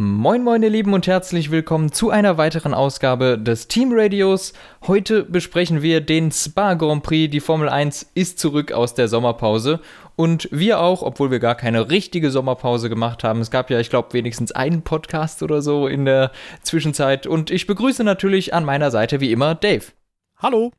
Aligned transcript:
Moin 0.00 0.44
moin 0.44 0.62
ihr 0.62 0.70
Lieben 0.70 0.92
und 0.92 1.08
herzlich 1.08 1.50
willkommen 1.50 1.90
zu 1.90 2.10
einer 2.10 2.38
weiteren 2.38 2.72
Ausgabe 2.72 3.36
des 3.36 3.66
Team 3.66 3.90
Radios. 3.92 4.52
Heute 4.86 5.24
besprechen 5.24 5.82
wir 5.82 6.00
den 6.00 6.30
Spa 6.30 6.74
Grand 6.74 7.02
Prix. 7.02 7.32
Die 7.32 7.40
Formel 7.40 7.68
1 7.68 8.12
ist 8.14 8.38
zurück 8.38 8.70
aus 8.70 8.94
der 8.94 9.08
Sommerpause 9.08 9.80
und 10.14 10.48
wir 10.52 10.78
auch, 10.78 11.02
obwohl 11.02 11.32
wir 11.32 11.40
gar 11.40 11.56
keine 11.56 11.90
richtige 11.90 12.30
Sommerpause 12.30 12.88
gemacht 12.88 13.24
haben. 13.24 13.40
Es 13.40 13.50
gab 13.50 13.70
ja, 13.70 13.80
ich 13.80 13.90
glaube, 13.90 14.12
wenigstens 14.12 14.52
einen 14.52 14.82
Podcast 14.82 15.42
oder 15.42 15.62
so 15.62 15.88
in 15.88 16.04
der 16.04 16.30
Zwischenzeit 16.62 17.26
und 17.26 17.50
ich 17.50 17.66
begrüße 17.66 18.04
natürlich 18.04 18.54
an 18.54 18.64
meiner 18.64 18.92
Seite 18.92 19.18
wie 19.18 19.32
immer 19.32 19.56
Dave. 19.56 19.86
Hallo. 20.36 20.70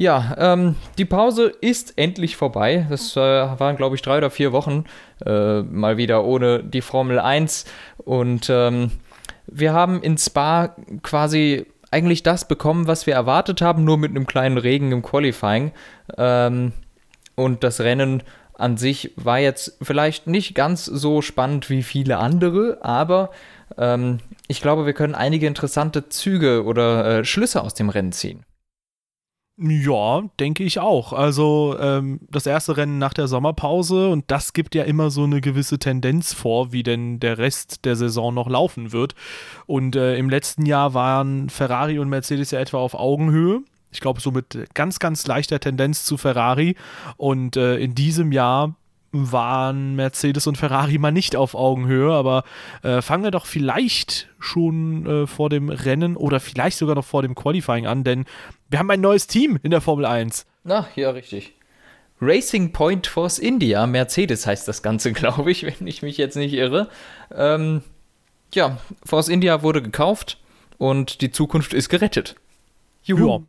Ja, 0.00 0.36
ähm, 0.38 0.76
die 0.96 1.04
Pause 1.04 1.52
ist 1.60 1.94
endlich 1.98 2.36
vorbei. 2.36 2.86
Das 2.88 3.16
äh, 3.16 3.20
waren, 3.20 3.76
glaube 3.76 3.96
ich, 3.96 4.02
drei 4.02 4.18
oder 4.18 4.30
vier 4.30 4.52
Wochen 4.52 4.84
äh, 5.26 5.62
mal 5.62 5.96
wieder 5.96 6.24
ohne 6.24 6.62
die 6.62 6.82
Formel 6.82 7.18
1. 7.18 7.64
Und 8.04 8.48
ähm, 8.48 8.92
wir 9.48 9.72
haben 9.72 10.00
in 10.00 10.16
Spa 10.16 10.76
quasi 11.02 11.66
eigentlich 11.90 12.22
das 12.22 12.46
bekommen, 12.46 12.86
was 12.86 13.08
wir 13.08 13.14
erwartet 13.14 13.60
haben, 13.60 13.82
nur 13.82 13.98
mit 13.98 14.10
einem 14.10 14.28
kleinen 14.28 14.56
Regen 14.56 14.92
im 14.92 15.02
Qualifying. 15.02 15.72
Ähm, 16.16 16.70
und 17.34 17.64
das 17.64 17.80
Rennen 17.80 18.22
an 18.54 18.76
sich 18.76 19.10
war 19.16 19.40
jetzt 19.40 19.78
vielleicht 19.82 20.28
nicht 20.28 20.54
ganz 20.54 20.84
so 20.84 21.22
spannend 21.22 21.70
wie 21.70 21.82
viele 21.82 22.18
andere, 22.18 22.78
aber 22.82 23.30
ähm, 23.76 24.18
ich 24.46 24.60
glaube, 24.60 24.86
wir 24.86 24.92
können 24.92 25.16
einige 25.16 25.48
interessante 25.48 26.08
Züge 26.08 26.62
oder 26.62 27.18
äh, 27.18 27.24
Schlüsse 27.24 27.62
aus 27.62 27.74
dem 27.74 27.88
Rennen 27.88 28.12
ziehen. 28.12 28.44
Ja, 29.60 30.22
denke 30.38 30.62
ich 30.62 30.78
auch. 30.78 31.12
Also 31.12 31.76
ähm, 31.80 32.20
das 32.30 32.46
erste 32.46 32.76
Rennen 32.76 32.98
nach 32.98 33.12
der 33.12 33.26
Sommerpause 33.26 34.08
und 34.08 34.24
das 34.28 34.52
gibt 34.52 34.76
ja 34.76 34.84
immer 34.84 35.10
so 35.10 35.24
eine 35.24 35.40
gewisse 35.40 35.80
Tendenz 35.80 36.32
vor, 36.32 36.70
wie 36.70 36.84
denn 36.84 37.18
der 37.18 37.38
Rest 37.38 37.84
der 37.84 37.96
Saison 37.96 38.32
noch 38.32 38.48
laufen 38.48 38.92
wird. 38.92 39.16
Und 39.66 39.96
äh, 39.96 40.16
im 40.16 40.30
letzten 40.30 40.64
Jahr 40.64 40.94
waren 40.94 41.50
Ferrari 41.50 41.98
und 41.98 42.08
Mercedes 42.08 42.52
ja 42.52 42.60
etwa 42.60 42.78
auf 42.78 42.94
Augenhöhe. 42.94 43.62
Ich 43.90 44.00
glaube, 44.00 44.20
so 44.20 44.30
mit 44.30 44.56
ganz, 44.74 45.00
ganz 45.00 45.26
leichter 45.26 45.58
Tendenz 45.58 46.04
zu 46.04 46.18
Ferrari. 46.18 46.76
Und 47.16 47.56
äh, 47.56 47.78
in 47.78 47.96
diesem 47.96 48.30
Jahr 48.30 48.76
waren 49.32 49.96
Mercedes 49.96 50.46
und 50.46 50.56
Ferrari 50.56 50.98
mal 50.98 51.12
nicht 51.12 51.36
auf 51.36 51.54
Augenhöhe, 51.54 52.12
aber 52.12 52.44
äh, 52.82 53.02
fangen 53.02 53.24
wir 53.24 53.30
doch 53.30 53.46
vielleicht 53.46 54.28
schon 54.38 55.06
äh, 55.06 55.26
vor 55.26 55.50
dem 55.50 55.68
Rennen 55.68 56.16
oder 56.16 56.40
vielleicht 56.40 56.78
sogar 56.78 56.94
noch 56.94 57.04
vor 57.04 57.22
dem 57.22 57.34
Qualifying 57.34 57.86
an, 57.86 58.04
denn 58.04 58.24
wir 58.68 58.78
haben 58.78 58.90
ein 58.90 59.00
neues 59.00 59.26
Team 59.26 59.58
in 59.62 59.70
der 59.70 59.80
Formel 59.80 60.06
1. 60.06 60.46
Na, 60.64 60.88
ja, 60.96 61.10
richtig. 61.10 61.54
Racing 62.20 62.72
Point 62.72 63.06
Force 63.06 63.38
India, 63.38 63.86
Mercedes 63.86 64.46
heißt 64.46 64.66
das 64.66 64.82
Ganze, 64.82 65.12
glaube 65.14 65.50
ich, 65.50 65.64
wenn 65.64 65.86
ich 65.86 66.02
mich 66.02 66.16
jetzt 66.16 66.36
nicht 66.36 66.54
irre. 66.54 66.88
Ähm, 67.34 67.82
ja, 68.52 68.78
Force 69.04 69.28
India 69.28 69.62
wurde 69.62 69.82
gekauft 69.82 70.38
und 70.78 71.20
die 71.20 71.30
Zukunft 71.30 71.74
ist 71.74 71.88
gerettet. 71.88 72.36
Juhu. 73.02 73.28
Ja. 73.28 73.40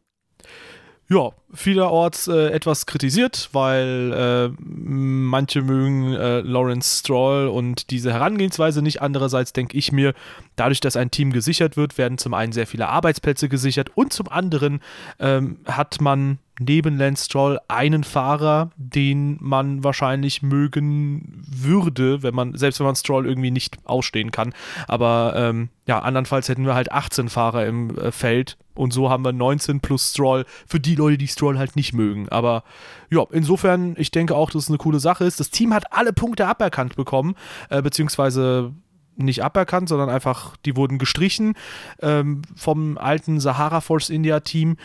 Ja, 1.12 1.32
vielerorts 1.52 2.28
äh, 2.28 2.50
etwas 2.52 2.86
kritisiert, 2.86 3.50
weil 3.52 4.14
äh, 4.14 4.56
manche 4.60 5.64
mögen 5.64 6.14
äh, 6.14 6.42
Lawrence 6.42 7.00
Stroll 7.00 7.48
und 7.48 7.90
diese 7.90 8.14
Herangehensweise 8.14 8.84
nicht. 8.84 9.02
Andererseits 9.02 9.52
denke 9.52 9.76
ich 9.76 9.92
mir, 9.92 10.14
dadurch, 10.56 10.82
dass 10.82 10.96
ein 10.96 11.10
Team 11.10 11.32
gesichert 11.34 11.78
wird, 11.78 11.98
werden 11.98 12.20
zum 12.20 12.36
einen 12.36 12.52
sehr 12.52 12.68
viele 12.68 12.90
Arbeitsplätze 12.90 13.50
gesichert 13.50 13.90
und 13.96 14.14
zum 14.14 14.30
anderen 14.30 14.82
ähm, 15.18 15.58
hat 15.66 16.00
man 16.00 16.38
neben 16.60 16.98
Lance 16.98 17.26
Stroll 17.26 17.60
einen 17.68 18.04
Fahrer, 18.04 18.70
den 18.76 19.38
man 19.40 19.84
wahrscheinlich 19.84 20.44
mögen 20.44 21.44
würde, 21.48 22.22
wenn 22.22 22.36
man, 22.36 22.56
selbst 22.56 22.80
wenn 22.80 22.86
man 22.86 22.96
Stroll 22.96 23.26
irgendwie 23.26 23.50
nicht 23.50 23.78
ausstehen 23.86 24.30
kann. 24.32 24.54
Aber 24.88 25.34
ähm, 25.36 25.70
ja, 25.88 26.00
andernfalls 26.00 26.50
hätten 26.50 26.66
wir 26.66 26.76
halt 26.76 26.92
18 26.92 27.30
Fahrer 27.30 27.66
im 27.66 27.98
äh, 27.98 28.12
Feld 28.12 28.58
und 28.80 28.94
so 28.94 29.10
haben 29.10 29.26
wir 29.26 29.34
19 29.34 29.82
plus 29.82 30.12
Stroll 30.12 30.46
für 30.66 30.80
die 30.80 30.96
Leute, 30.96 31.18
die 31.18 31.28
Stroll 31.28 31.58
halt 31.58 31.76
nicht 31.76 31.94
mögen. 31.94 32.30
Aber 32.30 32.64
ja, 33.12 33.26
insofern, 33.30 33.96
ich 33.98 34.10
denke 34.10 34.36
auch, 34.36 34.52
dass 34.52 34.64
es 34.64 34.70
eine 34.70 34.78
coole 34.78 35.02
Sache 35.02 35.26
ist. 35.26 35.38
Das 35.40 35.50
Team 35.50 35.74
hat 35.74 35.92
alle 35.92 36.14
Punkte 36.14 36.48
aberkannt 36.48 36.96
bekommen, 36.96 37.36
äh, 37.70 37.82
beziehungsweise 37.82 38.74
nicht 39.18 39.44
aberkannt, 39.44 39.90
sondern 39.90 40.10
einfach, 40.10 40.56
die 40.66 40.78
wurden 40.78 40.98
gestrichen 40.98 41.56
ähm, 42.02 42.42
vom 42.56 42.98
alten 42.98 43.42
Sahara 43.42 43.82
Force 43.82 44.10
India 44.10 44.40
Team. 44.40 44.78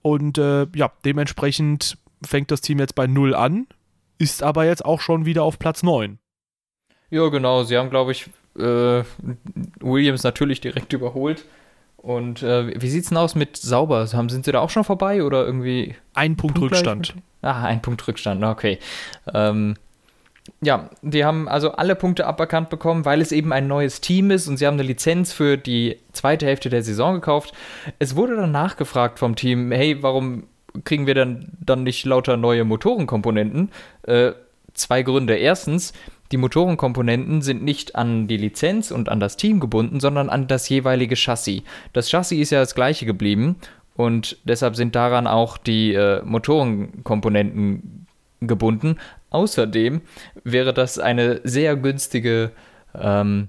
Und 0.00 0.38
äh, 0.38 0.66
ja, 0.74 0.90
dementsprechend 1.04 1.98
fängt 2.24 2.50
das 2.50 2.62
Team 2.62 2.78
jetzt 2.78 2.94
bei 2.94 3.06
0 3.06 3.34
an, 3.34 3.66
ist 4.16 4.42
aber 4.42 4.64
jetzt 4.64 4.82
auch 4.82 5.02
schon 5.02 5.26
wieder 5.26 5.42
auf 5.42 5.58
Platz 5.58 5.82
9. 5.82 6.18
Ja, 7.10 7.28
genau. 7.28 7.64
Sie 7.64 7.76
haben, 7.76 7.90
glaube 7.90 8.12
ich, 8.12 8.30
äh, 8.56 9.04
Williams 9.80 10.22
natürlich 10.22 10.62
direkt 10.62 10.94
überholt. 10.94 11.44
Und 12.02 12.42
äh, 12.42 12.80
wie 12.80 12.98
es 12.98 13.08
denn 13.08 13.16
aus 13.16 13.34
mit 13.36 13.56
sauber? 13.56 14.06
Haben, 14.12 14.28
sind 14.28 14.44
sie 14.44 14.52
da 14.52 14.58
auch 14.60 14.70
schon 14.70 14.84
vorbei 14.84 15.22
oder 15.22 15.46
irgendwie? 15.46 15.94
Ein 16.14 16.36
Punkt 16.36 16.60
Rückstand. 16.60 17.14
Ah, 17.42 17.64
ein 17.64 17.80
Punkt 17.80 18.06
Rückstand, 18.06 18.42
okay. 18.42 18.78
Ähm, 19.32 19.76
ja, 20.60 20.90
die 21.02 21.24
haben 21.24 21.48
also 21.48 21.72
alle 21.72 21.94
Punkte 21.94 22.26
aberkannt 22.26 22.70
bekommen, 22.70 23.04
weil 23.04 23.20
es 23.20 23.30
eben 23.30 23.52
ein 23.52 23.68
neues 23.68 24.00
Team 24.00 24.32
ist 24.32 24.48
und 24.48 24.56
sie 24.56 24.66
haben 24.66 24.74
eine 24.74 24.82
Lizenz 24.82 25.32
für 25.32 25.56
die 25.56 25.98
zweite 26.12 26.46
Hälfte 26.46 26.70
der 26.70 26.82
Saison 26.82 27.14
gekauft. 27.14 27.52
Es 28.00 28.16
wurde 28.16 28.36
dann 28.36 28.50
nachgefragt 28.50 29.20
vom 29.20 29.36
Team, 29.36 29.70
hey, 29.70 30.02
warum 30.02 30.44
kriegen 30.84 31.06
wir 31.06 31.14
dann, 31.14 31.52
dann 31.60 31.84
nicht 31.84 32.04
lauter 32.04 32.36
neue 32.36 32.64
Motorenkomponenten? 32.64 33.70
Äh, 34.02 34.32
zwei 34.74 35.02
Gründe. 35.02 35.36
Erstens, 35.36 35.92
die 36.32 36.38
Motorenkomponenten 36.38 37.42
sind 37.42 37.62
nicht 37.62 37.94
an 37.94 38.26
die 38.26 38.38
Lizenz 38.38 38.90
und 38.90 39.08
an 39.08 39.20
das 39.20 39.36
Team 39.36 39.60
gebunden, 39.60 40.00
sondern 40.00 40.30
an 40.30 40.46
das 40.48 40.68
jeweilige 40.68 41.14
Chassis. 41.14 41.62
Das 41.92 42.10
Chassis 42.10 42.40
ist 42.40 42.50
ja 42.50 42.60
das 42.60 42.74
gleiche 42.74 43.04
geblieben 43.06 43.56
und 43.94 44.38
deshalb 44.44 44.74
sind 44.74 44.94
daran 44.94 45.26
auch 45.26 45.58
die 45.58 45.92
äh, 45.92 46.22
Motorenkomponenten 46.24 48.06
gebunden. 48.40 48.96
Außerdem 49.30 50.00
wäre 50.42 50.72
das 50.72 50.98
eine 50.98 51.40
sehr 51.44 51.76
günstige 51.76 52.52
ähm, 52.94 53.48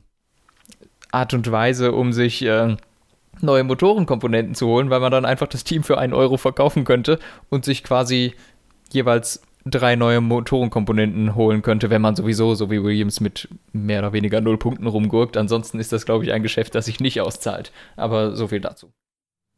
Art 1.12 1.34
und 1.34 1.50
Weise, 1.52 1.94
um 1.94 2.12
sich 2.12 2.44
äh, 2.44 2.76
neue 3.42 3.64
Motorenkomponenten 3.64 4.56
zu 4.56 4.68
holen, 4.68 4.90
weil 4.90 5.00
man 5.00 5.12
dann 5.12 5.26
einfach 5.26 5.48
das 5.48 5.64
Team 5.64 5.84
für 5.84 5.98
einen 5.98 6.14
Euro 6.14 6.38
verkaufen 6.38 6.84
könnte 6.84 7.20
und 7.50 7.66
sich 7.66 7.84
quasi 7.84 8.34
jeweils 8.92 9.42
drei 9.66 9.96
neue 9.96 10.22
Motorenkomponenten 10.22 11.36
holen 11.36 11.62
könnte, 11.62 11.90
wenn 11.90 12.02
man 12.02 12.16
sowieso, 12.16 12.56
so 12.56 12.70
wie 12.70 12.84
Williams, 12.84 13.20
mit 13.20 13.48
mehr 13.72 14.00
oder 14.00 14.14
weniger 14.14 14.42
null 14.42 14.58
Punkten 14.58 14.88
rumgurkt. 14.88 15.38
Ansonsten 15.38 15.80
ist 15.80 15.92
das, 15.92 16.06
glaube 16.06 16.26
ich, 16.26 16.32
ein 16.32 16.44
Geschäft, 16.44 16.76
das 16.76 16.86
sich 16.86 17.00
nicht 17.00 17.22
auszahlt. 17.22 17.72
Aber 17.96 18.36
so 18.36 18.48
viel 18.48 18.60
dazu. 18.60 18.94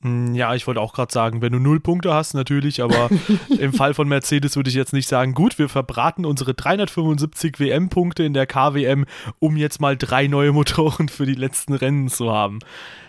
Hm, 0.02 0.36
ja, 0.36 0.54
ich 0.54 0.68
wollte 0.68 0.82
auch 0.82 0.94
gerade 0.94 1.12
sagen, 1.12 1.42
wenn 1.42 1.54
du 1.54 1.60
null 1.60 1.80
Punkte 1.80 2.14
hast, 2.14 2.34
natürlich, 2.34 2.84
aber 2.84 3.10
im 3.60 3.74
Fall 3.74 3.94
von 3.94 4.08
Mercedes 4.08 4.56
würde 4.56 4.70
ich 4.70 4.76
jetzt 4.76 4.94
nicht 4.94 5.08
sagen, 5.08 5.34
gut, 5.34 5.58
wir 5.58 5.70
verbraten 5.70 6.26
unsere 6.26 6.54
375 6.54 7.60
WM-Punkte 7.60 8.24
in 8.24 8.34
der 8.34 8.46
KWM, 8.46 9.06
um 9.40 9.58
jetzt 9.58 9.82
mal 9.82 9.98
drei 9.98 10.28
neue 10.28 10.52
Motoren 10.52 11.10
für 11.10 11.26
die 11.26 11.34
letzten 11.34 11.74
Rennen 11.74 12.10
zu 12.10 12.32
haben. 12.32 12.60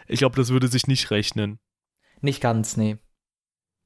Ich 0.06 0.20
glaube, 0.20 0.36
das 0.36 0.50
würde 0.50 0.68
sich 0.68 0.86
nicht 0.86 1.10
rechnen. 1.10 1.58
Nicht 2.22 2.40
ganz, 2.40 2.76
nee. 2.76 2.96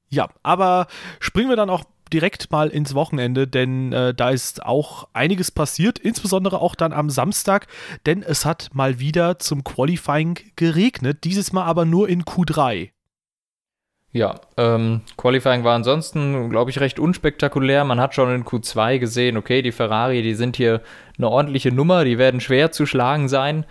Ja, 0.07 0.29
aber 0.43 0.87
springen 1.19 1.49
wir 1.49 1.55
dann 1.55 1.69
auch 1.69 1.85
direkt 2.13 2.51
mal 2.51 2.69
ins 2.69 2.93
Wochenende, 2.93 3.47
denn 3.47 3.93
äh, 3.93 4.13
da 4.13 4.29
ist 4.29 4.65
auch 4.65 5.07
einiges 5.13 5.51
passiert, 5.51 5.99
insbesondere 5.99 6.61
auch 6.61 6.75
dann 6.75 6.93
am 6.93 7.09
Samstag, 7.09 7.67
denn 8.05 8.23
es 8.23 8.45
hat 8.45 8.69
mal 8.73 8.99
wieder 8.99 9.39
zum 9.39 9.63
Qualifying 9.63 10.37
geregnet, 10.55 11.23
dieses 11.23 11.53
Mal 11.53 11.65
aber 11.65 11.85
nur 11.85 12.09
in 12.09 12.23
Q3. 12.23 12.91
Ja, 14.13 14.41
ähm, 14.57 15.01
Qualifying 15.15 15.63
war 15.63 15.75
ansonsten, 15.75 16.49
glaube 16.49 16.69
ich, 16.69 16.81
recht 16.81 16.99
unspektakulär. 16.99 17.85
Man 17.85 18.01
hat 18.01 18.13
schon 18.13 18.33
in 18.35 18.43
Q2 18.43 18.99
gesehen, 18.99 19.37
okay, 19.37 19.61
die 19.61 19.71
Ferrari, 19.71 20.21
die 20.21 20.33
sind 20.33 20.57
hier 20.57 20.81
eine 21.17 21.29
ordentliche 21.29 21.71
Nummer, 21.71 22.03
die 22.03 22.17
werden 22.17 22.41
schwer 22.41 22.73
zu 22.73 22.85
schlagen 22.85 23.29
sein. 23.29 23.65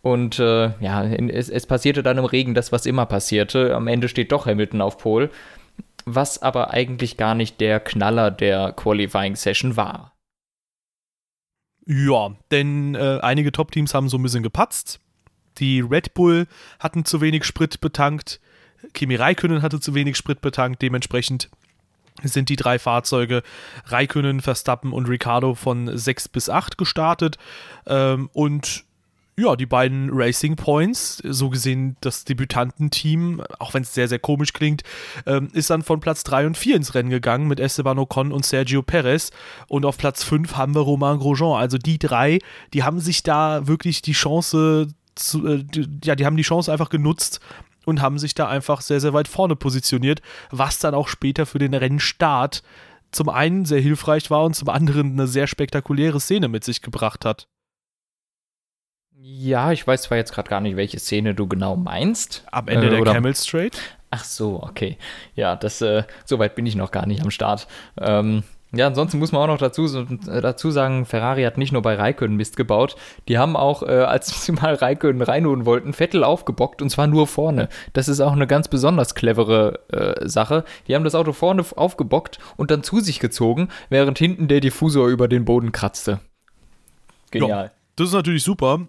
Und 0.00 0.38
äh, 0.38 0.70
ja, 0.80 1.04
es, 1.04 1.50
es 1.50 1.66
passierte 1.66 2.02
dann 2.02 2.16
im 2.18 2.24
Regen 2.24 2.54
das, 2.54 2.72
was 2.72 2.86
immer 2.86 3.04
passierte. 3.04 3.74
Am 3.74 3.86
Ende 3.86 4.08
steht 4.08 4.32
doch 4.32 4.46
Hamilton 4.46 4.80
auf 4.80 4.96
Pol 4.96 5.30
was 6.04 6.40
aber 6.40 6.70
eigentlich 6.70 7.16
gar 7.16 7.34
nicht 7.34 7.60
der 7.60 7.80
Knaller 7.80 8.30
der 8.30 8.72
Qualifying 8.72 9.36
Session 9.36 9.76
war. 9.76 10.12
Ja, 11.86 12.36
denn 12.50 12.94
äh, 12.94 13.18
einige 13.22 13.52
Top-Teams 13.52 13.94
haben 13.94 14.08
so 14.08 14.18
ein 14.18 14.22
bisschen 14.22 14.42
gepatzt. 14.42 15.00
Die 15.58 15.80
Red 15.80 16.14
Bull 16.14 16.46
hatten 16.78 17.04
zu 17.04 17.20
wenig 17.20 17.44
Sprit 17.44 17.80
betankt. 17.80 18.40
Kimi 18.94 19.16
Räikkönen 19.16 19.62
hatte 19.62 19.80
zu 19.80 19.94
wenig 19.94 20.16
Sprit 20.16 20.40
betankt. 20.40 20.82
Dementsprechend 20.82 21.50
sind 22.22 22.48
die 22.48 22.56
drei 22.56 22.78
Fahrzeuge 22.78 23.42
Räikkönen, 23.86 24.40
Verstappen 24.40 24.92
und 24.92 25.08
Ricardo 25.08 25.54
von 25.54 25.96
6 25.96 26.28
bis 26.28 26.48
8 26.48 26.78
gestartet. 26.78 27.36
Ähm, 27.86 28.30
und 28.32 28.84
ja, 29.38 29.56
die 29.56 29.66
beiden 29.66 30.10
Racing 30.12 30.56
Points, 30.56 31.22
so 31.24 31.48
gesehen 31.48 31.96
das 32.00 32.24
Debütantenteam, 32.24 33.42
auch 33.58 33.72
wenn 33.72 33.82
es 33.82 33.94
sehr, 33.94 34.06
sehr 34.06 34.18
komisch 34.18 34.52
klingt, 34.52 34.82
ähm, 35.24 35.48
ist 35.54 35.70
dann 35.70 35.82
von 35.82 36.00
Platz 36.00 36.22
3 36.24 36.46
und 36.46 36.58
4 36.58 36.76
ins 36.76 36.94
Rennen 36.94 37.08
gegangen 37.08 37.48
mit 37.48 37.58
Esteban 37.58 37.98
Ocon 37.98 38.30
und 38.30 38.44
Sergio 38.44 38.82
Perez. 38.82 39.30
Und 39.68 39.86
auf 39.86 39.96
Platz 39.96 40.22
5 40.22 40.56
haben 40.56 40.74
wir 40.74 40.82
Romain 40.82 41.18
Grosjean. 41.18 41.58
Also 41.58 41.78
die 41.78 41.98
drei, 41.98 42.40
die 42.74 42.82
haben 42.82 43.00
sich 43.00 43.22
da 43.22 43.66
wirklich 43.66 44.02
die 44.02 44.12
Chance 44.12 44.88
zu, 45.14 45.46
äh, 45.46 45.64
die, 45.64 45.88
ja, 46.04 46.14
die 46.14 46.26
haben 46.26 46.36
die 46.36 46.42
Chance 46.42 46.70
einfach 46.70 46.90
genutzt 46.90 47.40
und 47.86 48.02
haben 48.02 48.18
sich 48.18 48.34
da 48.34 48.48
einfach 48.48 48.82
sehr, 48.82 49.00
sehr 49.00 49.14
weit 49.14 49.28
vorne 49.28 49.56
positioniert, 49.56 50.20
was 50.50 50.78
dann 50.78 50.94
auch 50.94 51.08
später 51.08 51.46
für 51.46 51.58
den 51.58 51.74
Rennstart 51.74 52.62
zum 53.12 53.28
einen 53.28 53.64
sehr 53.64 53.80
hilfreich 53.80 54.30
war 54.30 54.44
und 54.44 54.54
zum 54.54 54.68
anderen 54.68 55.12
eine 55.12 55.26
sehr 55.26 55.46
spektakuläre 55.46 56.20
Szene 56.20 56.48
mit 56.48 56.64
sich 56.64 56.82
gebracht 56.82 57.24
hat. 57.24 57.46
Ja, 59.24 59.70
ich 59.70 59.86
weiß 59.86 60.02
zwar 60.02 60.18
jetzt 60.18 60.32
gerade 60.32 60.50
gar 60.50 60.60
nicht, 60.60 60.76
welche 60.76 60.98
Szene 60.98 61.32
du 61.32 61.46
genau 61.46 61.76
meinst. 61.76 62.44
Am 62.50 62.66
Ende 62.66 62.88
äh, 62.88 62.90
der 62.90 63.00
oder? 63.00 63.12
Camel 63.12 63.36
Straight. 63.36 63.78
Ach 64.10 64.24
so, 64.24 64.60
okay. 64.60 64.98
Ja, 65.36 65.54
das, 65.54 65.80
äh, 65.80 66.02
so 66.24 66.40
weit 66.40 66.56
bin 66.56 66.66
ich 66.66 66.74
noch 66.74 66.90
gar 66.90 67.06
nicht 67.06 67.22
am 67.22 67.30
Start. 67.30 67.68
Ähm, 68.00 68.42
ja, 68.72 68.88
ansonsten 68.88 69.20
muss 69.20 69.30
man 69.30 69.42
auch 69.42 69.46
noch 69.46 69.58
dazu, 69.58 69.86
dazu 70.06 70.72
sagen, 70.72 71.06
Ferrari 71.06 71.44
hat 71.44 71.56
nicht 71.56 71.72
nur 71.72 71.82
bei 71.82 71.94
Raikön 71.94 72.34
Mist 72.34 72.56
gebaut, 72.56 72.96
die 73.28 73.38
haben 73.38 73.54
auch, 73.54 73.84
äh, 73.84 73.90
als 73.90 74.44
sie 74.44 74.52
mal 74.52 74.74
Raikön 74.74 75.22
reinholen 75.22 75.66
wollten, 75.66 75.92
Vettel 75.92 76.24
aufgebockt 76.24 76.82
und 76.82 76.90
zwar 76.90 77.06
nur 77.06 77.28
vorne. 77.28 77.68
Das 77.92 78.08
ist 78.08 78.20
auch 78.20 78.32
eine 78.32 78.48
ganz 78.48 78.66
besonders 78.66 79.14
clevere 79.14 79.78
äh, 79.88 80.28
Sache. 80.28 80.64
Die 80.88 80.96
haben 80.96 81.04
das 81.04 81.14
Auto 81.14 81.32
vorne 81.32 81.64
aufgebockt 81.76 82.40
und 82.56 82.72
dann 82.72 82.82
zu 82.82 82.98
sich 82.98 83.20
gezogen, 83.20 83.68
während 83.88 84.18
hinten 84.18 84.48
der 84.48 84.60
Diffusor 84.60 85.06
über 85.06 85.28
den 85.28 85.44
Boden 85.44 85.70
kratzte. 85.70 86.18
Genial. 87.30 87.66
Ja, 87.66 87.70
das 87.94 88.08
ist 88.08 88.14
natürlich 88.14 88.42
super. 88.42 88.88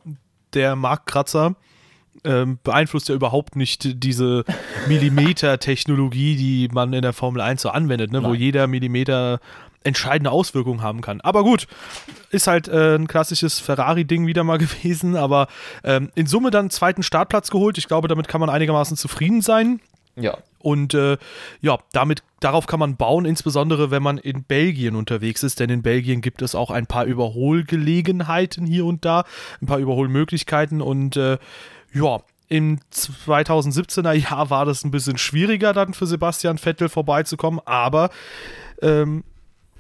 Der 0.54 0.76
Marktkratzer 0.76 1.56
ähm, 2.24 2.60
beeinflusst 2.64 3.10
ja 3.10 3.16
überhaupt 3.16 3.56
nicht 3.56 4.04
diese 4.04 4.46
Millimeter-Technologie, 4.88 6.36
die 6.36 6.70
man 6.72 6.94
in 6.94 7.02
der 7.02 7.14
Formel 7.14 7.42
1 7.42 7.62
so 7.62 7.70
anwendet, 7.70 8.12
ne? 8.12 8.24
wo 8.24 8.34
jeder 8.34 8.68
Millimeter 8.68 9.40
entscheidende 9.84 10.32
Auswirkungen 10.32 10.82
haben 10.82 11.02
kann. 11.02 11.22
Aber 11.22 11.44
gut, 11.44 11.68
ist 12.30 12.48
halt 12.48 12.68
äh, 12.68 12.96
ein 12.96 13.08
klassisches 13.08 13.60
Ferrari-Ding 13.60 14.28
wieder 14.28 14.44
mal 14.44 14.58
gewesen, 14.60 15.16
aber 15.16 15.48
ähm, 15.84 16.10
in 16.16 16.28
Summe 16.28 16.52
dann 16.52 16.70
zweiten 16.70 17.04
Startplatz 17.04 17.52
geholt. 17.52 17.78
Ich 17.78 17.88
glaube, 17.88 18.08
damit 18.08 18.28
kann 18.28 18.40
man 18.40 18.50
einigermaßen 18.50 18.98
zufrieden 18.98 19.42
sein. 19.42 19.82
Ja. 20.16 20.38
Und 20.64 20.94
äh, 20.94 21.18
ja, 21.60 21.78
damit, 21.92 22.24
darauf 22.40 22.68
kann 22.68 22.80
man 22.80 22.96
bauen, 22.96 23.26
insbesondere 23.26 23.92
wenn 23.92 24.02
man 24.02 24.18
in 24.18 24.44
Belgien 24.46 24.96
unterwegs 24.96 25.44
ist, 25.44 25.60
denn 25.60 25.70
in 25.70 25.82
Belgien 25.82 26.22
gibt 26.22 26.42
es 26.42 26.56
auch 26.56 26.72
ein 26.72 26.88
paar 26.88 27.04
Überholgelegenheiten 27.04 28.66
hier 28.66 28.86
und 28.86 29.04
da, 29.04 29.26
ein 29.62 29.68
paar 29.68 29.80
Überholmöglichkeiten. 29.80 30.82
Und 30.82 31.18
äh, 31.18 31.38
ja, 31.94 32.22
im 32.48 32.80
2017er 32.94 34.14
Jahr 34.14 34.50
war 34.50 34.66
das 34.66 34.86
ein 34.86 34.92
bisschen 34.92 35.18
schwieriger 35.18 35.74
dann 35.74 35.94
für 35.94 36.08
Sebastian 36.08 36.58
Vettel 36.58 36.88
vorbeizukommen, 36.88 37.60
aber 37.66 38.10
ähm, 38.82 39.26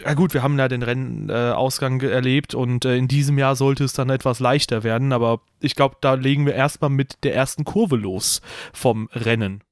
ja 0.03 0.15
gut, 0.15 0.33
wir 0.33 0.44
haben 0.44 0.59
ja 0.59 0.68
den 0.68 0.83
Rennausgang 0.83 2.01
äh, 2.01 2.09
erlebt. 2.09 2.56
Und 2.56 2.83
äh, 2.83 2.97
in 2.97 3.07
diesem 3.07 3.38
Jahr 3.38 3.56
sollte 3.56 3.85
es 3.85 3.94
dann 3.94 4.09
etwas 4.09 4.41
leichter 4.41 4.83
werden, 4.83 5.13
aber 5.13 5.39
ich 5.62 5.75
glaube, 5.75 5.95
da 6.01 6.15
legen 6.15 6.45
wir 6.45 6.56
erstmal 6.56 6.89
mit 6.89 7.24
der 7.24 7.35
ersten 7.35 7.63
Kurve 7.63 7.95
los 7.95 8.41
vom 8.74 9.07
Rennen. 9.13 9.63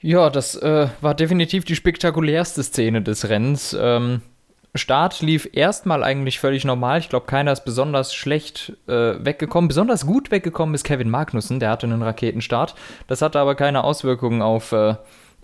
Ja, 0.00 0.30
das 0.30 0.54
äh, 0.54 0.88
war 1.00 1.14
definitiv 1.14 1.64
die 1.64 1.74
spektakulärste 1.74 2.62
Szene 2.62 3.02
des 3.02 3.28
Rennens. 3.28 3.76
Ähm, 3.78 4.22
Start 4.74 5.22
lief 5.22 5.48
erstmal 5.52 6.04
eigentlich 6.04 6.38
völlig 6.38 6.64
normal. 6.64 7.00
Ich 7.00 7.08
glaube, 7.08 7.26
keiner 7.26 7.52
ist 7.52 7.64
besonders 7.64 8.14
schlecht 8.14 8.74
äh, 8.86 9.14
weggekommen. 9.24 9.66
Besonders 9.66 10.06
gut 10.06 10.30
weggekommen 10.30 10.74
ist 10.74 10.84
Kevin 10.84 11.10
Magnussen, 11.10 11.58
der 11.58 11.70
hatte 11.70 11.86
einen 11.86 12.02
Raketenstart. 12.02 12.74
Das 13.08 13.22
hatte 13.22 13.40
aber 13.40 13.54
keine 13.54 13.82
Auswirkungen 13.82 14.40
auf, 14.40 14.72
äh, 14.72 14.94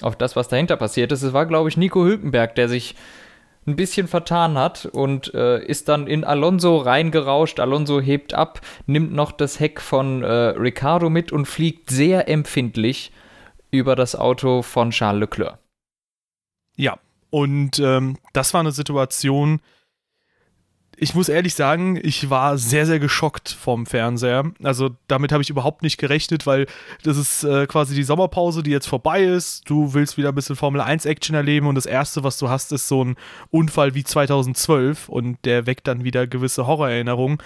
auf 0.02 0.16
das, 0.16 0.36
was 0.36 0.48
dahinter 0.48 0.76
passiert 0.76 1.10
ist. 1.10 1.22
Es 1.22 1.32
war, 1.32 1.46
glaube 1.46 1.68
ich, 1.68 1.76
Nico 1.76 2.04
Hülkenberg, 2.04 2.54
der 2.54 2.68
sich 2.68 2.94
ein 3.66 3.76
bisschen 3.76 4.08
vertan 4.08 4.58
hat 4.58 4.86
und 4.86 5.32
äh, 5.34 5.64
ist 5.64 5.88
dann 5.88 6.06
in 6.06 6.22
Alonso 6.22 6.76
reingerauscht. 6.76 7.58
Alonso 7.60 8.00
hebt 8.00 8.34
ab, 8.34 8.60
nimmt 8.86 9.14
noch 9.14 9.32
das 9.32 9.58
Heck 9.58 9.80
von 9.80 10.22
äh, 10.22 10.26
Ricardo 10.26 11.08
mit 11.08 11.32
und 11.32 11.46
fliegt 11.46 11.90
sehr 11.90 12.28
empfindlich 12.28 13.10
über 13.78 13.96
das 13.96 14.16
Auto 14.16 14.62
von 14.62 14.90
Charles 14.90 15.20
Leclerc. 15.20 15.58
Ja, 16.76 16.98
und 17.30 17.78
ähm, 17.78 18.18
das 18.32 18.54
war 18.54 18.60
eine 18.60 18.72
Situation, 18.72 19.60
ich 20.96 21.14
muss 21.14 21.28
ehrlich 21.28 21.54
sagen, 21.54 21.98
ich 22.02 22.30
war 22.30 22.58
sehr, 22.58 22.86
sehr 22.86 22.98
geschockt 22.98 23.48
vom 23.48 23.86
Fernseher. 23.86 24.52
Also 24.62 24.90
damit 25.08 25.32
habe 25.32 25.42
ich 25.42 25.50
überhaupt 25.50 25.82
nicht 25.82 25.98
gerechnet, 25.98 26.46
weil 26.46 26.66
das 27.02 27.16
ist 27.16 27.44
äh, 27.44 27.66
quasi 27.66 27.94
die 27.94 28.04
Sommerpause, 28.04 28.62
die 28.62 28.70
jetzt 28.70 28.86
vorbei 28.86 29.24
ist. 29.24 29.68
Du 29.68 29.94
willst 29.94 30.16
wieder 30.16 30.28
ein 30.28 30.34
bisschen 30.34 30.56
Formel 30.56 30.80
1 30.80 31.06
Action 31.06 31.34
erleben 31.34 31.66
und 31.66 31.74
das 31.74 31.86
Erste, 31.86 32.22
was 32.22 32.38
du 32.38 32.48
hast, 32.48 32.72
ist 32.72 32.88
so 32.88 33.04
ein 33.04 33.16
Unfall 33.50 33.94
wie 33.94 34.04
2012 34.04 35.08
und 35.08 35.38
der 35.44 35.66
weckt 35.66 35.88
dann 35.88 36.04
wieder 36.04 36.26
gewisse 36.26 36.66
Horrorerinnerungen. 36.66 37.38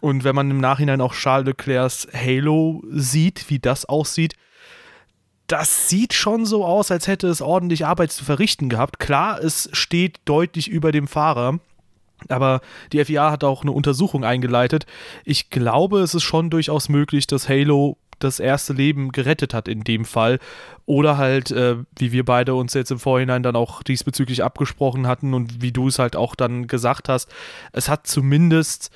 Und 0.00 0.24
wenn 0.24 0.34
man 0.34 0.50
im 0.50 0.60
Nachhinein 0.60 1.00
auch 1.00 1.14
Charles 1.14 1.46
Leclercs 1.46 2.08
Halo 2.14 2.82
sieht, 2.90 3.50
wie 3.50 3.58
das 3.58 3.84
aussieht, 3.86 4.34
das 5.50 5.88
sieht 5.88 6.14
schon 6.14 6.46
so 6.46 6.64
aus, 6.64 6.92
als 6.92 7.08
hätte 7.08 7.26
es 7.26 7.42
ordentlich 7.42 7.84
Arbeit 7.84 8.12
zu 8.12 8.24
verrichten 8.24 8.68
gehabt. 8.68 9.00
Klar, 9.00 9.42
es 9.42 9.68
steht 9.72 10.20
deutlich 10.24 10.68
über 10.68 10.92
dem 10.92 11.08
Fahrer. 11.08 11.58
Aber 12.28 12.60
die 12.92 13.04
FIA 13.04 13.32
hat 13.32 13.42
auch 13.42 13.62
eine 13.62 13.72
Untersuchung 13.72 14.24
eingeleitet. 14.24 14.86
Ich 15.24 15.50
glaube, 15.50 16.00
es 16.00 16.14
ist 16.14 16.22
schon 16.22 16.50
durchaus 16.50 16.88
möglich, 16.88 17.26
dass 17.26 17.48
Halo 17.48 17.96
das 18.20 18.38
erste 18.38 18.74
Leben 18.74 19.10
gerettet 19.10 19.52
hat 19.52 19.66
in 19.66 19.82
dem 19.82 20.04
Fall. 20.04 20.38
Oder 20.86 21.16
halt, 21.16 21.50
äh, 21.50 21.76
wie 21.98 22.12
wir 22.12 22.24
beide 22.24 22.54
uns 22.54 22.74
jetzt 22.74 22.92
im 22.92 23.00
Vorhinein 23.00 23.42
dann 23.42 23.56
auch 23.56 23.82
diesbezüglich 23.82 24.44
abgesprochen 24.44 25.06
hatten 25.06 25.34
und 25.34 25.62
wie 25.62 25.72
du 25.72 25.88
es 25.88 25.98
halt 25.98 26.14
auch 26.14 26.36
dann 26.36 26.68
gesagt 26.68 27.08
hast, 27.08 27.28
es 27.72 27.88
hat 27.88 28.06
zumindest 28.06 28.90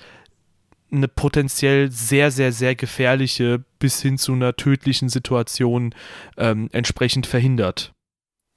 eine 0.93 1.09
potenziell 1.09 1.91
sehr, 1.91 2.31
sehr, 2.31 2.53
sehr 2.53 2.75
gefährliche 2.75 3.65
bis 3.79 4.01
hin 4.01 4.19
zu 4.19 4.33
einer 4.33 4.57
tödlichen 4.57 5.09
Situation 5.09 5.95
ähm, 6.37 6.69
entsprechend 6.73 7.27
verhindert. 7.27 7.93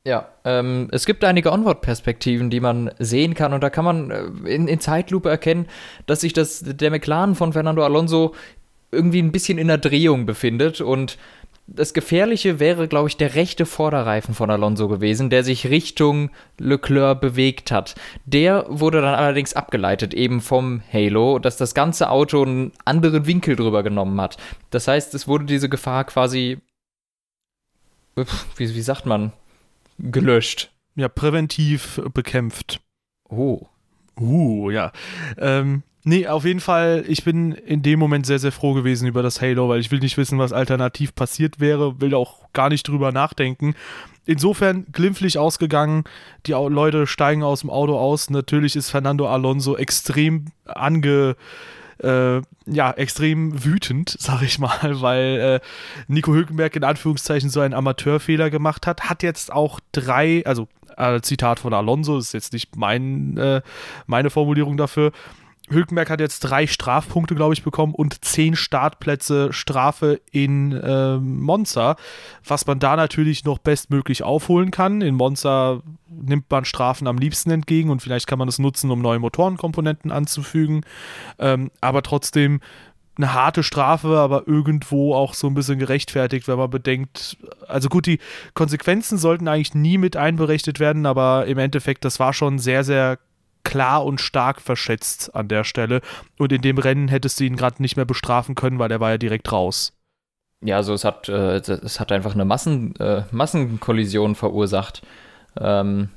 Ja, 0.06 0.30
ähm, 0.46 0.88
es 0.92 1.06
gibt 1.06 1.26
einige 1.26 1.52
Onward-Perspektiven, 1.52 2.50
die 2.50 2.62
man 2.62 2.92
sehen 2.98 3.34
kann 3.34 3.52
und 3.52 3.62
da 3.62 3.70
kann 3.70 3.84
man 3.84 4.12
äh, 4.12 4.24
in, 4.50 4.70
in 4.70 4.80
Zeitlupe 4.80 5.30
erkennen, 5.30 5.68
dass 6.06 6.22
sich 6.22 6.32
das, 6.32 6.64
der 6.64 6.92
McLaren 6.92 7.36
von 7.36 7.52
Fernando 7.52 7.84
Alonso 7.84 8.34
irgendwie 8.90 9.22
ein 9.22 9.34
bisschen 9.34 9.58
in 9.58 9.68
der 9.68 9.80
Drehung 9.80 10.26
befindet 10.26 10.80
und 10.80 11.18
das 11.68 11.94
Gefährliche 11.94 12.60
wäre, 12.60 12.88
glaube 12.88 13.10
ich, 13.10 13.18
der 13.18 13.36
rechte 13.36 13.66
Vorderreifen 13.66 14.34
von 14.34 14.50
Alonso 14.50 14.88
gewesen, 14.88 15.30
der 15.30 15.44
sich 15.44 15.68
Richtung 15.68 16.32
Leclerc 16.58 17.20
bewegt 17.20 17.72
hat. 17.72 17.96
Der 18.26 18.66
wurde 18.70 19.02
dann 19.02 19.16
allerdings 19.16 19.54
abgeleitet, 19.54 20.14
eben 20.14 20.40
vom 20.40 20.82
Halo, 20.92 21.40
dass 21.40 21.58
das 21.58 21.76
ganze 21.76 22.10
Auto 22.10 22.42
einen 22.42 22.72
anderen 22.86 23.26
Winkel 23.28 23.58
drüber 23.58 23.84
genommen 23.84 24.20
hat. 24.22 24.38
Das 24.70 24.88
heißt, 24.88 25.14
es 25.14 25.28
wurde 25.28 25.46
diese 25.46 25.68
Gefahr 25.68 26.06
quasi, 26.06 26.60
wie, 28.16 28.26
wie 28.76 28.82
sagt 28.82 29.06
man, 29.06 29.34
gelöscht. 30.00 30.72
Ja, 30.96 31.10
präventiv 31.10 32.02
bekämpft. 32.14 32.80
Oh. 33.30 33.62
Uh, 34.20 34.72
ja. 34.72 34.92
Ähm, 35.38 35.84
Nee, 36.08 36.26
auf 36.26 36.46
jeden 36.46 36.62
Fall, 36.62 37.04
ich 37.06 37.26
bin 37.26 37.52
in 37.52 37.82
dem 37.82 38.00
Moment 38.00 38.26
sehr, 38.26 38.40
sehr 38.40 38.54
froh 38.54 38.74
gewesen 38.74 39.10
über 39.10 39.22
das 39.22 39.42
Halo, 39.42 39.68
weil 39.68 39.82
ich 39.82 39.92
will 39.92 40.00
nicht 40.00 40.16
wissen, 40.16 40.40
was 40.40 40.54
alternativ 40.54 41.14
passiert 41.14 41.60
wäre, 41.60 42.00
will 42.00 42.14
auch 42.14 42.46
gar 42.54 42.70
nicht 42.70 42.88
drüber 42.88 43.12
nachdenken. 43.12 43.76
Insofern 44.26 44.86
glimpflich 44.94 45.38
ausgegangen, 45.38 46.06
die 46.46 46.54
Leute 46.54 47.08
steigen 47.08 47.44
aus 47.44 47.60
dem 47.60 47.70
Auto 47.70 47.98
aus. 48.00 48.30
Natürlich 48.30 48.78
ist 48.78 48.90
Fernando 48.90 49.28
Alonso 49.28 49.76
extrem 49.76 50.46
ange, 50.64 51.36
äh, 52.02 52.38
ja, 52.68 52.92
extrem 52.92 53.66
wütend, 53.66 54.16
sag 54.18 54.44
ich 54.44 54.60
mal, 54.60 55.02
weil 55.02 55.60
äh, 55.62 55.68
Nico 56.08 56.32
Hülkenberg 56.32 56.74
in 56.78 56.86
Anführungszeichen 56.86 57.50
so 57.50 57.60
einen 57.60 57.74
Amateurfehler 57.74 58.50
gemacht 58.50 58.88
hat. 58.88 59.10
Hat 59.10 59.24
jetzt 59.24 59.52
auch 59.52 59.82
drei, 59.92 60.42
also 60.46 60.70
äh, 60.96 61.20
Zitat 61.20 61.60
von 61.60 61.74
Alonso, 61.74 62.18
ist 62.18 62.34
jetzt 62.34 62.54
nicht 62.54 62.78
mein, 62.78 63.36
äh, 63.36 63.62
meine 64.06 64.30
Formulierung 64.30 64.78
dafür, 64.78 65.12
Hülkenberg 65.70 66.10
hat 66.10 66.20
jetzt 66.20 66.40
drei 66.42 66.66
Strafpunkte, 66.66 67.36
glaube 67.36 67.54
ich, 67.54 67.64
bekommen 67.64 67.94
und 67.94 68.24
zehn 68.24 68.56
Startplätze 68.56 69.52
Strafe 69.52 70.22
in 70.32 70.72
äh, 70.72 71.18
Monza, 71.18 71.98
was 72.46 72.66
man 72.66 72.80
da 72.80 72.96
natürlich 72.96 73.44
noch 73.44 73.60
bestmöglich 73.60 74.24
aufholen 74.24 74.72
kann. 74.72 75.02
In 75.02 75.16
Monza 75.16 75.82
nimmt 76.10 76.50
man 76.50 76.66
Strafen 76.66 77.08
am 77.08 77.18
liebsten 77.18 77.52
entgegen 77.52 77.90
und 77.90 78.02
vielleicht 78.02 78.28
kann 78.28 78.40
man 78.40 78.48
es 78.48 78.60
nutzen, 78.60 78.92
um 78.92 79.02
neue 79.02 79.20
Motorenkomponenten 79.20 80.12
anzufügen. 80.12 80.82
Ähm, 81.38 81.70
aber 81.82 82.02
trotzdem 82.02 82.62
eine 83.18 83.34
harte 83.34 83.64
Strafe, 83.64 84.18
aber 84.18 84.48
irgendwo 84.48 85.16
auch 85.16 85.34
so 85.34 85.48
ein 85.48 85.54
bisschen 85.54 85.80
gerechtfertigt, 85.80 86.48
wenn 86.48 86.58
man 86.58 86.70
bedenkt, 86.70 87.38
also 87.68 87.90
gut, 87.90 88.06
die 88.06 88.20
Konsequenzen 88.54 89.18
sollten 89.18 89.48
eigentlich 89.48 89.74
nie 89.74 89.98
mit 89.98 90.16
einberechnet 90.16 90.80
werden, 90.80 91.06
aber 91.06 91.48
im 91.48 91.58
Endeffekt, 91.58 92.06
das 92.06 92.20
war 92.20 92.34
schon 92.34 92.60
sehr, 92.60 92.84
sehr 92.84 93.18
klar 93.68 94.06
und 94.06 94.22
stark 94.22 94.62
verschätzt 94.62 95.36
an 95.36 95.48
der 95.48 95.64
Stelle. 95.64 96.02
Und 96.40 96.52
in 96.52 96.62
dem 96.62 96.78
Rennen 96.78 97.08
hättest 97.10 97.40
du 97.40 97.44
ihn 97.44 97.58
gerade 97.58 97.82
nicht 97.82 97.98
mehr 97.98 98.06
bestrafen 98.06 98.56
können, 98.56 98.80
weil 98.80 98.92
er 98.92 99.00
war 99.00 99.12
ja 99.12 99.18
direkt 99.18 99.52
raus. 99.52 99.94
Ja, 100.62 100.78
also 100.78 100.94
es 100.94 101.04
hat, 101.04 101.30
äh, 101.30 101.58
es 101.58 102.00
hat 102.00 102.12
einfach 102.12 102.34
eine 102.34 102.46
Massen, 102.46 102.96
äh, 102.96 103.24
Massenkollision 103.32 104.36
verursacht. 104.36 105.02
Ähm, 105.60 106.10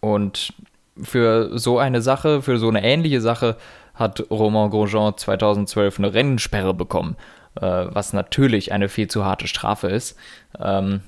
und 0.00 0.54
für 1.02 1.58
so 1.58 1.78
eine 1.78 2.00
Sache, 2.00 2.40
für 2.40 2.58
so 2.58 2.68
eine 2.68 2.82
ähnliche 2.84 3.20
Sache, 3.20 3.56
hat 3.94 4.24
Romain 4.30 4.70
Grosjean 4.70 5.16
2012 5.16 5.98
eine 5.98 6.14
Rennsperre 6.14 6.74
bekommen. 6.74 7.16
äh, 7.60 7.86
was 7.94 8.12
natürlich 8.12 8.72
eine 8.72 8.88
viel 8.88 9.08
zu 9.08 9.24
harte 9.24 9.46
Strafe 9.46 9.88
ist. 9.88 10.16
Ähm, 10.58 11.02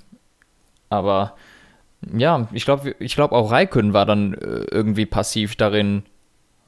aber 0.89 1.35
ja, 2.17 2.49
ich 2.53 2.65
glaube 2.65 2.95
ich 2.99 3.15
glaub 3.15 3.33
auch 3.33 3.51
Raikön 3.51 3.93
war 3.93 4.07
dann 4.07 4.35
äh, 4.35 4.65
irgendwie 4.71 5.07
passiv 5.07 5.57
darin 5.57 6.03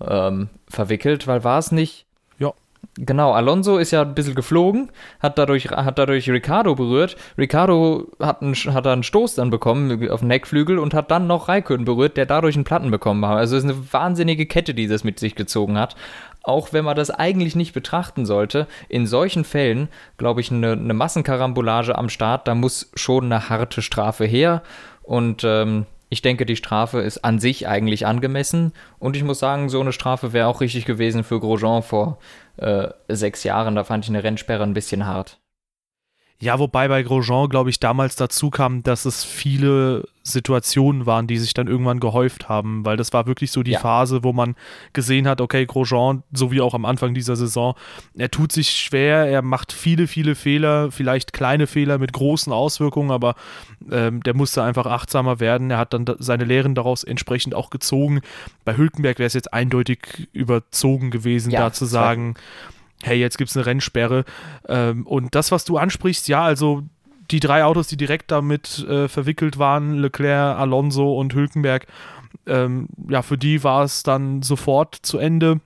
ähm, 0.00 0.49
verwickelt, 0.68 1.26
weil 1.26 1.44
war 1.44 1.58
es 1.58 1.73
nicht. 1.73 2.06
Ja. 2.38 2.52
Genau, 2.97 3.32
Alonso 3.32 3.78
ist 3.78 3.90
ja 3.90 4.02
ein 4.02 4.14
bisschen 4.14 4.35
geflogen, 4.35 4.90
hat 5.20 5.38
dadurch, 5.38 5.70
hat 5.70 5.99
dadurch 5.99 6.28
Ricardo 6.30 6.75
berührt. 6.75 7.16
Ricardo 7.37 8.08
hat, 8.20 8.42
einen, 8.42 8.54
hat 8.54 8.87
einen 8.87 9.02
Stoß 9.02 9.37
dann 9.37 9.50
bekommen 9.50 10.08
auf 10.11 10.20
den 10.20 10.28
Neckflügel 10.28 10.78
und 10.78 10.94
hat 10.94 11.11
dann 11.11 11.26
noch 11.26 11.49
Raikön 11.49 11.85
berührt, 11.85 12.16
der 12.16 12.26
dadurch 12.26 12.56
einen 12.56 12.64
Platten 12.64 12.90
bekommen 12.90 13.25
hat. 13.25 13.38
Also 13.38 13.56
es 13.56 13.64
ist 13.64 13.70
eine 13.70 13.92
wahnsinnige 13.92 14.47
Kette, 14.47 14.75
die 14.75 14.88
das 14.88 15.04
mit 15.04 15.18
sich 15.20 15.35
gezogen 15.35 15.78
hat. 15.78 15.94
Auch 16.42 16.73
wenn 16.73 16.85
man 16.85 16.97
das 16.97 17.11
eigentlich 17.11 17.56
nicht 17.56 17.73
betrachten 17.73 18.25
sollte, 18.26 18.66
in 18.88 19.06
solchen 19.06 19.44
Fällen, 19.44 19.88
glaube 20.16 20.40
ich, 20.40 20.50
eine, 20.50 20.73
eine 20.73 20.94
Massenkarambolage 20.94 21.97
am 21.97 22.08
Start, 22.08 22.49
da 22.49 22.54
muss 22.54 22.90
schon 22.94 23.26
eine 23.26 23.49
harte 23.49 23.82
Strafe 23.82 24.25
her. 24.25 24.62
Und 25.08 25.42
ähm, 25.42 25.86
ich 26.10 26.20
denke, 26.20 26.44
die 26.44 26.56
Strafe 26.56 27.00
ist 27.00 27.24
an 27.24 27.38
sich 27.38 27.66
eigentlich 27.66 28.06
angemessen. 28.06 28.74
Und 28.98 29.16
ich 29.16 29.24
muss 29.24 29.38
sagen, 29.38 29.70
so 29.70 29.80
eine 29.80 29.92
Strafe 29.92 30.34
wäre 30.34 30.48
auch 30.48 30.60
richtig 30.60 30.84
gewesen 30.84 31.24
für 31.24 31.40
Grosjean 31.40 31.82
vor 31.82 32.18
äh, 32.58 32.88
sechs 33.08 33.42
Jahren. 33.42 33.74
Da 33.74 33.84
fand 33.84 34.04
ich 34.04 34.10
eine 34.10 34.22
Rennsperre 34.22 34.64
ein 34.64 34.74
bisschen 34.74 35.06
hart. 35.06 35.38
Ja, 36.40 36.61
wobei 36.61 36.87
bei 36.87 37.02
Grosjean, 37.02 37.49
glaube 37.49 37.68
ich, 37.68 37.80
damals 37.80 38.14
dazu 38.14 38.49
kam, 38.50 38.85
dass 38.85 39.07
es 39.07 39.25
viele 39.25 40.07
Situationen 40.23 41.04
waren, 41.04 41.26
die 41.26 41.37
sich 41.37 41.52
dann 41.52 41.66
irgendwann 41.66 41.99
gehäuft 41.99 42.49
haben, 42.49 42.85
weil 42.85 42.97
das 42.97 43.12
war 43.12 43.26
wirklich 43.26 43.50
so 43.50 43.64
die 43.64 43.73
ja. 43.73 43.80
Phase, 43.80 44.23
wo 44.23 44.33
man 44.33 44.54
gesehen 44.92 45.26
hat, 45.26 45.40
okay, 45.40 45.66
Grosjean, 45.66 46.23
so 46.33 46.52
wie 46.52 46.61
auch 46.61 46.75
am 46.75 46.85
Anfang 46.85 47.12
dieser 47.12 47.35
Saison, 47.35 47.75
er 48.16 48.30
tut 48.30 48.52
sich 48.52 48.71
schwer, 48.71 49.26
er 49.26 49.42
macht 49.42 49.73
viele, 49.73 50.07
viele 50.07 50.37
Fehler, 50.37 50.92
vielleicht 50.92 51.33
kleine 51.33 51.66
Fehler 51.66 51.99
mit 51.99 52.12
großen 52.12 52.52
Auswirkungen, 52.52 53.11
aber 53.11 53.35
ähm, 53.90 54.23
der 54.23 54.35
musste 54.35 54.62
einfach 54.62 54.87
achtsamer 54.87 55.40
werden. 55.40 55.73
Er 55.73 55.78
hat 55.78 55.92
dann 55.92 56.04
seine 56.21 56.45
Lehren 56.45 56.76
daraus 56.76 57.02
entsprechend 57.02 57.57
auch 57.57 57.71
gezogen. 57.71 58.21
Bei 58.64 58.76
Hülkenberg 58.76 59.18
wäre 59.18 59.26
es 59.26 59.35
jetzt 59.35 59.52
eindeutig 59.52 60.28
überzogen 60.33 61.11
gewesen, 61.11 61.50
ja, 61.50 61.61
da 61.61 61.73
zu 61.73 61.85
sagen, 61.85 62.37
hey, 63.02 63.18
jetzt 63.18 63.38
gibt 63.38 63.50
es 63.50 63.56
eine 63.56 63.66
Rennsperre. 63.66 64.24
Ähm, 64.68 65.06
und 65.06 65.34
das, 65.34 65.52
was 65.52 65.64
du 65.64 65.78
ansprichst, 65.78 66.28
ja, 66.28 66.42
also 66.42 66.82
die 67.30 67.40
drei 67.40 67.64
Autos, 67.64 67.88
die 67.88 67.96
direkt 67.96 68.30
damit 68.30 68.86
äh, 68.88 69.08
verwickelt 69.08 69.58
waren, 69.58 69.94
Leclerc, 69.94 70.58
Alonso 70.58 71.18
und 71.18 71.34
Hülkenberg, 71.34 71.86
ähm, 72.46 72.88
ja, 73.08 73.22
für 73.22 73.38
die 73.38 73.62
war 73.64 73.84
es 73.84 74.02
dann 74.02 74.42
sofort 74.42 74.94
zu 74.94 75.18
Ende. 75.18 75.60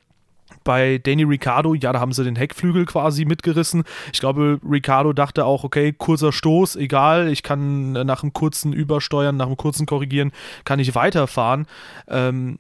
Bei 0.64 0.98
Danny 0.98 1.24
Ricciardo, 1.24 1.74
ja, 1.74 1.92
da 1.92 1.98
haben 1.98 2.12
sie 2.12 2.22
den 2.22 2.36
Heckflügel 2.36 2.84
quasi 2.84 3.24
mitgerissen. 3.24 3.84
Ich 4.12 4.20
glaube, 4.20 4.60
Ricciardo 4.68 5.12
dachte 5.12 5.44
auch, 5.44 5.64
okay, 5.64 5.92
kurzer 5.92 6.30
Stoß, 6.30 6.76
egal, 6.76 7.28
ich 7.28 7.42
kann 7.42 7.92
nach 7.92 8.22
einem 8.22 8.32
kurzen 8.32 8.72
Übersteuern, 8.72 9.36
nach 9.36 9.46
einem 9.46 9.56
kurzen 9.56 9.86
Korrigieren, 9.86 10.30
kann 10.64 10.78
ich 10.78 10.94
weiterfahren. 10.94 11.66
Ähm, 12.06 12.58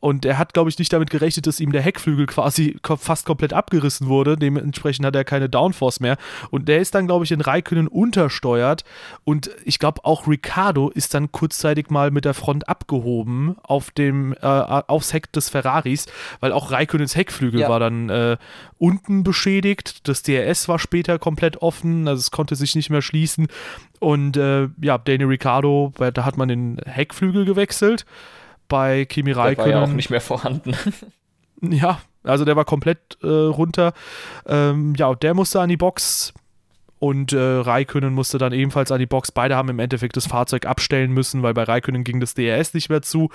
und 0.00 0.24
er 0.24 0.38
hat, 0.38 0.54
glaube 0.54 0.70
ich, 0.70 0.78
nicht 0.78 0.92
damit 0.92 1.10
gerechnet, 1.10 1.46
dass 1.46 1.60
ihm 1.60 1.72
der 1.72 1.82
Heckflügel 1.82 2.26
quasi 2.26 2.78
fast 2.82 3.26
komplett 3.26 3.52
abgerissen 3.52 4.08
wurde. 4.08 4.36
Dementsprechend 4.36 5.04
hat 5.04 5.16
er 5.16 5.24
keine 5.24 5.48
Downforce 5.48 6.00
mehr. 6.00 6.16
Und 6.50 6.68
der 6.68 6.78
ist 6.78 6.94
dann, 6.94 7.06
glaube 7.06 7.24
ich, 7.24 7.32
in 7.32 7.40
Raikönnen 7.40 7.88
untersteuert. 7.88 8.84
Und 9.24 9.50
ich 9.64 9.78
glaube, 9.78 10.04
auch 10.04 10.26
Riccardo 10.26 10.90
ist 10.90 11.14
dann 11.14 11.32
kurzzeitig 11.32 11.90
mal 11.90 12.10
mit 12.10 12.24
der 12.24 12.34
Front 12.34 12.68
abgehoben 12.68 13.56
auf 13.62 13.90
dem, 13.90 14.34
äh, 14.34 14.46
aufs 14.46 15.12
Heck 15.12 15.32
des 15.32 15.48
Ferraris, 15.48 16.06
weil 16.40 16.52
auch 16.52 16.70
Raikönnens 16.70 17.16
Heckflügel 17.16 17.60
ja. 17.60 17.68
war 17.68 17.80
dann 17.80 18.08
äh, 18.08 18.36
unten 18.78 19.24
beschädigt. 19.24 20.08
Das 20.08 20.22
DRS 20.22 20.68
war 20.68 20.78
später 20.78 21.18
komplett 21.18 21.62
offen, 21.62 22.06
also 22.06 22.20
es 22.20 22.30
konnte 22.30 22.56
sich 22.56 22.74
nicht 22.74 22.90
mehr 22.90 23.02
schließen. 23.02 23.48
Und 23.98 24.36
äh, 24.36 24.68
ja, 24.80 24.98
Danny 24.98 25.24
Ricciardo, 25.24 25.92
da 25.98 26.24
hat 26.24 26.36
man 26.36 26.48
den 26.48 26.78
Heckflügel 26.86 27.44
gewechselt 27.44 28.06
bei 28.68 29.04
Kimi 29.04 29.32
Räikkönen. 29.32 29.70
Der 29.70 29.76
war 29.76 29.86
ja 29.86 29.90
auch 29.90 29.94
nicht 29.94 30.10
mehr 30.10 30.20
vorhanden. 30.20 30.76
ja, 31.60 32.00
also 32.22 32.44
der 32.44 32.56
war 32.56 32.64
komplett 32.64 33.18
äh, 33.22 33.26
runter. 33.26 33.92
Ähm, 34.46 34.94
ja, 34.96 35.14
der 35.14 35.34
musste 35.34 35.60
an 35.60 35.68
die 35.68 35.76
Box 35.76 36.32
und 36.98 37.32
äh, 37.32 37.38
Raikönnen 37.38 38.12
musste 38.12 38.38
dann 38.38 38.52
ebenfalls 38.52 38.90
an 38.90 38.98
die 38.98 39.06
Box. 39.06 39.32
Beide 39.32 39.56
haben 39.56 39.68
im 39.68 39.78
Endeffekt 39.78 40.16
das 40.16 40.26
Fahrzeug 40.26 40.66
abstellen 40.66 41.12
müssen, 41.12 41.42
weil 41.42 41.54
bei 41.54 41.62
Raikönnen 41.62 42.04
ging 42.04 42.20
das 42.20 42.34
DRS 42.34 42.74
nicht 42.74 42.88
mehr 42.88 43.02
zu. 43.02 43.30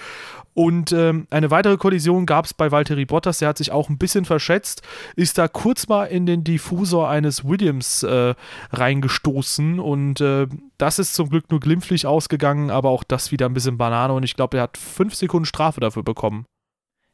Und 0.54 0.92
ähm, 0.92 1.28
eine 1.30 1.52
weitere 1.52 1.78
Kollision 1.78 2.26
gab 2.26 2.46
es 2.46 2.54
bei 2.54 2.72
Valtteri 2.72 3.06
Bottas, 3.06 3.40
der 3.40 3.50
hat 3.50 3.58
sich 3.58 3.72
auch 3.72 3.90
ein 3.90 3.98
bisschen 3.98 4.26
verschätzt, 4.26 4.82
ist 5.16 5.38
da 5.38 5.48
kurz 5.48 5.88
mal 5.88 6.06
in 6.06 6.26
den 6.26 6.44
Diffusor 6.44 7.10
eines 7.10 7.46
Williams 7.46 8.04
äh, 8.04 8.36
reingestoßen 8.72 9.80
und 9.80 10.22
äh, 10.22 10.48
das 10.78 11.00
ist 11.00 11.14
zum 11.14 11.30
Glück 11.30 11.50
nur 11.50 11.60
glimpflich 11.60 12.06
ausgegangen, 12.06 12.70
aber 12.70 12.90
auch 12.90 13.04
das 13.04 13.32
wieder 13.32 13.48
ein 13.48 13.54
bisschen 13.54 13.78
Banane 13.78 14.14
und 14.14 14.24
ich 14.24 14.36
glaube, 14.36 14.58
er 14.58 14.64
hat 14.64 14.78
fünf 14.78 15.16
Sekunden 15.16 15.46
Strafe 15.46 15.80
dafür 15.80 16.04
bekommen. 16.04 16.46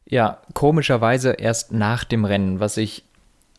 Ja, 0.05 0.39
komischerweise 0.53 1.33
erst 1.33 1.71
nach 1.71 2.03
dem 2.03 2.25
Rennen, 2.25 2.59
was 2.59 2.77
ich 2.77 3.03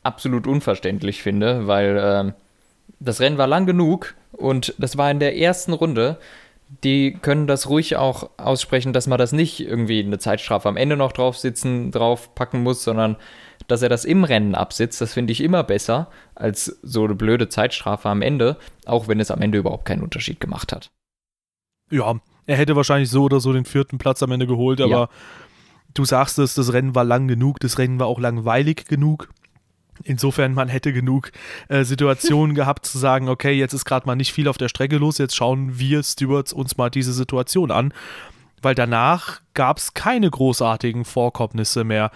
absolut 0.02 0.47
unverständlich 0.47 1.23
finde, 1.23 1.66
weil 1.66 2.00
ähm, 2.02 2.35
das 2.99 3.20
Rennen 3.20 3.38
war 3.38 3.47
lang 3.47 3.66
genug 3.66 4.14
und 4.32 4.75
das 4.78 4.97
war 4.97 5.11
in 5.11 5.20
der 5.20 5.37
ersten 5.37 5.73
Runde. 5.73 6.18
Die 6.85 7.12
können 7.14 7.47
das 7.47 7.68
ruhig 7.68 7.97
auch 7.97 8.30
aussprechen, 8.37 8.92
dass 8.92 9.09
man 9.09 9.18
das 9.18 9.32
nicht 9.32 9.61
irgendwie 9.61 10.00
eine 10.00 10.18
Zeitstrafe 10.18 10.68
am 10.68 10.76
Ende 10.76 10.97
noch 10.97 11.12
drauf 11.12 11.37
sitzen, 11.37 11.90
drauf 11.90 12.35
packen 12.35 12.62
muss, 12.62 12.85
sondern 12.85 13.16
dass 13.66 13.82
er 13.82 13.88
das 13.88 14.04
im 14.04 14.25
Rennen 14.25 14.54
absitzt. 14.54 15.00
Das 15.00 15.14
finde 15.14 15.32
ich 15.32 15.40
immer 15.40 15.64
besser 15.64 16.09
als 16.35 16.78
so 16.82 17.04
eine 17.04 17.14
blöde 17.14 17.49
Zeitstrafe 17.49 18.09
am 18.09 18.23
Ende, 18.23 18.56
auch 18.87 19.09
wenn 19.09 19.20
es 19.20 19.30
am 19.30 19.42
Ende 19.42 19.59
überhaupt 19.59 19.85
keinen 19.85 20.02
Unterschied 20.02 20.40
gemacht 20.40 20.73
hat. 20.73 20.90
Ja, 21.90 22.20
er 22.47 22.56
hätte 22.56 22.76
wahrscheinlich 22.76 23.11
so 23.11 23.25
oder 23.25 23.40
so 23.40 23.52
den 23.52 23.64
vierten 23.64 23.99
Platz 23.99 24.23
am 24.23 24.32
Ende 24.32 24.47
geholt, 24.47 24.80
aber 24.80 24.90
ja. 24.90 25.09
du 25.94 26.04
sagst 26.04 26.38
es, 26.38 26.54
das 26.54 26.73
Rennen 26.73 26.94
war 26.94 27.04
lang 27.04 27.28
genug, 27.28 27.61
das 27.61 27.78
Rennen 27.78 27.99
war 27.99 28.06
auch 28.06 28.20
langweilig 28.20 28.87
genug. 28.87 29.28
Insofern, 30.04 30.54
man 30.54 30.69
hätte 30.69 30.92
genug 30.92 31.33
äh, 31.69 31.85
Situationen 31.85 32.54
gehabt 32.57 32.87
zu 32.87 32.99
sagen, 32.99 33.28
okay, 33.28 33.52
jetzt 33.52 33.73
ist 33.73 33.85
gerade 33.85 34.07
mal 34.07 34.16
nicht 34.16 34.33
viel 34.33 34.49
auf 34.49 34.59
der 34.59 34.69
Strecke 34.69 34.97
los, 34.97 35.19
jetzt 35.19 35.37
schauen 35.37 35.78
wir 35.78 36.02
Stewards 36.02 36.52
uns 36.52 36.76
mal 36.76 36.90
diese 36.90 37.12
Situation 37.12 37.71
an. 37.71 37.92
Weil 38.62 38.75
danach 38.75 39.40
gab 39.54 39.78
es 39.78 39.95
keine 39.95 40.30
großartigen 40.30 41.04
Vorkommnisse 41.04 41.85
mehr. 41.85 42.11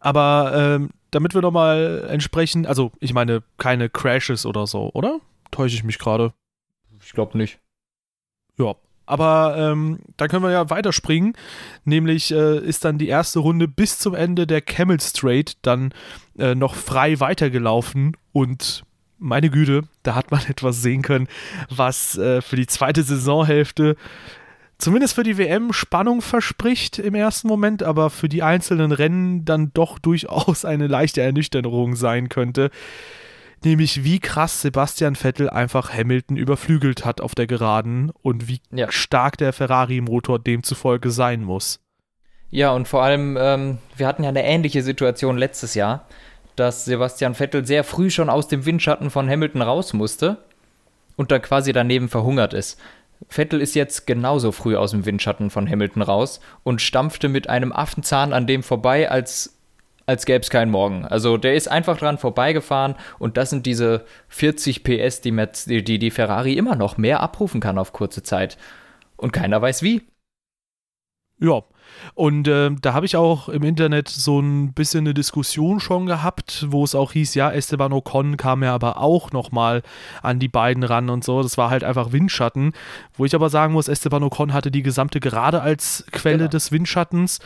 Aber 0.00 0.52
ähm, 0.54 0.90
damit 1.10 1.34
wir 1.34 1.42
nochmal 1.42 2.06
entsprechend, 2.08 2.66
also 2.66 2.92
ich 3.00 3.12
meine, 3.12 3.42
keine 3.58 3.90
Crashes 3.90 4.46
oder 4.46 4.66
so, 4.66 4.90
oder? 4.94 5.20
Täusche 5.50 5.76
ich 5.76 5.84
mich 5.84 5.98
gerade? 5.98 6.32
Ich 7.04 7.12
glaube 7.12 7.36
nicht. 7.36 7.58
Ja, 8.58 8.74
aber 9.10 9.56
ähm, 9.58 9.98
dann 10.16 10.28
können 10.28 10.44
wir 10.44 10.52
ja 10.52 10.70
weiterspringen. 10.70 11.34
Nämlich 11.84 12.32
äh, 12.32 12.58
ist 12.58 12.84
dann 12.84 12.98
die 12.98 13.08
erste 13.08 13.40
Runde 13.40 13.66
bis 13.66 13.98
zum 13.98 14.14
Ende 14.14 14.46
der 14.46 14.60
Camel 14.60 15.00
Straight 15.00 15.56
dann 15.62 15.92
äh, 16.38 16.54
noch 16.54 16.74
frei 16.74 17.18
weitergelaufen 17.20 18.16
und 18.32 18.84
meine 19.18 19.50
Güte, 19.50 19.82
da 20.02 20.14
hat 20.14 20.30
man 20.30 20.40
etwas 20.48 20.80
sehen 20.80 21.02
können, 21.02 21.28
was 21.68 22.16
äh, 22.16 22.40
für 22.40 22.56
die 22.56 22.66
zweite 22.66 23.02
Saisonhälfte 23.02 23.96
zumindest 24.78 25.14
für 25.14 25.24
die 25.24 25.36
WM 25.36 25.72
Spannung 25.72 26.22
verspricht 26.22 26.98
im 26.98 27.14
ersten 27.14 27.48
Moment, 27.48 27.82
aber 27.82 28.08
für 28.08 28.30
die 28.30 28.42
einzelnen 28.42 28.92
Rennen 28.92 29.44
dann 29.44 29.72
doch 29.74 29.98
durchaus 29.98 30.64
eine 30.64 30.86
leichte 30.86 31.20
Ernüchterung 31.20 31.96
sein 31.96 32.28
könnte 32.28 32.70
nämlich 33.64 34.04
wie 34.04 34.20
krass 34.20 34.62
Sebastian 34.62 35.14
Vettel 35.14 35.50
einfach 35.50 35.92
Hamilton 35.92 36.36
überflügelt 36.36 37.04
hat 37.04 37.20
auf 37.20 37.34
der 37.34 37.46
Geraden 37.46 38.12
und 38.22 38.48
wie 38.48 38.60
ja. 38.70 38.90
stark 38.90 39.36
der 39.38 39.52
Ferrari-Motor 39.52 40.38
demzufolge 40.38 41.10
sein 41.10 41.42
muss. 41.42 41.80
Ja, 42.50 42.72
und 42.72 42.88
vor 42.88 43.02
allem, 43.02 43.36
ähm, 43.40 43.78
wir 43.96 44.06
hatten 44.06 44.24
ja 44.24 44.28
eine 44.28 44.44
ähnliche 44.44 44.82
Situation 44.82 45.38
letztes 45.38 45.74
Jahr, 45.74 46.06
dass 46.56 46.84
Sebastian 46.84 47.34
Vettel 47.34 47.64
sehr 47.64 47.84
früh 47.84 48.10
schon 48.10 48.28
aus 48.28 48.48
dem 48.48 48.66
Windschatten 48.66 49.10
von 49.10 49.28
Hamilton 49.28 49.62
raus 49.62 49.92
musste 49.92 50.38
und 51.16 51.30
dann 51.30 51.42
quasi 51.42 51.72
daneben 51.72 52.08
verhungert 52.08 52.54
ist. 52.54 52.78
Vettel 53.28 53.60
ist 53.60 53.74
jetzt 53.74 54.06
genauso 54.06 54.50
früh 54.50 54.76
aus 54.76 54.92
dem 54.92 55.04
Windschatten 55.04 55.50
von 55.50 55.68
Hamilton 55.68 56.02
raus 56.02 56.40
und 56.62 56.80
stampfte 56.80 57.28
mit 57.28 57.48
einem 57.48 57.72
Affenzahn 57.72 58.32
an 58.32 58.46
dem 58.46 58.62
vorbei, 58.62 59.10
als 59.10 59.59
als 60.10 60.26
gäbe 60.26 60.40
es 60.40 60.50
keinen 60.50 60.70
Morgen. 60.70 61.06
Also 61.06 61.36
der 61.36 61.54
ist 61.54 61.68
einfach 61.68 61.96
dran 61.96 62.18
vorbeigefahren 62.18 62.96
und 63.18 63.36
das 63.36 63.50
sind 63.50 63.64
diese 63.64 64.04
40 64.28 64.84
PS, 64.84 65.20
die, 65.20 65.30
Merz 65.30 65.64
die, 65.64 65.82
die 65.82 66.10
Ferrari 66.10 66.54
immer 66.54 66.74
noch 66.74 66.98
mehr 66.98 67.20
abrufen 67.20 67.60
kann 67.60 67.78
auf 67.78 67.92
kurze 67.92 68.22
Zeit. 68.22 68.58
Und 69.16 69.32
keiner 69.32 69.62
weiß 69.62 69.82
wie. 69.82 70.02
Ja, 71.38 71.62
und 72.14 72.48
äh, 72.48 72.70
da 72.80 72.92
habe 72.92 73.06
ich 73.06 73.16
auch 73.16 73.48
im 73.48 73.62
Internet 73.62 74.08
so 74.08 74.40
ein 74.40 74.72
bisschen 74.72 75.00
eine 75.00 75.14
Diskussion 75.14 75.80
schon 75.80 76.06
gehabt, 76.06 76.66
wo 76.68 76.84
es 76.84 76.94
auch 76.94 77.12
hieß, 77.12 77.34
ja, 77.34 77.50
Esteban 77.50 77.92
Ocon 77.92 78.36
kam 78.36 78.62
ja 78.62 78.74
aber 78.74 78.98
auch 78.98 79.32
nochmal 79.32 79.82
an 80.22 80.38
die 80.38 80.48
beiden 80.48 80.82
ran 80.82 81.10
und 81.10 81.24
so. 81.24 81.42
Das 81.42 81.56
war 81.58 81.70
halt 81.70 81.84
einfach 81.84 82.12
Windschatten. 82.12 82.72
Wo 83.14 83.24
ich 83.24 83.34
aber 83.34 83.50
sagen 83.50 83.72
muss, 83.72 83.88
Esteban 83.88 84.22
Ocon 84.22 84.52
hatte 84.52 84.70
die 84.70 84.82
gesamte 84.82 85.20
Gerade 85.20 85.62
als 85.62 86.04
Quelle 86.10 86.38
genau. 86.38 86.50
des 86.50 86.72
Windschattens. 86.72 87.38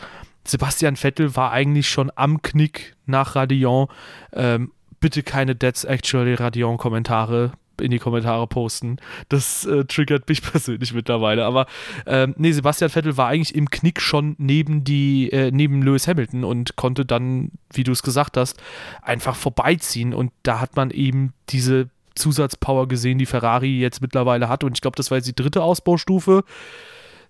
Sebastian 0.47 0.97
Vettel 0.97 1.37
war 1.37 1.53
eigentlich 1.53 1.89
schon 1.89 2.11
am 2.15 2.43
Knick 2.43 2.97
nach 3.07 3.35
Radion. 3.35 3.89
Ähm, 4.33 4.73
bitte 5.01 5.23
keine 5.23 5.59
That's 5.59 5.85
Actually 5.85 6.35
Radion-Kommentare 6.35 7.53
in 7.81 7.91
die 7.91 7.99
Kommentare 7.99 8.47
posten. 8.47 8.99
Das 9.29 9.65
äh, 9.65 9.85
triggert 9.85 10.29
mich 10.29 10.43
persönlich 10.53 10.93
mittlerweile. 10.93 11.45
Aber 11.45 11.67
ähm, 12.07 12.35
nee, 12.39 12.53
Sebastian 12.53 12.91
Vettel 12.91 13.17
war 13.17 13.29
eigentlich 13.29 13.55
im 13.55 13.71
Knick 13.71 14.01
schon 14.01 14.37
neben 14.39 14.85
die, 14.85 15.31
äh, 15.33 15.51
neben 15.51 15.83
Lewis 15.83 16.07
Hamilton 16.07 16.45
und 16.45 16.77
konnte 16.77 17.05
dann, 17.05 17.51
wie 17.73 17.85
du 17.85 17.93
es 17.93 18.03
gesagt 18.03 18.37
hast, 18.37 18.63
einfach 19.03 19.37
vorbeiziehen. 19.37 20.15
Und 20.15 20.33
da 20.43 20.61
hat 20.61 20.77
man 20.77 20.91
eben 20.91 21.33
diese 21.51 21.89
Zusatzpower 22.15 22.87
gesehen, 22.87 23.19
die 23.19 23.27
Ferrari 23.27 23.81
jetzt 23.81 24.01
mittlerweile 24.01 24.49
hat. 24.49 24.65
Und 24.65 24.77
ich 24.77 24.81
glaube, 24.81 24.97
das 24.97 25.11
war 25.11 25.19
jetzt 25.19 25.29
die 25.29 25.35
dritte 25.35 25.63
Ausbaustufe. 25.63 26.45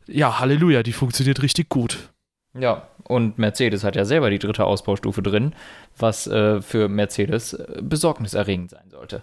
Ja, 0.06 0.38
Halleluja, 0.38 0.83
die 0.83 0.92
funktioniert 0.92 1.42
richtig 1.42 1.71
gut. 1.71 2.11
Ja, 2.59 2.83
und 3.09 3.39
Mercedes 3.39 3.85
hat 3.85 3.97
ja 3.97 4.05
selber 4.05 4.31
die 4.31 4.39
dritte 4.39 4.65
Ausbaustufe 4.65 5.23
drin, 5.23 5.55
was 5.99 6.27
äh, 6.27 6.63
für 6.63 6.89
Mercedes 6.89 7.55
äh, 7.55 7.83
besorgniserregend 7.83 8.71
sein 8.71 8.91
sollte. 8.91 9.23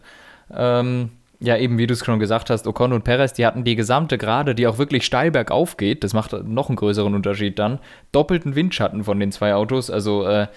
Ähm, 0.53 1.11
ja, 1.39 1.57
eben 1.57 1.77
wie 1.79 1.87
du 1.87 1.93
es 1.93 2.05
schon 2.05 2.19
gesagt 2.19 2.49
hast, 2.49 2.67
Ocon 2.67 2.93
und 2.93 3.03
Perez, 3.03 3.33
die 3.33 3.45
hatten 3.45 3.63
die 3.63 3.75
gesamte 3.75 4.17
Gerade, 4.17 4.53
die 4.53 4.67
auch 4.67 4.77
wirklich 4.77 5.05
steil 5.05 5.31
bergauf 5.31 5.77
geht, 5.77 6.03
das 6.03 6.13
macht 6.13 6.33
noch 6.33 6.69
einen 6.69 6.75
größeren 6.75 7.15
Unterschied 7.15 7.57
dann, 7.57 7.79
doppelten 8.11 8.53
Windschatten 8.55 9.03
von 9.03 9.19
den 9.19 9.31
zwei 9.31 9.55
Autos, 9.55 9.89
also 9.89 10.25
äh, 10.25 10.47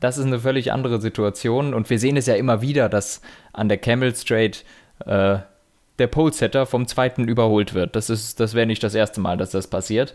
das 0.00 0.16
ist 0.16 0.24
eine 0.24 0.40
völlig 0.40 0.72
andere 0.72 1.00
Situation 1.00 1.74
und 1.74 1.90
wir 1.90 1.98
sehen 1.98 2.16
es 2.16 2.26
ja 2.26 2.34
immer 2.36 2.62
wieder, 2.62 2.88
dass 2.88 3.20
an 3.52 3.68
der 3.68 3.78
Camel 3.78 4.14
Straight 4.14 4.64
äh, 5.04 5.38
der 5.98 6.06
Pole-Setter 6.06 6.66
vom 6.66 6.86
zweiten 6.86 7.28
überholt 7.28 7.74
wird. 7.74 7.94
Das, 7.94 8.06
das 8.34 8.54
wäre 8.54 8.66
nicht 8.66 8.82
das 8.82 8.94
erste 8.94 9.20
Mal, 9.20 9.36
dass 9.36 9.50
das 9.50 9.68
passiert, 9.68 10.14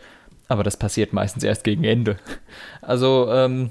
aber 0.50 0.64
das 0.64 0.76
passiert 0.76 1.14
meistens 1.14 1.44
erst 1.44 1.64
gegen 1.64 1.86
Ende. 1.86 2.18
Also 2.82 3.32
ähm, 3.32 3.70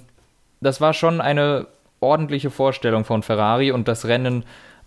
das 0.60 0.80
war 0.80 0.94
schon 0.94 1.20
eine 1.20 1.66
ordentliche 2.00 2.50
Vorstellung 2.50 3.04
von 3.04 3.22
Ferrari 3.22 3.72
und 3.72 3.88
das 3.88 4.06
Rennen 4.06 4.44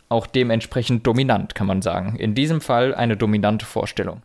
auch 0.10 0.26
dementsprechend 0.26 1.06
dominant, 1.06 1.54
kann 1.54 1.68
man 1.68 1.82
sagen. 1.82 2.16
In 2.18 2.34
diesem 2.34 2.62
Fall 2.62 2.96
eine 2.96 3.16
dominante 3.16 3.66
Vorstellung. 3.66 4.24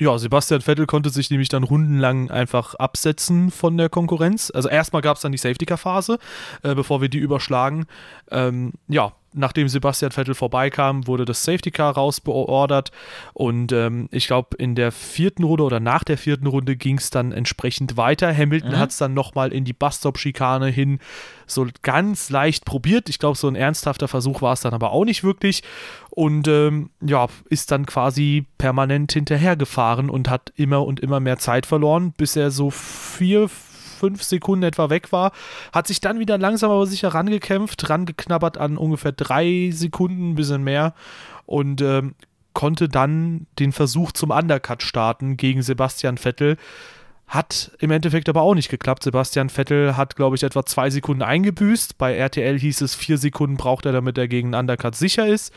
Ja, 0.00 0.18
Sebastian 0.18 0.62
Vettel 0.62 0.86
konnte 0.86 1.10
sich 1.10 1.30
nämlich 1.30 1.48
dann 1.48 1.62
rundenlang 1.62 2.30
einfach 2.30 2.74
absetzen 2.74 3.50
von 3.50 3.76
der 3.76 3.88
Konkurrenz. 3.88 4.50
Also 4.52 4.68
erstmal 4.68 5.02
gab 5.02 5.16
es 5.16 5.22
dann 5.22 5.30
die 5.30 5.38
Safety-Car-Phase, 5.38 6.18
äh, 6.62 6.74
bevor 6.74 7.00
wir 7.00 7.08
die 7.08 7.18
überschlagen. 7.18 7.86
Ähm, 8.30 8.72
ja, 8.88 9.12
nachdem 9.32 9.68
Sebastian 9.68 10.12
Vettel 10.12 10.34
vorbeikam, 10.34 11.06
wurde 11.06 11.24
das 11.24 11.44
Safety 11.44 11.70
Car 11.70 11.94
rausbeordert 11.94 12.90
und 13.32 13.72
ähm, 13.72 14.08
ich 14.10 14.26
glaube 14.26 14.56
in 14.56 14.74
der 14.74 14.92
vierten 14.92 15.44
Runde 15.44 15.64
oder 15.64 15.80
nach 15.80 16.04
der 16.04 16.18
vierten 16.18 16.46
Runde 16.46 16.76
ging 16.76 16.98
es 16.98 17.10
dann 17.10 17.32
entsprechend 17.32 17.96
weiter. 17.96 18.36
Hamilton 18.36 18.72
mhm. 18.72 18.78
hat 18.78 18.90
es 18.90 18.98
dann 18.98 19.14
nochmal 19.14 19.52
in 19.52 19.64
die 19.64 19.72
Bus-Stop-Schikane 19.72 20.68
hin 20.68 20.98
so 21.46 21.66
ganz 21.82 22.30
leicht 22.30 22.64
probiert. 22.64 23.08
Ich 23.08 23.18
glaube, 23.18 23.36
so 23.36 23.48
ein 23.48 23.56
ernsthafter 23.56 24.08
Versuch 24.08 24.42
war 24.42 24.54
es 24.54 24.60
dann 24.60 24.74
aber 24.74 24.92
auch 24.92 25.04
nicht 25.04 25.24
wirklich 25.24 25.62
und 26.10 26.46
ähm, 26.48 26.90
ja, 27.00 27.28
ist 27.48 27.70
dann 27.70 27.86
quasi 27.86 28.46
permanent 28.58 29.12
hinterhergefahren 29.12 30.10
und 30.10 30.28
hat 30.28 30.52
immer 30.56 30.84
und 30.84 31.00
immer 31.00 31.20
mehr 31.20 31.38
Zeit 31.38 31.66
verloren, 31.66 32.12
bis 32.12 32.36
er 32.36 32.50
so 32.50 32.70
vier, 32.70 33.48
fünf 34.02 34.24
Sekunden 34.24 34.64
etwa 34.64 34.90
weg 34.90 35.12
war, 35.12 35.30
hat 35.72 35.86
sich 35.86 36.00
dann 36.00 36.18
wieder 36.18 36.38
langsam 36.38 36.72
aber 36.72 36.86
sicher 36.86 37.08
rangekämpft, 37.14 37.88
rangeknabbert 37.88 38.58
an 38.58 38.76
ungefähr 38.76 39.12
drei 39.12 39.70
Sekunden, 39.72 40.32
ein 40.32 40.34
bisschen 40.34 40.64
mehr 40.64 40.92
und 41.46 41.80
ähm, 41.82 42.16
konnte 42.52 42.88
dann 42.88 43.46
den 43.60 43.70
Versuch 43.70 44.10
zum 44.10 44.30
Undercut 44.30 44.82
starten 44.82 45.36
gegen 45.36 45.62
Sebastian 45.62 46.18
Vettel. 46.18 46.56
Hat 47.28 47.70
im 47.78 47.92
Endeffekt 47.92 48.28
aber 48.28 48.42
auch 48.42 48.54
nicht 48.54 48.68
geklappt. 48.68 49.04
Sebastian 49.04 49.48
Vettel 49.48 49.96
hat, 49.96 50.16
glaube 50.16 50.34
ich, 50.34 50.42
etwa 50.42 50.66
zwei 50.66 50.90
Sekunden 50.90 51.22
eingebüßt. 51.22 51.96
Bei 51.96 52.14
RTL 52.14 52.58
hieß 52.58 52.80
es, 52.80 52.96
vier 52.96 53.18
Sekunden 53.18 53.56
braucht 53.56 53.86
er, 53.86 53.92
damit 53.92 54.18
er 54.18 54.26
gegen 54.26 54.52
einen 54.52 54.68
Undercut 54.68 54.96
sicher 54.96 55.28
ist. 55.28 55.54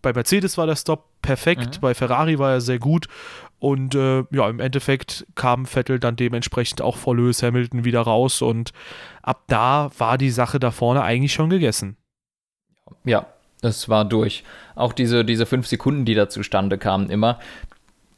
Bei 0.00 0.12
Mercedes 0.12 0.56
war 0.56 0.66
der 0.66 0.76
Stop 0.76 1.04
perfekt, 1.20 1.76
mhm. 1.76 1.80
bei 1.80 1.94
Ferrari 1.94 2.38
war 2.38 2.52
er 2.52 2.60
sehr 2.60 2.78
gut 2.78 3.08
und 3.58 3.94
äh, 3.94 4.24
ja, 4.30 4.48
im 4.48 4.60
Endeffekt 4.60 5.26
kam 5.34 5.66
Vettel 5.66 5.98
dann 5.98 6.16
dementsprechend 6.16 6.80
auch 6.80 6.96
vor 6.96 7.16
Lewis 7.16 7.42
Hamilton 7.42 7.84
wieder 7.84 8.00
raus 8.00 8.42
und 8.42 8.72
ab 9.22 9.44
da 9.48 9.90
war 9.98 10.18
die 10.18 10.30
Sache 10.30 10.60
da 10.60 10.70
vorne 10.70 11.02
eigentlich 11.02 11.32
schon 11.32 11.50
gegessen. 11.50 11.96
Ja, 13.04 13.26
es 13.62 13.88
war 13.88 14.04
durch. 14.04 14.44
Auch 14.74 14.92
diese, 14.92 15.24
diese 15.24 15.46
fünf 15.46 15.66
Sekunden, 15.66 16.04
die 16.04 16.14
da 16.14 16.28
zustande 16.28 16.78
kamen, 16.78 17.10
immer. 17.10 17.38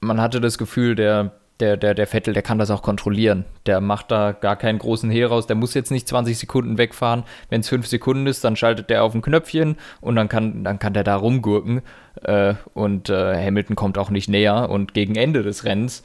Man 0.00 0.20
hatte 0.20 0.40
das 0.40 0.58
Gefühl, 0.58 0.94
der 0.94 1.39
der, 1.60 1.76
der, 1.76 1.94
der 1.94 2.06
Vettel, 2.06 2.34
der 2.34 2.42
kann 2.42 2.58
das 2.58 2.70
auch 2.70 2.82
kontrollieren. 2.82 3.44
Der 3.66 3.80
macht 3.80 4.10
da 4.10 4.32
gar 4.32 4.56
keinen 4.56 4.78
großen 4.78 5.10
Hehl 5.10 5.26
raus. 5.26 5.46
Der 5.46 5.56
muss 5.56 5.74
jetzt 5.74 5.90
nicht 5.90 6.08
20 6.08 6.38
Sekunden 6.38 6.78
wegfahren. 6.78 7.24
Wenn 7.48 7.60
es 7.60 7.68
5 7.68 7.86
Sekunden 7.86 8.26
ist, 8.26 8.44
dann 8.44 8.56
schaltet 8.56 8.90
der 8.90 9.04
auf 9.04 9.14
ein 9.14 9.22
Knöpfchen 9.22 9.76
und 10.00 10.16
dann 10.16 10.28
kann, 10.28 10.64
dann 10.64 10.78
kann 10.78 10.94
der 10.94 11.04
da 11.04 11.16
rumgurken. 11.16 11.82
Äh, 12.22 12.54
und 12.74 13.10
äh, 13.10 13.44
Hamilton 13.44 13.76
kommt 13.76 13.98
auch 13.98 14.10
nicht 14.10 14.28
näher. 14.28 14.70
Und 14.70 14.94
gegen 14.94 15.16
Ende 15.16 15.42
des 15.42 15.64
Rennens 15.64 16.02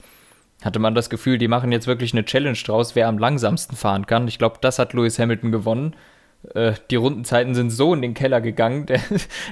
hatte 0.63 0.79
man 0.79 0.95
das 0.95 1.09
Gefühl, 1.09 1.37
die 1.37 1.47
machen 1.47 1.71
jetzt 1.71 1.87
wirklich 1.87 2.13
eine 2.13 2.25
Challenge 2.25 2.57
draus, 2.57 2.95
wer 2.95 3.07
am 3.07 3.17
langsamsten 3.17 3.75
fahren 3.75 4.05
kann. 4.05 4.27
Ich 4.27 4.37
glaube, 4.37 4.57
das 4.61 4.79
hat 4.79 4.93
Lewis 4.93 5.19
Hamilton 5.19 5.51
gewonnen. 5.51 5.95
Äh, 6.53 6.73
die 6.91 6.95
Rundenzeiten 6.95 7.55
sind 7.55 7.71
so 7.71 7.93
in 7.93 8.01
den 8.01 8.13
Keller 8.13 8.41
gegangen. 8.41 8.85
Der, 8.85 8.99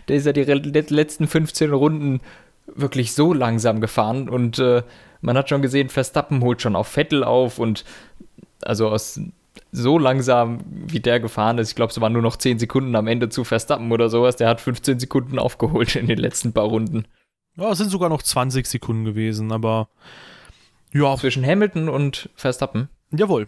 der 0.08 0.16
ist 0.16 0.26
ja 0.26 0.34
die 0.34 0.44
letzten 0.44 1.28
15 1.28 1.72
Runden 1.72 2.22
wirklich 2.68 3.14
so 3.14 3.34
langsam 3.34 3.82
gefahren 3.82 4.30
und 4.30 4.60
äh, 4.60 4.84
man 5.24 5.38
hat 5.38 5.50
schon 5.50 5.62
gesehen, 5.62 5.90
Verstappen 5.90 6.42
holt 6.42 6.62
schon 6.62 6.76
auf 6.76 6.88
Vettel 6.88 7.24
auf 7.24 7.58
und 7.58 7.86
also 8.62 8.90
aus 8.90 9.20
so 9.72 9.98
langsam, 9.98 10.60
wie 10.66 11.00
der 11.00 11.20
gefahren 11.20 11.58
ist, 11.58 11.70
ich 11.70 11.76
glaube, 11.76 11.92
es 11.92 12.02
waren 12.02 12.14
nur 12.14 12.22
noch 12.22 12.36
10 12.36 12.60
Sekunden 12.60 12.96
am 12.96 13.08
Ende 13.08 13.30
zu 13.30 13.44
Verstappen 13.44 13.92
oder 13.92 14.10
sowas, 14.10 14.36
der 14.36 14.48
hat 14.50 14.62
15 14.62 15.00
Sekunden 15.00 15.40
aufgeholt 15.40 15.96
in 15.96 16.08
den 16.08 16.18
letzten 16.18 16.54
paar 16.54 16.66
Runden. 16.66 17.06
Ja, 17.56 17.72
es 17.72 17.78
sind 17.78 17.90
sogar 17.90 18.10
noch 18.10 18.22
20 18.22 18.66
Sekunden 18.66 19.06
gewesen, 19.06 19.52
aber 19.52 19.90
ja. 20.92 21.16
Zwischen 21.18 21.46
Hamilton 21.46 21.90
und 21.90 22.30
Verstappen? 22.36 22.90
Jawohl. 23.12 23.48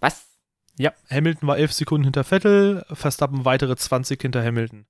Was? 0.00 0.26
Ja, 0.78 0.92
Hamilton 1.10 1.48
war 1.48 1.56
11 1.56 1.72
Sekunden 1.72 2.04
hinter 2.04 2.24
Vettel, 2.24 2.84
Verstappen 2.92 3.44
weitere 3.44 3.76
20 3.76 4.20
hinter 4.20 4.44
Hamilton. 4.44 4.86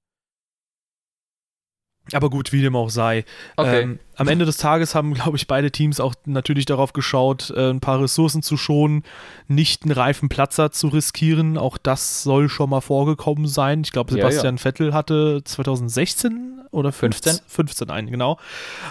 Aber 2.13 2.31
gut, 2.31 2.53
wie 2.53 2.63
dem 2.63 2.77
auch 2.77 2.91
sei. 2.91 3.25
Okay. 3.57 3.83
Ähm, 3.83 3.99
am 4.17 4.29
Ende 4.29 4.45
des 4.45 4.57
Tages 4.57 4.95
haben, 4.95 5.15
glaube 5.15 5.37
ich, 5.37 5.47
beide 5.47 5.71
Teams 5.71 6.01
auch 6.01 6.15
natürlich 6.25 6.65
darauf 6.65 6.93
geschaut, 6.93 7.51
äh, 7.51 7.71
ein 7.71 7.81
paar 7.81 8.01
Ressourcen 8.01 8.43
zu 8.43 8.57
schonen, 8.57 9.03
nicht 9.49 9.83
einen 9.83 9.93
Reifenplatzer 9.93 10.71
zu 10.71 10.89
riskieren. 10.89 11.59
Auch 11.59 11.79
das 11.79 12.23
soll 12.23 12.49
schon 12.49 12.71
mal 12.71 12.81
vorgekommen 12.81 13.47
sein. 13.47 13.83
Ich 13.85 13.93
glaube, 13.93 14.13
Sebastian 14.13 14.57
ja, 14.57 14.59
ja. 14.59 14.63
Vettel 14.63 14.95
hatte 14.95 15.43
2016 15.45 16.61
oder 16.71 16.93
15? 16.93 17.41
15 17.47 17.91
einen, 17.91 18.11
genau. 18.11 18.39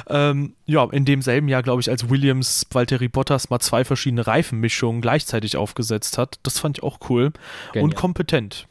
Ähm, 0.08 0.54
ja, 0.65 0.84
in 0.91 1.06
demselben 1.06 1.47
Jahr, 1.47 1.63
glaube 1.63 1.82
ich, 1.82 1.89
als 1.89 2.10
Williams 2.10 2.67
Valtteri 2.71 3.08
Bottas 3.08 3.49
mal 3.49 3.60
zwei 3.60 3.86
verschiedene 3.86 4.28
Reifenmischungen 4.28 5.01
gleichzeitig 5.01 5.58
aufgesetzt 5.58 6.17
hat. 6.17 6.39
Das 6.43 6.60
fand 6.60 6.78
ich 6.78 6.84
auch 6.84 6.99
cool 7.10 7.32
Genial. 7.71 7.84
und 7.84 7.95
kompetent. 7.95 8.67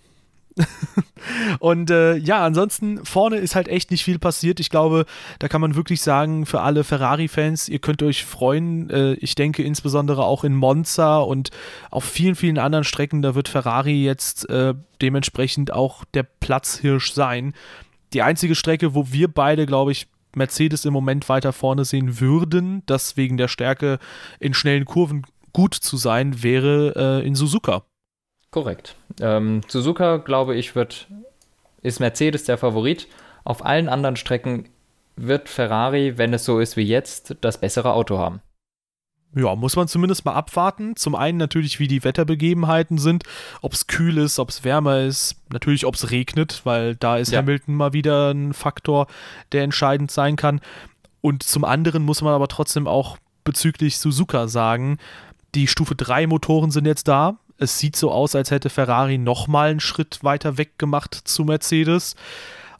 und 1.58 1.90
äh, 1.90 2.16
ja, 2.16 2.44
ansonsten 2.44 3.04
vorne 3.04 3.36
ist 3.36 3.54
halt 3.54 3.68
echt 3.68 3.90
nicht 3.90 4.04
viel 4.04 4.18
passiert. 4.18 4.60
Ich 4.60 4.70
glaube, 4.70 5.04
da 5.38 5.48
kann 5.48 5.60
man 5.60 5.74
wirklich 5.74 6.00
sagen, 6.00 6.46
für 6.46 6.60
alle 6.60 6.84
Ferrari-Fans, 6.84 7.68
ihr 7.68 7.80
könnt 7.80 8.02
euch 8.02 8.24
freuen. 8.24 8.90
Äh, 8.90 9.14
ich 9.14 9.34
denke 9.34 9.62
insbesondere 9.62 10.24
auch 10.24 10.44
in 10.44 10.54
Monza 10.54 11.18
und 11.18 11.50
auf 11.90 12.04
vielen, 12.04 12.36
vielen 12.36 12.58
anderen 12.58 12.84
Strecken, 12.84 13.22
da 13.22 13.34
wird 13.34 13.48
Ferrari 13.48 14.04
jetzt 14.04 14.48
äh, 14.48 14.74
dementsprechend 15.02 15.72
auch 15.72 16.04
der 16.14 16.22
Platzhirsch 16.22 17.12
sein. 17.12 17.52
Die 18.12 18.22
einzige 18.22 18.54
Strecke, 18.54 18.94
wo 18.94 19.10
wir 19.10 19.28
beide, 19.28 19.66
glaube 19.66 19.92
ich, 19.92 20.06
Mercedes 20.36 20.84
im 20.84 20.92
Moment 20.92 21.28
weiter 21.28 21.52
vorne 21.52 21.84
sehen 21.84 22.20
würden, 22.20 22.82
das 22.86 23.16
wegen 23.16 23.36
der 23.36 23.48
Stärke 23.48 23.98
in 24.40 24.54
schnellen 24.54 24.84
Kurven 24.84 25.26
gut 25.52 25.74
zu 25.74 25.96
sein, 25.96 26.42
wäre 26.42 27.22
äh, 27.22 27.26
in 27.26 27.34
Suzuka. 27.34 27.84
Korrekt. 28.50 28.96
Ähm, 29.20 29.60
Suzuka, 29.68 30.18
glaube 30.18 30.56
ich, 30.56 30.74
wird, 30.74 31.08
ist 31.82 32.00
Mercedes 32.00 32.44
der 32.44 32.58
Favorit. 32.58 33.08
Auf 33.44 33.64
allen 33.64 33.88
anderen 33.88 34.16
Strecken 34.16 34.68
wird 35.16 35.48
Ferrari, 35.48 36.18
wenn 36.18 36.32
es 36.34 36.44
so 36.44 36.58
ist 36.58 36.76
wie 36.76 36.82
jetzt, 36.82 37.36
das 37.40 37.58
bessere 37.58 37.92
Auto 37.92 38.18
haben. 38.18 38.40
Ja, 39.36 39.56
muss 39.56 39.74
man 39.74 39.88
zumindest 39.88 40.24
mal 40.24 40.34
abwarten. 40.34 40.94
Zum 40.94 41.16
einen 41.16 41.38
natürlich, 41.38 41.80
wie 41.80 41.88
die 41.88 42.04
Wetterbegebenheiten 42.04 42.98
sind, 42.98 43.24
ob 43.62 43.72
es 43.72 43.88
kühl 43.88 44.18
ist, 44.18 44.38
ob 44.38 44.50
es 44.50 44.62
wärmer 44.62 45.00
ist, 45.00 45.36
natürlich, 45.52 45.86
ob 45.86 45.96
es 45.96 46.10
regnet, 46.12 46.60
weil 46.64 46.94
da 46.94 47.16
ist 47.16 47.32
ja. 47.32 47.38
Hamilton 47.38 47.74
mal 47.74 47.92
wieder 47.92 48.30
ein 48.30 48.52
Faktor, 48.52 49.08
der 49.50 49.64
entscheidend 49.64 50.12
sein 50.12 50.36
kann. 50.36 50.60
Und 51.20 51.42
zum 51.42 51.64
anderen 51.64 52.04
muss 52.04 52.22
man 52.22 52.32
aber 52.32 52.46
trotzdem 52.48 52.86
auch 52.86 53.18
bezüglich 53.42 53.98
Suzuka 53.98 54.46
sagen, 54.46 54.98
die 55.54 55.66
Stufe 55.66 55.94
3 55.96 56.26
Motoren 56.28 56.70
sind 56.70 56.86
jetzt 56.86 57.08
da 57.08 57.38
es 57.64 57.78
sieht 57.78 57.96
so 57.96 58.10
aus, 58.10 58.34
als 58.34 58.50
hätte 58.50 58.70
Ferrari 58.70 59.18
nochmal 59.18 59.70
einen 59.70 59.80
Schritt 59.80 60.22
weiter 60.22 60.56
weg 60.58 60.78
gemacht 60.78 61.14
zu 61.24 61.44
Mercedes. 61.44 62.14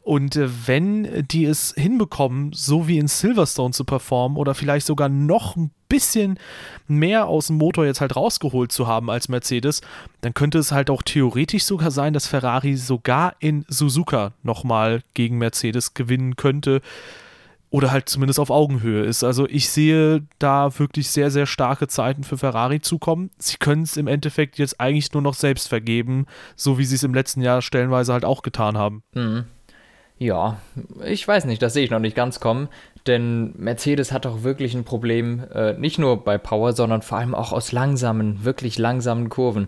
Und 0.01 0.35
äh, 0.35 0.47
wenn 0.67 1.27
die 1.27 1.45
es 1.45 1.73
hinbekommen, 1.75 2.51
so 2.53 2.87
wie 2.87 2.99
in 2.99 3.07
Silverstone 3.07 3.73
zu 3.73 3.83
performen 3.85 4.37
oder 4.37 4.53
vielleicht 4.53 4.85
sogar 4.85 5.09
noch 5.09 5.55
ein 5.55 5.71
bisschen 5.89 6.39
mehr 6.87 7.27
aus 7.27 7.47
dem 7.47 7.57
Motor 7.57 7.85
jetzt 7.85 8.01
halt 8.01 8.15
rausgeholt 8.15 8.71
zu 8.71 8.87
haben 8.87 9.09
als 9.09 9.29
Mercedes, 9.29 9.81
dann 10.21 10.33
könnte 10.33 10.59
es 10.59 10.71
halt 10.71 10.89
auch 10.89 11.01
theoretisch 11.01 11.63
sogar 11.63 11.89
sein, 11.89 12.13
dass 12.13 12.27
Ferrari 12.27 12.75
sogar 12.75 13.35
in 13.39 13.65
Suzuka 13.67 14.33
nochmal 14.43 15.01
gegen 15.15 15.37
Mercedes 15.37 15.95
gewinnen 15.95 16.35
könnte 16.35 16.81
oder 17.75 17.91
halt 17.91 18.07
zumindest 18.07 18.39
auf 18.39 18.51
Augenhöhe 18.51 19.03
ist. 19.03 19.25
Also 19.25 19.49
ich 19.49 19.69
sehe 19.69 20.25
da 20.39 20.79
wirklich 20.79 21.09
sehr, 21.09 21.29
sehr 21.29 21.45
starke 21.45 21.89
Zeiten 21.89 22.23
für 22.23 22.37
Ferrari 22.37 22.79
zukommen. 22.79 23.31
Sie 23.37 23.57
können 23.57 23.81
es 23.81 23.97
im 23.97 24.07
Endeffekt 24.07 24.57
jetzt 24.57 24.79
eigentlich 24.79 25.11
nur 25.11 25.21
noch 25.21 25.33
selbst 25.33 25.67
vergeben, 25.67 26.25
so 26.55 26.77
wie 26.77 26.85
sie 26.85 26.95
es 26.95 27.03
im 27.03 27.13
letzten 27.13 27.41
Jahr 27.41 27.61
stellenweise 27.61 28.13
halt 28.13 28.23
auch 28.23 28.43
getan 28.43 28.77
haben. 28.77 29.03
Mhm. 29.13 29.43
Ja, 30.17 30.55
ich 31.03 31.27
weiß 31.27 31.43
nicht, 31.43 31.61
das 31.61 31.73
sehe 31.73 31.83
ich 31.83 31.91
noch 31.91 31.99
nicht 31.99 32.15
ganz 32.15 32.39
kommen, 32.39 32.69
denn 33.07 33.53
Mercedes 33.57 34.13
hat 34.13 34.23
doch 34.23 34.43
wirklich 34.43 34.73
ein 34.73 34.85
Problem, 34.85 35.43
äh, 35.53 35.73
nicht 35.73 35.99
nur 35.99 36.23
bei 36.23 36.37
Power, 36.37 36.71
sondern 36.71 37.01
vor 37.01 37.17
allem 37.17 37.35
auch 37.35 37.51
aus 37.51 37.73
langsamen, 37.73 38.45
wirklich 38.45 38.77
langsamen 38.77 39.27
Kurven. 39.27 39.67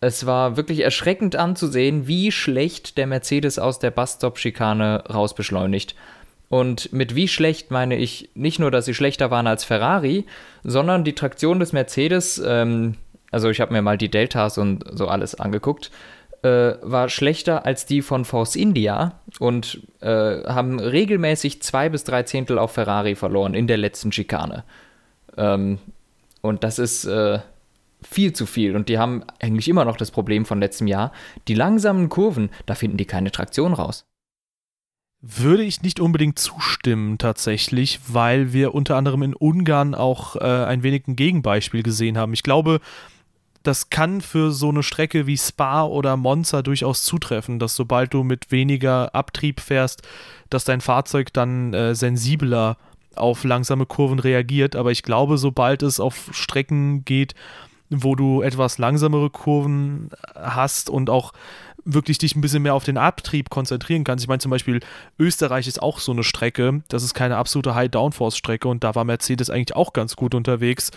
Es 0.00 0.26
war 0.26 0.56
wirklich 0.56 0.82
erschreckend 0.84 1.34
anzusehen, 1.34 2.06
wie 2.06 2.30
schlecht 2.30 2.98
der 2.98 3.08
Mercedes 3.08 3.58
aus 3.58 3.80
der 3.80 3.90
Bus-Stop-Schikane 3.90 5.06
rausbeschleunigt. 5.12 5.96
Und 6.52 6.92
mit 6.92 7.14
wie 7.14 7.28
schlecht 7.28 7.70
meine 7.70 7.96
ich 7.96 8.28
nicht 8.34 8.58
nur, 8.58 8.70
dass 8.70 8.84
sie 8.84 8.92
schlechter 8.92 9.30
waren 9.30 9.46
als 9.46 9.64
Ferrari, 9.64 10.26
sondern 10.62 11.02
die 11.02 11.14
Traktion 11.14 11.58
des 11.60 11.72
Mercedes, 11.72 12.42
ähm, 12.44 12.96
also 13.30 13.48
ich 13.48 13.58
habe 13.62 13.72
mir 13.72 13.80
mal 13.80 13.96
die 13.96 14.10
Deltas 14.10 14.58
und 14.58 14.84
so 14.92 15.08
alles 15.08 15.34
angeguckt, 15.34 15.90
äh, 16.42 16.74
war 16.82 17.08
schlechter 17.08 17.64
als 17.64 17.86
die 17.86 18.02
von 18.02 18.26
Force 18.26 18.54
India 18.54 19.18
und 19.38 19.80
äh, 20.02 20.42
haben 20.44 20.78
regelmäßig 20.78 21.62
zwei 21.62 21.88
bis 21.88 22.04
drei 22.04 22.24
Zehntel 22.24 22.58
auf 22.58 22.72
Ferrari 22.72 23.14
verloren 23.14 23.54
in 23.54 23.66
der 23.66 23.78
letzten 23.78 24.12
Schikane. 24.12 24.64
Ähm, 25.38 25.78
und 26.42 26.64
das 26.64 26.78
ist 26.78 27.06
äh, 27.06 27.38
viel 28.02 28.34
zu 28.34 28.44
viel. 28.44 28.76
Und 28.76 28.90
die 28.90 28.98
haben 28.98 29.24
eigentlich 29.40 29.68
immer 29.68 29.86
noch 29.86 29.96
das 29.96 30.10
Problem 30.10 30.44
von 30.44 30.60
letztem 30.60 30.86
Jahr. 30.86 31.12
Die 31.48 31.54
langsamen 31.54 32.10
Kurven, 32.10 32.50
da 32.66 32.74
finden 32.74 32.98
die 32.98 33.06
keine 33.06 33.32
Traktion 33.32 33.72
raus. 33.72 34.04
Würde 35.24 35.62
ich 35.62 35.82
nicht 35.82 36.00
unbedingt 36.00 36.40
zustimmen 36.40 37.16
tatsächlich, 37.16 38.00
weil 38.08 38.52
wir 38.52 38.74
unter 38.74 38.96
anderem 38.96 39.22
in 39.22 39.34
Ungarn 39.34 39.94
auch 39.94 40.34
äh, 40.34 40.40
ein 40.40 40.82
wenig 40.82 41.06
ein 41.06 41.14
Gegenbeispiel 41.14 41.84
gesehen 41.84 42.18
haben. 42.18 42.32
Ich 42.32 42.42
glaube, 42.42 42.80
das 43.62 43.88
kann 43.88 44.20
für 44.20 44.50
so 44.50 44.70
eine 44.70 44.82
Strecke 44.82 45.28
wie 45.28 45.38
Spa 45.38 45.84
oder 45.84 46.16
Monza 46.16 46.62
durchaus 46.62 47.04
zutreffen, 47.04 47.60
dass 47.60 47.76
sobald 47.76 48.12
du 48.12 48.24
mit 48.24 48.50
weniger 48.50 49.14
Abtrieb 49.14 49.60
fährst, 49.60 50.02
dass 50.50 50.64
dein 50.64 50.80
Fahrzeug 50.80 51.32
dann 51.32 51.72
äh, 51.72 51.94
sensibler 51.94 52.76
auf 53.14 53.44
langsame 53.44 53.86
Kurven 53.86 54.18
reagiert. 54.18 54.74
Aber 54.74 54.90
ich 54.90 55.04
glaube, 55.04 55.38
sobald 55.38 55.84
es 55.84 56.00
auf 56.00 56.30
Strecken 56.32 57.04
geht, 57.04 57.36
wo 57.92 58.14
du 58.14 58.42
etwas 58.42 58.78
langsamere 58.78 59.30
Kurven 59.30 60.10
hast 60.34 60.88
und 60.88 61.10
auch 61.10 61.32
wirklich 61.84 62.18
dich 62.18 62.36
ein 62.36 62.40
bisschen 62.40 62.62
mehr 62.62 62.74
auf 62.74 62.84
den 62.84 62.96
Abtrieb 62.96 63.50
konzentrieren 63.50 64.04
kannst. 64.04 64.24
Ich 64.24 64.28
meine 64.28 64.38
zum 64.38 64.50
Beispiel, 64.50 64.80
Österreich 65.18 65.66
ist 65.66 65.82
auch 65.82 65.98
so 65.98 66.12
eine 66.12 66.22
Strecke, 66.22 66.82
das 66.88 67.02
ist 67.02 67.14
keine 67.14 67.36
absolute 67.36 67.74
High-Downforce-Strecke 67.74 68.68
und 68.68 68.84
da 68.84 68.94
war 68.94 69.04
Mercedes 69.04 69.50
eigentlich 69.50 69.76
auch 69.76 69.92
ganz 69.92 70.16
gut 70.16 70.34
unterwegs. 70.34 70.90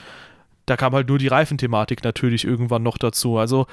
Da 0.66 0.78
kam 0.78 0.94
halt 0.94 1.10
nur 1.10 1.18
die 1.18 1.28
Reifenthematik 1.28 2.04
natürlich 2.04 2.46
irgendwann 2.46 2.84
noch 2.84 2.98
dazu. 2.98 3.38
Also 3.38 3.68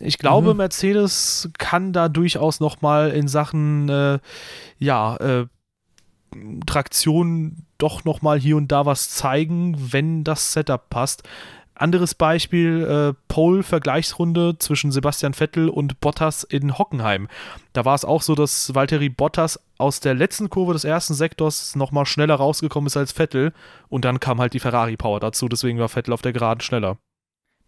ich 0.00 0.18
glaube, 0.18 0.52
mhm. 0.52 0.58
Mercedes 0.58 1.50
kann 1.58 1.92
da 1.92 2.08
durchaus 2.08 2.60
nochmal 2.60 3.10
in 3.10 3.28
Sachen, 3.28 3.88
äh, 3.88 4.18
ja, 4.78 5.16
äh, 5.16 5.46
Traktion 6.66 7.64
doch 7.78 8.04
nochmal 8.04 8.38
hier 8.38 8.56
und 8.56 8.72
da 8.72 8.86
was 8.86 9.10
zeigen, 9.10 9.76
wenn 9.92 10.24
das 10.24 10.52
Setup 10.52 10.88
passt. 10.90 11.22
Anderes 11.74 12.14
Beispiel, 12.14 12.84
äh, 12.84 13.14
Pole-Vergleichsrunde 13.28 14.56
zwischen 14.58 14.92
Sebastian 14.92 15.34
Vettel 15.34 15.68
und 15.68 16.00
Bottas 16.00 16.44
in 16.44 16.78
Hockenheim. 16.78 17.28
Da 17.72 17.84
war 17.84 17.94
es 17.94 18.04
auch 18.04 18.22
so, 18.22 18.34
dass 18.34 18.74
Valtteri 18.74 19.08
Bottas 19.08 19.60
aus 19.78 20.00
der 20.00 20.14
letzten 20.14 20.50
Kurve 20.50 20.72
des 20.72 20.84
ersten 20.84 21.14
Sektors 21.14 21.74
nochmal 21.74 22.06
schneller 22.06 22.36
rausgekommen 22.36 22.86
ist 22.86 22.96
als 22.96 23.12
Vettel 23.12 23.52
und 23.88 24.04
dann 24.04 24.20
kam 24.20 24.40
halt 24.40 24.54
die 24.54 24.60
Ferrari-Power 24.60 25.18
dazu, 25.18 25.48
deswegen 25.48 25.78
war 25.78 25.88
Vettel 25.88 26.14
auf 26.14 26.22
der 26.22 26.32
Geraden 26.32 26.60
schneller. 26.60 26.96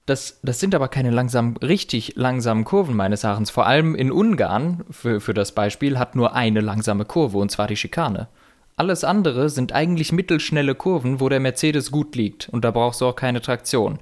Das, 0.06 0.38
das 0.44 0.60
sind 0.60 0.72
aber 0.76 0.86
keine 0.86 1.10
langsam, 1.10 1.56
richtig 1.56 2.14
langsamen 2.14 2.64
Kurven 2.64 2.94
meines 2.94 3.24
Erachtens. 3.24 3.50
Vor 3.50 3.66
allem 3.66 3.96
in 3.96 4.12
Ungarn, 4.12 4.84
für, 4.88 5.20
für 5.20 5.34
das 5.34 5.50
Beispiel, 5.50 5.98
hat 5.98 6.14
nur 6.14 6.32
eine 6.32 6.60
langsame 6.60 7.04
Kurve 7.04 7.38
und 7.38 7.50
zwar 7.50 7.66
die 7.66 7.76
Schikane. 7.76 8.28
Alles 8.76 9.04
andere 9.04 9.48
sind 9.48 9.72
eigentlich 9.72 10.12
mittelschnelle 10.12 10.74
Kurven, 10.74 11.18
wo 11.18 11.30
der 11.30 11.40
Mercedes 11.40 11.90
gut 11.90 12.14
liegt 12.14 12.50
und 12.50 12.62
da 12.64 12.70
brauchst 12.70 13.00
du 13.00 13.06
auch 13.06 13.16
keine 13.16 13.40
Traktion. 13.40 13.98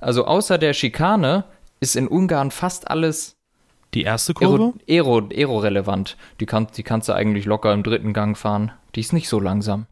Also 0.00 0.24
außer 0.24 0.56
der 0.56 0.72
Schikane 0.72 1.44
ist 1.80 1.94
in 1.94 2.08
Ungarn 2.08 2.50
fast 2.50 2.90
alles 2.90 3.36
die 3.92 4.02
erste 4.02 4.34
Kurve? 4.34 4.72
Aero, 4.88 5.28
Aero, 5.32 5.58
relevant. 5.58 6.16
Die, 6.40 6.46
kann, 6.46 6.66
die 6.76 6.82
kannst 6.82 7.08
du 7.08 7.12
eigentlich 7.12 7.44
locker 7.44 7.72
im 7.72 7.82
dritten 7.82 8.12
Gang 8.12 8.36
fahren. 8.36 8.72
Die 8.94 9.00
ist 9.00 9.12
nicht 9.12 9.28
so 9.28 9.38
langsam. 9.38 9.86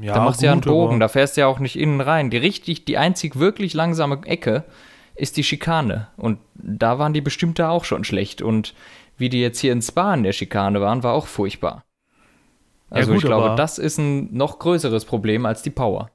Ja, 0.00 0.14
da 0.14 0.22
machst 0.22 0.40
du 0.40 0.46
ja 0.46 0.52
einen 0.52 0.60
Bogen, 0.60 1.00
da 1.00 1.08
fährst 1.08 1.36
du 1.36 1.42
ja 1.42 1.46
auch 1.46 1.58
nicht 1.58 1.76
innen 1.76 2.00
rein. 2.00 2.30
Die 2.30 2.36
richtig, 2.36 2.84
die 2.84 2.96
einzig 2.96 3.38
wirklich 3.38 3.74
langsame 3.74 4.20
Ecke 4.24 4.64
ist 5.14 5.36
die 5.36 5.44
Schikane. 5.44 6.08
Und 6.16 6.38
da 6.54 6.98
waren 6.98 7.12
die 7.12 7.20
bestimmt 7.20 7.58
da 7.58 7.70
auch 7.70 7.84
schon 7.84 8.04
schlecht. 8.04 8.40
Und 8.40 8.74
wie 9.16 9.28
die 9.28 9.40
jetzt 9.40 9.58
hier 9.58 9.72
in 9.72 9.82
Spa 9.82 10.14
in 10.14 10.22
der 10.22 10.32
Schikane 10.32 10.80
waren, 10.80 11.02
war 11.02 11.14
auch 11.14 11.26
furchtbar. 11.26 11.84
Also 12.90 13.10
ja, 13.10 13.14
gut, 13.14 13.22
ich 13.22 13.28
glaube, 13.28 13.54
das 13.56 13.78
ist 13.78 13.98
ein 13.98 14.32
noch 14.32 14.58
größeres 14.58 15.04
Problem 15.04 15.46
als 15.46 15.62
die 15.62 15.70
Power. 15.70 16.10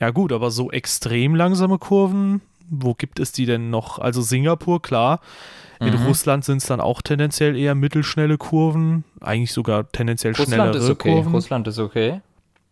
Ja 0.00 0.10
gut, 0.10 0.32
aber 0.32 0.50
so 0.50 0.70
extrem 0.70 1.34
langsame 1.34 1.78
Kurven, 1.78 2.40
wo 2.68 2.94
gibt 2.94 3.20
es 3.20 3.32
die 3.32 3.46
denn 3.46 3.70
noch? 3.70 3.98
Also 3.98 4.22
Singapur, 4.22 4.82
klar. 4.82 5.20
In 5.80 5.98
mhm. 5.98 6.06
Russland 6.06 6.44
sind 6.44 6.58
es 6.58 6.66
dann 6.66 6.80
auch 6.80 7.02
tendenziell 7.02 7.56
eher 7.56 7.74
mittelschnelle 7.74 8.38
Kurven, 8.38 9.04
eigentlich 9.20 9.52
sogar 9.52 9.90
tendenziell 9.90 10.32
Russland 10.32 10.54
schnellere 10.54 10.78
ist 10.78 10.90
okay. 10.90 11.12
Kurven. 11.12 11.34
Russland 11.34 11.68
ist 11.68 11.78
okay. 11.78 12.20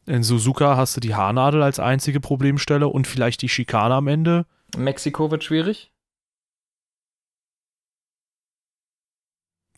In 0.07 0.23
Suzuka 0.23 0.77
hast 0.77 0.97
du 0.97 1.01
die 1.01 1.15
Haarnadel 1.15 1.63
als 1.63 1.79
einzige 1.79 2.21
Problemstelle 2.21 2.89
und 2.89 3.07
vielleicht 3.07 3.43
die 3.43 3.49
Schikane 3.49 3.95
am 3.95 4.09
Ende. 4.09 4.47
Mexiko 4.77 5.31
wird 5.31 5.45
schwierig. 5.45 5.93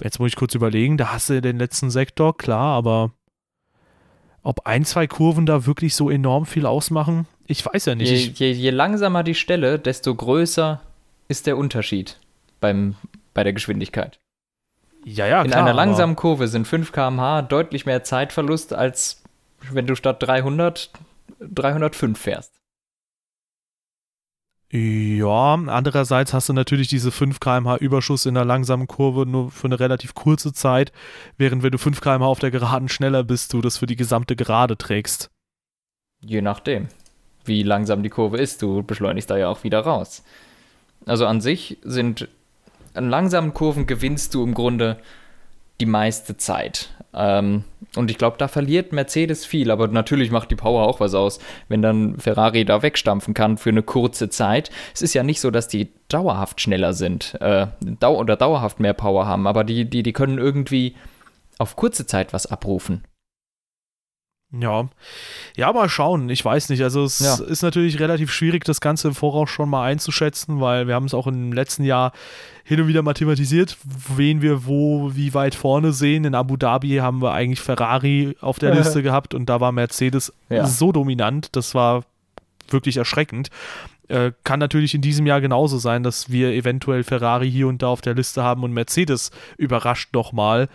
Jetzt 0.00 0.18
muss 0.18 0.28
ich 0.28 0.36
kurz 0.36 0.54
überlegen, 0.54 0.96
da 0.96 1.12
hast 1.12 1.30
du 1.30 1.40
den 1.40 1.58
letzten 1.58 1.90
Sektor, 1.90 2.36
klar, 2.36 2.76
aber 2.76 3.12
ob 4.44 4.66
ein, 4.66 4.84
zwei 4.84 5.06
Kurven 5.08 5.46
da 5.46 5.66
wirklich 5.66 5.96
so 5.96 6.08
enorm 6.08 6.46
viel 6.46 6.66
ausmachen, 6.66 7.26
ich 7.46 7.64
weiß 7.64 7.86
ja 7.86 7.94
nicht. 7.94 8.38
Je, 8.38 8.46
je, 8.46 8.52
je 8.52 8.70
langsamer 8.70 9.22
die 9.22 9.34
Stelle, 9.34 9.78
desto 9.78 10.14
größer 10.14 10.80
ist 11.28 11.46
der 11.46 11.58
Unterschied 11.58 12.18
beim, 12.60 12.94
bei 13.34 13.44
der 13.44 13.52
Geschwindigkeit. 13.52 14.18
Ja, 15.04 15.26
ja, 15.26 15.42
In 15.42 15.50
klar, 15.50 15.62
einer 15.62 15.74
langsamen 15.74 16.16
Kurve 16.16 16.48
sind 16.48 16.66
5 16.66 16.92
km/h 16.92 17.42
deutlich 17.42 17.84
mehr 17.84 18.04
Zeitverlust, 18.04 18.72
als 18.72 19.22
wenn 19.70 19.86
du 19.86 19.94
statt 19.94 20.22
300 20.22 20.90
305 21.40 22.18
fährst. 22.18 22.60
Ja, 24.76 25.54
andererseits 25.54 26.34
hast 26.34 26.48
du 26.48 26.52
natürlich 26.52 26.88
diese 26.88 27.12
5 27.12 27.38
km/h 27.38 27.76
Überschuss 27.76 28.26
in 28.26 28.34
der 28.34 28.44
langsamen 28.44 28.88
Kurve 28.88 29.24
nur 29.24 29.52
für 29.52 29.68
eine 29.68 29.78
relativ 29.78 30.14
kurze 30.14 30.52
Zeit, 30.52 30.90
während 31.38 31.62
wenn 31.62 31.70
du 31.70 31.78
5 31.78 32.00
km/h 32.00 32.26
auf 32.26 32.40
der 32.40 32.50
Geraden 32.50 32.88
schneller 32.88 33.22
bist, 33.22 33.52
du 33.52 33.60
das 33.60 33.78
für 33.78 33.86
die 33.86 33.94
gesamte 33.94 34.34
Gerade 34.34 34.76
trägst. 34.76 35.30
Je 36.22 36.42
nachdem, 36.42 36.88
wie 37.44 37.62
langsam 37.62 38.02
die 38.02 38.08
Kurve 38.08 38.38
ist, 38.38 38.62
du 38.62 38.82
beschleunigst 38.82 39.30
da 39.30 39.36
ja 39.36 39.48
auch 39.48 39.62
wieder 39.62 39.78
raus. 39.78 40.24
Also 41.06 41.24
an 41.26 41.40
sich 41.40 41.78
sind 41.84 42.26
an 42.94 43.08
langsamen 43.08 43.54
Kurven 43.54 43.86
gewinnst 43.86 44.34
du 44.34 44.42
im 44.42 44.54
Grunde 44.54 44.98
die 45.80 45.86
meiste 45.86 46.36
Zeit. 46.36 46.90
Ähm, 47.12 47.64
und 47.96 48.10
ich 48.10 48.18
glaube, 48.18 48.36
da 48.38 48.48
verliert 48.48 48.92
Mercedes 48.92 49.44
viel, 49.44 49.70
aber 49.70 49.86
natürlich 49.88 50.30
macht 50.30 50.50
die 50.50 50.56
Power 50.56 50.86
auch 50.86 51.00
was 51.00 51.14
aus, 51.14 51.38
wenn 51.68 51.80
dann 51.80 52.18
Ferrari 52.18 52.64
da 52.64 52.82
wegstampfen 52.82 53.34
kann 53.34 53.56
für 53.56 53.70
eine 53.70 53.82
kurze 53.82 54.28
Zeit. 54.28 54.70
Es 54.92 55.02
ist 55.02 55.14
ja 55.14 55.22
nicht 55.22 55.40
so, 55.40 55.50
dass 55.50 55.68
die 55.68 55.92
dauerhaft 56.08 56.60
schneller 56.60 56.92
sind 56.92 57.40
äh, 57.40 57.68
dau 57.80 58.18
oder 58.18 58.36
dauerhaft 58.36 58.80
mehr 58.80 58.94
Power 58.94 59.26
haben, 59.26 59.46
aber 59.46 59.62
die, 59.64 59.88
die, 59.88 60.02
die 60.02 60.12
können 60.12 60.38
irgendwie 60.38 60.96
auf 61.58 61.76
kurze 61.76 62.06
Zeit 62.06 62.32
was 62.32 62.46
abrufen. 62.46 63.04
Ja, 64.60 64.88
ja, 65.56 65.72
mal 65.72 65.88
schauen. 65.88 66.28
Ich 66.28 66.44
weiß 66.44 66.68
nicht. 66.68 66.82
Also 66.82 67.02
es 67.04 67.18
ja. 67.18 67.34
ist 67.44 67.62
natürlich 67.62 67.98
relativ 67.98 68.32
schwierig, 68.32 68.64
das 68.64 68.80
Ganze 68.80 69.08
im 69.08 69.14
Voraus 69.14 69.50
schon 69.50 69.68
mal 69.68 69.84
einzuschätzen, 69.84 70.60
weil 70.60 70.86
wir 70.86 70.94
haben 70.94 71.06
es 71.06 71.14
auch 71.14 71.26
im 71.26 71.52
letzten 71.52 71.84
Jahr 71.84 72.12
hin 72.62 72.80
und 72.80 72.88
wieder 72.88 73.02
mathematisiert, 73.02 73.76
wen 74.16 74.42
wir 74.42 74.66
wo 74.66 75.10
wie 75.14 75.34
weit 75.34 75.54
vorne 75.54 75.92
sehen. 75.92 76.24
In 76.24 76.34
Abu 76.34 76.56
Dhabi 76.56 76.96
haben 76.96 77.20
wir 77.20 77.32
eigentlich 77.32 77.60
Ferrari 77.60 78.36
auf 78.40 78.58
der 78.58 78.74
Liste 78.74 79.02
gehabt 79.02 79.34
und 79.34 79.46
da 79.46 79.60
war 79.60 79.72
Mercedes 79.72 80.32
ja. 80.48 80.66
so 80.66 80.92
dominant. 80.92 81.56
Das 81.56 81.74
war 81.74 82.04
wirklich 82.68 82.96
erschreckend. 82.96 83.50
Äh, 84.08 84.32
kann 84.44 84.60
natürlich 84.60 84.94
in 84.94 85.00
diesem 85.00 85.26
Jahr 85.26 85.40
genauso 85.40 85.78
sein, 85.78 86.02
dass 86.02 86.30
wir 86.30 86.52
eventuell 86.52 87.02
Ferrari 87.02 87.50
hier 87.50 87.66
und 87.68 87.82
da 87.82 87.88
auf 87.88 88.02
der 88.02 88.14
Liste 88.14 88.42
haben 88.42 88.62
und 88.62 88.72
Mercedes 88.72 89.30
überrascht 89.56 90.14
nochmal. 90.14 90.66
mal 90.66 90.68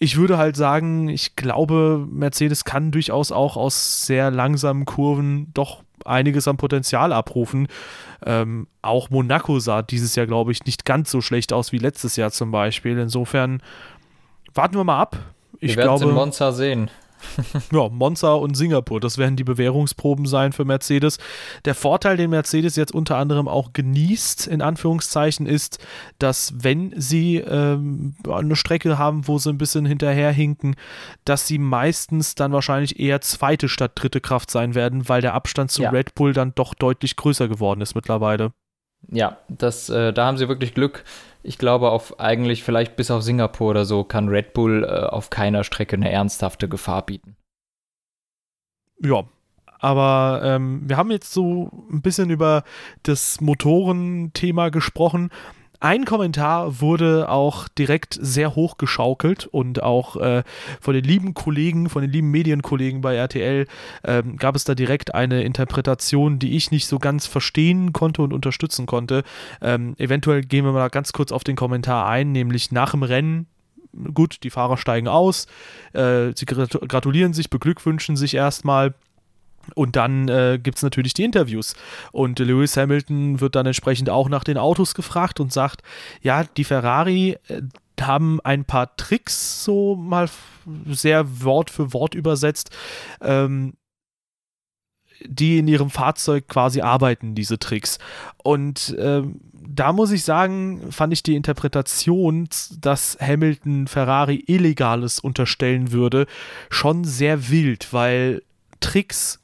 ich 0.00 0.16
würde 0.16 0.38
halt 0.38 0.56
sagen, 0.56 1.08
ich 1.08 1.36
glaube, 1.36 2.06
Mercedes 2.10 2.64
kann 2.64 2.90
durchaus 2.90 3.32
auch 3.32 3.56
aus 3.56 4.06
sehr 4.06 4.30
langsamen 4.30 4.84
Kurven 4.84 5.52
doch 5.54 5.82
einiges 6.04 6.46
an 6.46 6.56
Potenzial 6.56 7.12
abrufen. 7.12 7.68
Ähm, 8.24 8.68
auch 8.82 9.10
Monaco 9.10 9.58
sah 9.58 9.82
dieses 9.82 10.14
Jahr, 10.14 10.26
glaube 10.26 10.52
ich, 10.52 10.64
nicht 10.64 10.84
ganz 10.84 11.10
so 11.10 11.20
schlecht 11.20 11.52
aus 11.52 11.72
wie 11.72 11.78
letztes 11.78 12.16
Jahr 12.16 12.30
zum 12.30 12.50
Beispiel. 12.50 12.98
Insofern 12.98 13.60
warten 14.54 14.76
wir 14.76 14.84
mal 14.84 15.00
ab. 15.00 15.18
Ich 15.60 15.76
wir 15.76 15.84
werden 15.84 16.08
in 16.08 16.14
Monza 16.14 16.52
sehen. 16.52 16.90
ja, 17.72 17.88
Monza 17.88 18.32
und 18.32 18.56
Singapur, 18.56 19.00
das 19.00 19.18
werden 19.18 19.36
die 19.36 19.44
Bewährungsproben 19.44 20.26
sein 20.26 20.52
für 20.52 20.64
Mercedes. 20.64 21.18
Der 21.64 21.74
Vorteil, 21.74 22.16
den 22.16 22.30
Mercedes 22.30 22.76
jetzt 22.76 22.94
unter 22.94 23.16
anderem 23.16 23.48
auch 23.48 23.72
genießt, 23.72 24.46
in 24.46 24.62
Anführungszeichen, 24.62 25.46
ist, 25.46 25.78
dass 26.18 26.52
wenn 26.56 26.92
sie 26.96 27.36
ähm, 27.36 28.14
eine 28.28 28.56
Strecke 28.56 28.98
haben, 28.98 29.28
wo 29.28 29.38
sie 29.38 29.50
ein 29.50 29.58
bisschen 29.58 29.86
hinterherhinken, 29.86 30.76
dass 31.24 31.46
sie 31.46 31.58
meistens 31.58 32.34
dann 32.34 32.52
wahrscheinlich 32.52 32.98
eher 33.00 33.20
zweite 33.20 33.68
statt 33.68 33.92
dritte 33.94 34.20
Kraft 34.20 34.50
sein 34.50 34.74
werden, 34.74 35.08
weil 35.08 35.20
der 35.20 35.34
Abstand 35.34 35.70
zu 35.70 35.82
ja. 35.82 35.90
Red 35.90 36.14
Bull 36.14 36.32
dann 36.32 36.52
doch 36.54 36.74
deutlich 36.74 37.16
größer 37.16 37.48
geworden 37.48 37.80
ist 37.80 37.94
mittlerweile. 37.94 38.52
Ja, 39.10 39.38
das, 39.48 39.88
äh, 39.88 40.12
da 40.12 40.26
haben 40.26 40.38
sie 40.38 40.48
wirklich 40.48 40.74
Glück. 40.74 41.04
Ich 41.42 41.58
glaube, 41.58 41.90
auf 41.90 42.18
eigentlich 42.20 42.64
vielleicht 42.64 42.96
bis 42.96 43.10
auf 43.10 43.22
Singapur 43.22 43.70
oder 43.70 43.84
so 43.84 44.04
kann 44.04 44.28
Red 44.28 44.54
Bull 44.54 44.84
äh, 44.84 45.06
auf 45.06 45.30
keiner 45.30 45.64
Strecke 45.64 45.96
eine 45.96 46.10
ernsthafte 46.10 46.68
Gefahr 46.68 47.06
bieten. 47.06 47.36
Ja, 49.00 49.24
aber 49.78 50.40
ähm, 50.42 50.82
wir 50.88 50.96
haben 50.96 51.10
jetzt 51.10 51.32
so 51.32 51.70
ein 51.90 52.02
bisschen 52.02 52.30
über 52.30 52.64
das 53.04 53.40
Motorenthema 53.40 54.70
gesprochen. 54.70 55.30
Ein 55.80 56.04
Kommentar 56.04 56.80
wurde 56.80 57.28
auch 57.28 57.68
direkt 57.68 58.18
sehr 58.20 58.56
hoch 58.56 58.78
geschaukelt 58.78 59.46
und 59.46 59.80
auch 59.80 60.16
äh, 60.16 60.42
von 60.80 60.94
den 60.94 61.04
lieben 61.04 61.34
Kollegen, 61.34 61.88
von 61.88 62.02
den 62.02 62.10
lieben 62.10 62.32
Medienkollegen 62.32 63.00
bei 63.00 63.14
RTL 63.14 63.66
äh, 64.02 64.22
gab 64.38 64.56
es 64.56 64.64
da 64.64 64.74
direkt 64.74 65.14
eine 65.14 65.44
Interpretation, 65.44 66.40
die 66.40 66.56
ich 66.56 66.72
nicht 66.72 66.88
so 66.88 66.98
ganz 66.98 67.26
verstehen 67.26 67.92
konnte 67.92 68.22
und 68.22 68.32
unterstützen 68.32 68.86
konnte. 68.86 69.22
Ähm, 69.62 69.94
eventuell 69.98 70.42
gehen 70.42 70.64
wir 70.64 70.72
mal 70.72 70.88
ganz 70.88 71.12
kurz 71.12 71.30
auf 71.30 71.44
den 71.44 71.54
Kommentar 71.54 72.08
ein, 72.08 72.32
nämlich 72.32 72.72
nach 72.72 72.90
dem 72.90 73.04
Rennen 73.04 73.46
gut, 74.14 74.42
die 74.42 74.50
Fahrer 74.50 74.76
steigen 74.76 75.08
aus, 75.08 75.46
äh, 75.92 76.32
sie 76.34 76.46
gratulieren 76.46 77.32
sich, 77.32 77.50
beglückwünschen 77.50 78.16
sich 78.16 78.34
erstmal 78.34 78.94
und 79.74 79.96
dann 79.96 80.28
äh, 80.28 80.58
gibt 80.62 80.78
es 80.78 80.82
natürlich 80.82 81.14
die 81.14 81.24
Interviews. 81.24 81.74
Und 82.12 82.38
Lewis 82.38 82.76
Hamilton 82.76 83.40
wird 83.40 83.54
dann 83.54 83.66
entsprechend 83.66 84.10
auch 84.10 84.28
nach 84.28 84.44
den 84.44 84.58
Autos 84.58 84.94
gefragt 84.94 85.40
und 85.40 85.52
sagt, 85.52 85.82
ja, 86.22 86.44
die 86.44 86.64
Ferrari 86.64 87.36
äh, 87.48 87.62
haben 88.00 88.40
ein 88.42 88.64
paar 88.64 88.96
Tricks 88.96 89.64
so 89.64 89.96
mal 89.96 90.28
sehr 90.86 91.42
Wort 91.42 91.70
für 91.70 91.92
Wort 91.92 92.14
übersetzt, 92.14 92.70
ähm, 93.20 93.74
die 95.24 95.58
in 95.58 95.66
ihrem 95.66 95.90
Fahrzeug 95.90 96.46
quasi 96.48 96.80
arbeiten, 96.80 97.34
diese 97.34 97.58
Tricks. 97.58 97.98
Und 98.42 98.94
ähm, 98.98 99.40
da 99.52 99.92
muss 99.92 100.12
ich 100.12 100.24
sagen, 100.24 100.90
fand 100.92 101.12
ich 101.12 101.22
die 101.22 101.34
Interpretation, 101.34 102.48
dass 102.80 103.18
Hamilton 103.20 103.86
Ferrari 103.86 104.44
Illegales 104.46 105.18
unterstellen 105.18 105.92
würde, 105.92 106.26
schon 106.70 107.04
sehr 107.04 107.48
wild, 107.48 107.92
weil 107.92 108.42
Tricks 108.80 109.40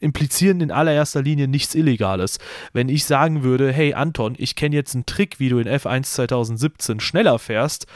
implizieren 0.00 0.60
in 0.60 0.70
allererster 0.70 1.22
Linie 1.22 1.48
nichts 1.48 1.74
Illegales. 1.74 2.38
Wenn 2.72 2.88
ich 2.88 3.04
sagen 3.04 3.42
würde, 3.42 3.72
hey 3.72 3.94
Anton, 3.94 4.34
ich 4.38 4.54
kenne 4.54 4.76
jetzt 4.76 4.94
einen 4.94 5.06
Trick, 5.06 5.40
wie 5.40 5.48
du 5.48 5.58
in 5.58 5.68
F1 5.68 6.04
2017 6.04 7.00
schneller 7.00 7.38
fährst, 7.38 7.86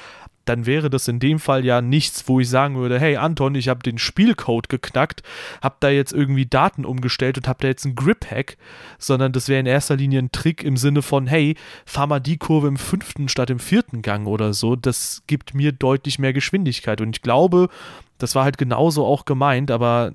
dann 0.45 0.67
wäre 0.67 0.91
das 0.91 1.09
in 1.09 1.21
dem 1.21 1.39
Fall 1.39 1.65
ja 1.65 1.81
nichts, 1.81 2.27
wo 2.27 2.41
ich 2.41 2.49
sagen 2.49 2.77
würde, 2.77 2.99
hey 2.99 3.17
Anton, 3.17 3.55
ich 3.55 3.69
habe 3.69 3.83
den 3.83 3.99
Spielcode 3.99 4.69
geknackt, 4.69 5.23
habe 5.63 5.77
da 5.81 5.89
jetzt 5.89 6.13
irgendwie 6.13 6.47
Daten 6.47 6.85
umgestellt 6.85 7.39
und 7.39 7.49
habe 7.49 7.61
da 7.61 7.69
jetzt 7.69 7.85
einen 7.85 7.95
Grip-Hack, 7.95 8.57
sondern 8.99 9.33
das 9.33 9.49
wäre 9.49 9.61
in 9.61 9.67
erster 9.67 9.97
Linie 9.97 10.21
ein 10.21 10.33
Trick 10.33 10.65
im 10.65 10.77
Sinne 10.77 11.03
von, 11.03 11.27
hey, 11.27 11.57
fahr 11.87 12.07
mal 12.07 12.21
die 12.21 12.39
Kurve 12.39 12.69
im 12.69 12.77
fünften 12.77 13.29
statt 13.29 13.51
im 13.51 13.61
vierten 13.61 14.03
Gang 14.03 14.27
oder 14.27 14.53
so, 14.53 14.77
das 14.77 15.23
gibt 15.27 15.55
mir 15.55 15.73
deutlich 15.73 16.19
mehr 16.19 16.33
Geschwindigkeit 16.33 17.01
und 17.01 17.17
ich 17.17 17.23
glaube, 17.23 17.69
das 18.19 18.35
war 18.35 18.45
halt 18.45 18.59
genauso 18.59 19.05
auch 19.05 19.25
gemeint, 19.25 19.71
aber 19.71 20.13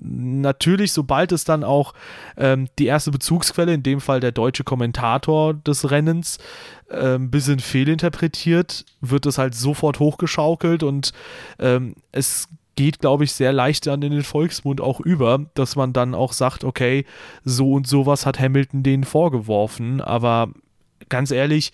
natürlich, 0.00 0.92
sobald 0.92 1.32
es 1.32 1.44
dann 1.44 1.64
auch 1.64 1.94
ähm, 2.36 2.68
die 2.78 2.86
erste 2.86 3.10
Bezugsquelle, 3.10 3.74
in 3.74 3.82
dem 3.82 4.00
Fall 4.00 4.20
der 4.20 4.32
deutsche 4.32 4.64
Kommentator 4.64 5.54
des 5.54 5.90
Rennens, 5.90 6.38
äh, 6.88 7.14
ein 7.14 7.30
bisschen 7.30 7.60
fehlinterpretiert, 7.60 8.84
wird 9.00 9.26
es 9.26 9.38
halt 9.38 9.54
sofort 9.54 9.98
hochgeschaukelt 9.98 10.82
und 10.82 11.12
ähm, 11.58 11.94
es 12.12 12.48
geht, 12.76 13.00
glaube 13.00 13.24
ich, 13.24 13.32
sehr 13.32 13.52
leicht 13.52 13.88
dann 13.88 14.02
in 14.02 14.12
den 14.12 14.22
Volksmund 14.22 14.80
auch 14.80 15.00
über, 15.00 15.46
dass 15.54 15.74
man 15.74 15.92
dann 15.92 16.14
auch 16.14 16.32
sagt, 16.32 16.62
okay, 16.62 17.04
so 17.44 17.72
und 17.72 17.88
sowas 17.88 18.24
hat 18.24 18.38
Hamilton 18.38 18.84
denen 18.84 19.04
vorgeworfen, 19.04 20.00
aber 20.00 20.50
ganz 21.08 21.32
ehrlich, 21.32 21.72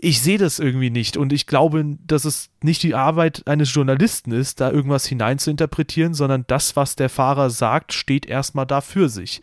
ich 0.00 0.22
sehe 0.22 0.38
das 0.38 0.60
irgendwie 0.60 0.90
nicht 0.90 1.16
und 1.16 1.32
ich 1.32 1.46
glaube, 1.46 1.96
dass 2.06 2.24
es 2.24 2.50
nicht 2.62 2.82
die 2.84 2.94
Arbeit 2.94 3.42
eines 3.46 3.74
Journalisten 3.74 4.30
ist, 4.30 4.60
da 4.60 4.70
irgendwas 4.70 5.06
hineinzuinterpretieren, 5.06 6.14
sondern 6.14 6.44
das, 6.46 6.76
was 6.76 6.94
der 6.94 7.08
Fahrer 7.08 7.50
sagt, 7.50 7.92
steht 7.92 8.26
erstmal 8.26 8.66
da 8.66 8.80
für 8.80 9.08
sich. 9.08 9.42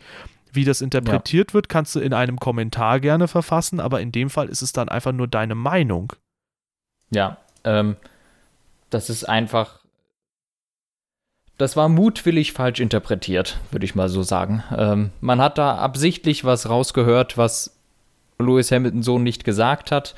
Wie 0.52 0.64
das 0.64 0.80
interpretiert 0.80 1.50
ja. 1.50 1.54
wird, 1.54 1.68
kannst 1.68 1.94
du 1.94 2.00
in 2.00 2.14
einem 2.14 2.40
Kommentar 2.40 3.00
gerne 3.00 3.28
verfassen, 3.28 3.80
aber 3.80 4.00
in 4.00 4.12
dem 4.12 4.30
Fall 4.30 4.48
ist 4.48 4.62
es 4.62 4.72
dann 4.72 4.88
einfach 4.88 5.12
nur 5.12 5.28
deine 5.28 5.54
Meinung. 5.54 6.14
Ja, 7.10 7.36
ähm, 7.64 7.96
das 8.88 9.10
ist 9.10 9.24
einfach. 9.24 9.80
Das 11.58 11.76
war 11.76 11.88
mutwillig 11.90 12.52
falsch 12.52 12.80
interpretiert, 12.80 13.58
würde 13.70 13.84
ich 13.84 13.94
mal 13.94 14.08
so 14.08 14.22
sagen. 14.22 14.62
Ähm, 14.76 15.10
man 15.20 15.40
hat 15.40 15.58
da 15.58 15.76
absichtlich 15.76 16.44
was 16.44 16.68
rausgehört, 16.68 17.36
was 17.36 17.76
Lewis 18.38 18.70
Hamilton 18.70 19.02
so 19.02 19.18
nicht 19.18 19.44
gesagt 19.44 19.90
hat. 19.90 20.14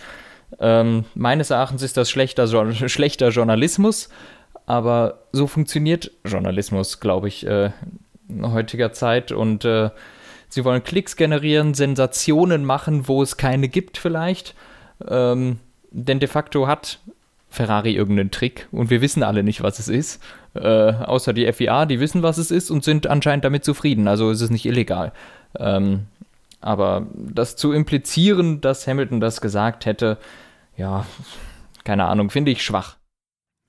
Ähm, 0.60 1.04
meines 1.14 1.50
Erachtens 1.50 1.82
ist 1.82 1.96
das 1.96 2.10
schlechter, 2.10 2.46
schlechter 2.88 3.28
Journalismus, 3.28 4.08
aber 4.66 5.20
so 5.32 5.46
funktioniert 5.46 6.10
Journalismus, 6.24 7.00
glaube 7.00 7.28
ich, 7.28 7.46
äh, 7.46 7.70
in 8.28 8.52
heutiger 8.52 8.92
Zeit. 8.92 9.32
Und 9.32 9.64
äh, 9.64 9.90
sie 10.48 10.64
wollen 10.64 10.84
Klicks 10.84 11.16
generieren, 11.16 11.74
Sensationen 11.74 12.64
machen, 12.64 13.08
wo 13.08 13.22
es 13.22 13.36
keine 13.36 13.68
gibt 13.68 13.98
vielleicht. 13.98 14.54
Ähm, 15.06 15.58
denn 15.90 16.20
de 16.20 16.28
facto 16.28 16.66
hat 16.66 16.98
Ferrari 17.50 17.94
irgendeinen 17.94 18.30
Trick 18.30 18.68
und 18.72 18.90
wir 18.90 19.00
wissen 19.00 19.22
alle 19.22 19.42
nicht, 19.42 19.62
was 19.62 19.78
es 19.78 19.88
ist. 19.88 20.22
Äh, 20.54 20.92
außer 20.92 21.32
die 21.32 21.50
FIA, 21.52 21.86
die 21.86 22.00
wissen, 22.00 22.22
was 22.22 22.36
es 22.36 22.50
ist 22.50 22.70
und 22.70 22.84
sind 22.84 23.06
anscheinend 23.06 23.44
damit 23.44 23.64
zufrieden. 23.64 24.06
Also 24.06 24.30
ist 24.30 24.42
es 24.42 24.50
nicht 24.50 24.66
illegal. 24.66 25.12
Ähm, 25.58 26.06
aber 26.60 27.06
das 27.14 27.56
zu 27.56 27.72
implizieren, 27.72 28.60
dass 28.60 28.86
Hamilton 28.86 29.20
das 29.20 29.40
gesagt 29.40 29.86
hätte, 29.86 30.18
ja, 30.76 31.06
keine 31.84 32.06
Ahnung, 32.06 32.30
finde 32.30 32.50
ich 32.50 32.62
schwach. 32.62 32.96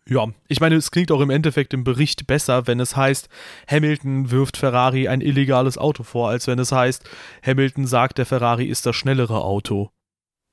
Ja, 0.07 0.27
ich 0.47 0.59
meine, 0.59 0.75
es 0.75 0.89
klingt 0.89 1.11
auch 1.11 1.21
im 1.21 1.29
Endeffekt 1.29 1.73
im 1.73 1.83
Bericht 1.83 2.25
besser, 2.25 2.65
wenn 2.65 2.79
es 2.79 2.95
heißt, 2.95 3.29
Hamilton 3.69 4.31
wirft 4.31 4.57
Ferrari 4.57 5.07
ein 5.07 5.21
illegales 5.21 5.77
Auto 5.77 6.01
vor, 6.01 6.29
als 6.29 6.47
wenn 6.47 6.57
es 6.57 6.71
heißt, 6.71 7.07
Hamilton 7.45 7.85
sagt, 7.85 8.17
der 8.17 8.25
Ferrari 8.25 8.65
ist 8.65 8.87
das 8.87 8.95
schnellere 8.95 9.43
Auto. 9.43 9.91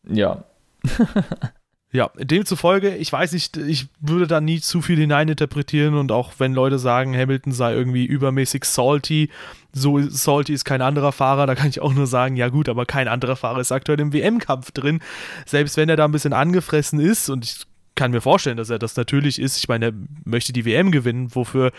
Ja. 0.07 0.45
Ja, 1.97 2.11
demzufolge, 2.19 2.95
ich 2.95 3.11
weiß 3.11 3.33
nicht, 3.33 3.57
ich 3.57 3.87
würde 4.01 4.27
da 4.27 4.43
nie 4.43 4.61
zu 4.61 4.83
viel 4.83 4.99
hineininterpretieren 4.99 5.95
und 5.95 6.13
auch 6.13 6.35
wenn 6.37 6.53
Leute 6.53 6.79
sagen, 6.79 7.17
Hamilton 7.17 7.53
sei 7.53 7.73
irgendwie 7.73 8.05
übermäßig 8.05 8.67
salty, 8.67 9.31
so 9.73 9.99
salty 10.03 10.53
ist 10.53 10.67
kein 10.67 10.83
anderer 10.83 11.13
Fahrer, 11.13 11.47
da 11.47 11.55
kann 11.55 11.71
ich 11.71 11.81
auch 11.81 11.95
nur 11.95 12.07
sagen, 12.07 12.37
ja 12.37 12.51
gut, 12.51 12.69
aber 12.69 12.85
kein 12.85 13.09
anderer 13.09 13.35
Fahrer 13.35 13.61
ist 13.61 13.73
aktuell 13.73 13.99
im 13.99 14.13
WM-Kampf 14.13 14.73
drin. 14.73 15.01
Selbst 15.47 15.79
wenn 15.79 15.89
er 15.89 15.97
da 15.97 16.05
ein 16.05 16.13
bisschen 16.13 16.35
angefressen 16.35 17.01
ist 17.01 17.31
und 17.31 17.47
ich 17.47 17.63
kann 17.95 18.11
mir 18.11 18.21
vorstellen, 18.21 18.59
dass 18.59 18.69
er 18.69 18.79
das 18.79 18.95
natürlich 18.97 19.41
ist, 19.41 19.57
ich 19.57 19.67
meine, 19.67 19.87
er 19.87 19.93
möchte 20.27 20.53
die 20.53 20.67
WM 20.67 20.91
gewinnen, 20.91 21.35
wofür 21.35 21.73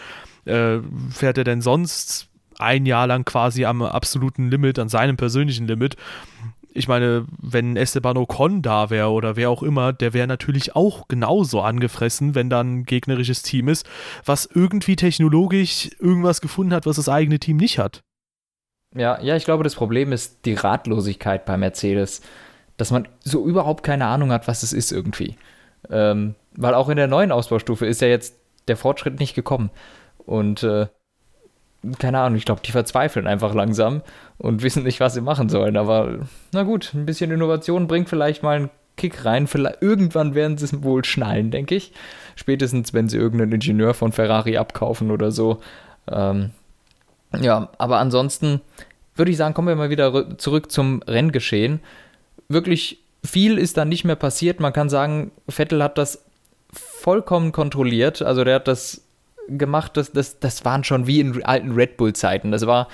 äh, 0.45 0.79
fährt 1.11 1.37
er 1.37 1.43
denn 1.43 1.61
sonst 1.61 2.27
ein 2.57 2.87
Jahr 2.87 3.05
lang 3.05 3.23
quasi 3.23 3.65
am 3.65 3.83
absoluten 3.83 4.49
Limit, 4.49 4.79
an 4.79 4.89
seinem 4.89 5.15
persönlichen 5.15 5.67
Limit? 5.67 5.95
Ich 6.77 6.87
meine, 6.87 7.25
wenn 7.41 7.75
Esteban 7.75 8.17
Ocon 8.17 8.61
da 8.61 8.89
wäre 8.89 9.09
oder 9.09 9.35
wer 9.35 9.49
auch 9.49 9.63
immer, 9.63 9.93
der 9.93 10.13
wäre 10.13 10.27
natürlich 10.27 10.75
auch 10.75 11.07
genauso 11.07 11.61
angefressen, 11.61 12.35
wenn 12.35 12.49
dann 12.49 12.77
ein 12.77 12.83
gegnerisches 12.85 13.41
Team 13.41 13.67
ist, 13.67 13.87
was 14.23 14.45
irgendwie 14.45 14.95
technologisch 14.95 15.89
irgendwas 15.99 16.39
gefunden 16.39 16.73
hat, 16.73 16.85
was 16.85 16.97
das 16.97 17.09
eigene 17.09 17.39
Team 17.39 17.57
nicht 17.57 17.79
hat. 17.79 18.01
Ja, 18.95 19.19
ja, 19.21 19.35
ich 19.35 19.45
glaube, 19.45 19.63
das 19.63 19.75
Problem 19.75 20.11
ist 20.11 20.45
die 20.45 20.53
Ratlosigkeit 20.53 21.45
bei 21.45 21.57
Mercedes, 21.57 22.21
dass 22.77 22.91
man 22.91 23.07
so 23.19 23.45
überhaupt 23.45 23.83
keine 23.83 24.05
Ahnung 24.05 24.31
hat, 24.31 24.47
was 24.47 24.63
es 24.63 24.71
ist 24.71 24.91
irgendwie. 24.91 25.35
Ähm, 25.89 26.35
weil 26.55 26.73
auch 26.73 26.89
in 26.89 26.97
der 26.97 27.07
neuen 27.07 27.31
Ausbaustufe 27.31 27.85
ist 27.85 28.01
ja 28.01 28.07
jetzt 28.07 28.35
der 28.67 28.77
Fortschritt 28.77 29.19
nicht 29.19 29.33
gekommen. 29.33 29.71
Und 30.17 30.63
äh, 30.63 30.87
keine 31.99 32.19
Ahnung, 32.19 32.37
ich 32.37 32.45
glaube, 32.45 32.61
die 32.65 32.71
verzweifeln 32.71 33.27
einfach 33.27 33.53
langsam 33.53 34.01
und 34.37 34.63
wissen 34.63 34.83
nicht, 34.83 34.99
was 34.99 35.13
sie 35.13 35.21
machen 35.21 35.49
sollen. 35.49 35.77
Aber 35.77 36.19
na 36.51 36.63
gut, 36.63 36.93
ein 36.93 37.05
bisschen 37.05 37.31
Innovation 37.31 37.87
bringt 37.87 38.09
vielleicht 38.09 38.43
mal 38.43 38.55
einen 38.55 38.69
Kick 38.95 39.25
rein. 39.25 39.47
Vielleicht, 39.47 39.81
irgendwann 39.81 40.35
werden 40.35 40.57
sie 40.57 40.65
es 40.65 40.83
wohl 40.83 41.05
schnallen, 41.05 41.51
denke 41.51 41.75
ich. 41.75 41.93
Spätestens, 42.35 42.93
wenn 42.93 43.09
sie 43.09 43.17
irgendeinen 43.17 43.53
Ingenieur 43.53 43.93
von 43.93 44.11
Ferrari 44.11 44.57
abkaufen 44.57 45.11
oder 45.11 45.31
so. 45.31 45.59
Ähm, 46.11 46.51
ja, 47.39 47.69
aber 47.77 47.99
ansonsten 47.99 48.61
würde 49.15 49.31
ich 49.31 49.37
sagen, 49.37 49.53
kommen 49.53 49.67
wir 49.67 49.75
mal 49.75 49.89
wieder 49.89 50.37
zurück 50.37 50.71
zum 50.71 51.01
Renngeschehen. 51.03 51.79
Wirklich 52.49 52.99
viel 53.23 53.57
ist 53.57 53.77
da 53.77 53.85
nicht 53.85 54.03
mehr 54.03 54.15
passiert. 54.15 54.59
Man 54.59 54.73
kann 54.73 54.89
sagen, 54.89 55.31
Vettel 55.47 55.83
hat 55.83 55.97
das 55.97 56.23
vollkommen 56.71 57.51
kontrolliert. 57.51 58.21
Also 58.21 58.43
der 58.43 58.55
hat 58.55 58.67
das 58.67 59.06
gemacht, 59.47 59.97
das, 59.97 60.11
das, 60.11 60.39
das 60.39 60.65
waren 60.65 60.83
schon 60.83 61.07
wie 61.07 61.19
in 61.19 61.43
alten 61.43 61.71
Red 61.71 61.97
Bull-Zeiten. 61.97 62.51
Das 62.51 62.65
war, 62.67 62.87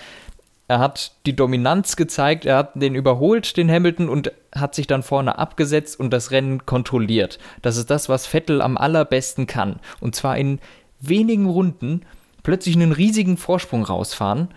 er 0.67 0.79
hat 0.79 1.11
die 1.25 1.35
Dominanz 1.35 1.95
gezeigt, 1.95 2.45
er 2.45 2.57
hat 2.57 2.71
den 2.75 2.95
überholt, 2.95 3.57
den 3.57 3.69
Hamilton, 3.69 4.09
und 4.09 4.31
hat 4.55 4.75
sich 4.75 4.87
dann 4.87 5.03
vorne 5.03 5.37
abgesetzt 5.37 5.99
und 5.99 6.11
das 6.11 6.31
Rennen 6.31 6.65
kontrolliert. 6.65 7.39
Das 7.61 7.77
ist 7.77 7.89
das, 7.89 8.09
was 8.09 8.27
Vettel 8.27 8.61
am 8.61 8.77
allerbesten 8.77 9.45
kann. 9.47 9.79
Und 9.99 10.15
zwar 10.15 10.37
in 10.37 10.59
wenigen 11.01 11.47
Runden 11.47 12.01
plötzlich 12.43 12.75
einen 12.75 12.91
riesigen 12.91 13.37
Vorsprung 13.37 13.83
rausfahren. 13.83 14.49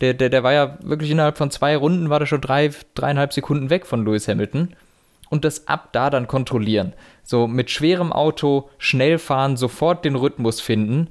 Der, 0.00 0.14
der, 0.14 0.28
der 0.28 0.42
war 0.42 0.52
ja 0.52 0.78
wirklich 0.82 1.10
innerhalb 1.10 1.38
von 1.38 1.50
zwei 1.50 1.76
Runden, 1.76 2.10
war 2.10 2.18
der 2.18 2.26
schon 2.26 2.40
drei, 2.40 2.70
dreieinhalb 2.94 3.32
Sekunden 3.32 3.70
weg 3.70 3.86
von 3.86 4.04
Lewis 4.04 4.28
Hamilton. 4.28 4.74
Und 5.30 5.44
das 5.44 5.66
ab 5.66 5.88
da 5.92 6.10
dann 6.10 6.28
kontrollieren. 6.28 6.92
So 7.24 7.48
mit 7.48 7.70
schwerem 7.70 8.12
Auto 8.12 8.70
schnell 8.78 9.18
fahren, 9.18 9.56
sofort 9.56 10.04
den 10.04 10.14
Rhythmus 10.14 10.60
finden. 10.60 11.08